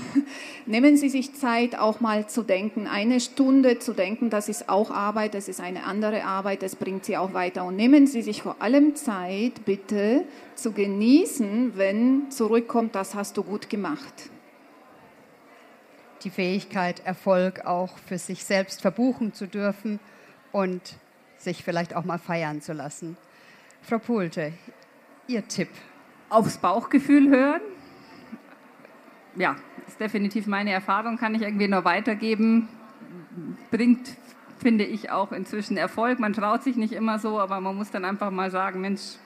nehmen 0.66 0.96
Sie 0.96 1.08
sich 1.08 1.34
Zeit, 1.34 1.78
auch 1.78 2.00
mal 2.00 2.28
zu 2.28 2.42
denken. 2.42 2.86
Eine 2.86 3.20
Stunde 3.20 3.78
zu 3.78 3.92
denken, 3.92 4.30
das 4.30 4.48
ist 4.48 4.68
auch 4.68 4.90
Arbeit, 4.90 5.34
das 5.34 5.48
ist 5.48 5.60
eine 5.60 5.84
andere 5.84 6.24
Arbeit, 6.24 6.62
das 6.62 6.76
bringt 6.76 7.04
Sie 7.04 7.16
auch 7.16 7.32
weiter. 7.32 7.64
Und 7.64 7.76
nehmen 7.76 8.06
Sie 8.06 8.22
sich 8.22 8.42
vor 8.42 8.56
allem 8.60 8.96
Zeit, 8.96 9.64
bitte, 9.64 10.24
zu 10.54 10.72
genießen, 10.72 11.72
wenn 11.76 12.30
zurückkommt, 12.30 12.94
das 12.94 13.14
hast 13.14 13.36
du 13.36 13.42
gut 13.42 13.70
gemacht 13.70 14.30
die 16.24 16.30
Fähigkeit, 16.30 17.04
Erfolg 17.04 17.66
auch 17.66 17.98
für 17.98 18.18
sich 18.18 18.44
selbst 18.44 18.80
verbuchen 18.82 19.32
zu 19.34 19.46
dürfen 19.46 20.00
und 20.52 20.96
sich 21.36 21.62
vielleicht 21.62 21.94
auch 21.94 22.04
mal 22.04 22.18
feiern 22.18 22.62
zu 22.62 22.72
lassen. 22.72 23.16
Frau 23.82 23.98
Pulte, 23.98 24.52
Ihr 25.26 25.46
Tipp? 25.46 25.68
Aufs 26.30 26.56
Bauchgefühl 26.58 27.28
hören. 27.28 27.60
Ja, 29.36 29.56
ist 29.86 30.00
definitiv 30.00 30.46
meine 30.46 30.72
Erfahrung, 30.72 31.16
kann 31.16 31.34
ich 31.34 31.42
irgendwie 31.42 31.68
nur 31.68 31.84
weitergeben. 31.84 32.68
Bringt, 33.70 34.16
finde 34.58 34.84
ich, 34.84 35.10
auch 35.10 35.32
inzwischen 35.32 35.76
Erfolg. 35.76 36.18
Man 36.18 36.32
traut 36.32 36.62
sich 36.62 36.76
nicht 36.76 36.92
immer 36.92 37.18
so, 37.18 37.38
aber 37.38 37.60
man 37.60 37.76
muss 37.76 37.90
dann 37.90 38.04
einfach 38.04 38.30
mal 38.30 38.50
sagen, 38.50 38.80
Mensch, 38.80 39.16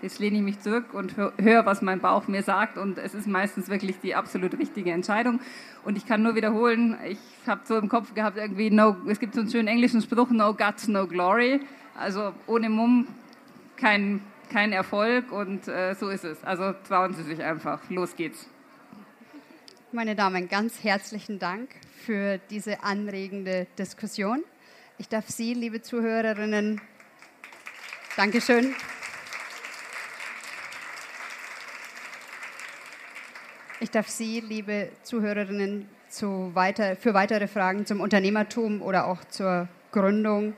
Jetzt 0.00 0.20
lehne 0.20 0.36
ich 0.36 0.42
mich 0.42 0.60
zurück 0.60 0.94
und 0.94 1.16
höre, 1.16 1.66
was 1.66 1.82
mein 1.82 1.98
Bauch 1.98 2.28
mir 2.28 2.44
sagt 2.44 2.78
und 2.78 2.98
es 2.98 3.14
ist 3.14 3.26
meistens 3.26 3.68
wirklich 3.68 3.98
die 4.00 4.14
absolut 4.14 4.56
richtige 4.56 4.92
Entscheidung. 4.92 5.40
Und 5.84 5.96
ich 5.96 6.06
kann 6.06 6.22
nur 6.22 6.36
wiederholen, 6.36 6.96
ich 7.04 7.18
habe 7.48 7.62
so 7.64 7.76
im 7.76 7.88
Kopf 7.88 8.14
gehabt, 8.14 8.36
irgendwie, 8.36 8.70
no, 8.70 8.96
es 9.08 9.18
gibt 9.18 9.34
so 9.34 9.40
einen 9.40 9.50
schönen 9.50 9.66
englischen 9.66 10.00
Spruch, 10.00 10.30
no 10.30 10.54
guts, 10.54 10.86
no 10.86 11.06
glory. 11.06 11.60
Also 11.96 12.32
ohne 12.46 12.70
Mumm 12.70 13.08
kein, 13.76 14.20
kein 14.52 14.72
Erfolg 14.72 15.32
und 15.32 15.66
äh, 15.66 15.94
so 15.94 16.10
ist 16.10 16.24
es. 16.24 16.44
Also 16.44 16.74
trauen 16.86 17.14
Sie 17.14 17.24
sich 17.24 17.42
einfach. 17.42 17.80
Los 17.90 18.14
geht's. 18.14 18.46
Meine 19.90 20.14
Damen, 20.14 20.48
ganz 20.48 20.84
herzlichen 20.84 21.40
Dank 21.40 21.70
für 22.04 22.38
diese 22.50 22.84
anregende 22.84 23.66
Diskussion. 23.78 24.44
Ich 24.98 25.08
darf 25.08 25.28
Sie, 25.28 25.54
liebe 25.54 25.82
Zuhörerinnen, 25.82 26.80
Dankeschön. 28.16 28.74
Ich 33.80 33.92
darf 33.92 34.08
Sie, 34.08 34.40
liebe 34.40 34.88
Zuhörerinnen, 35.04 35.88
zu 36.08 36.50
weiter, 36.54 36.96
für 36.96 37.14
weitere 37.14 37.46
Fragen 37.46 37.86
zum 37.86 38.00
Unternehmertum 38.00 38.82
oder 38.82 39.06
auch 39.06 39.22
zur 39.24 39.68
Gründung 39.92 40.54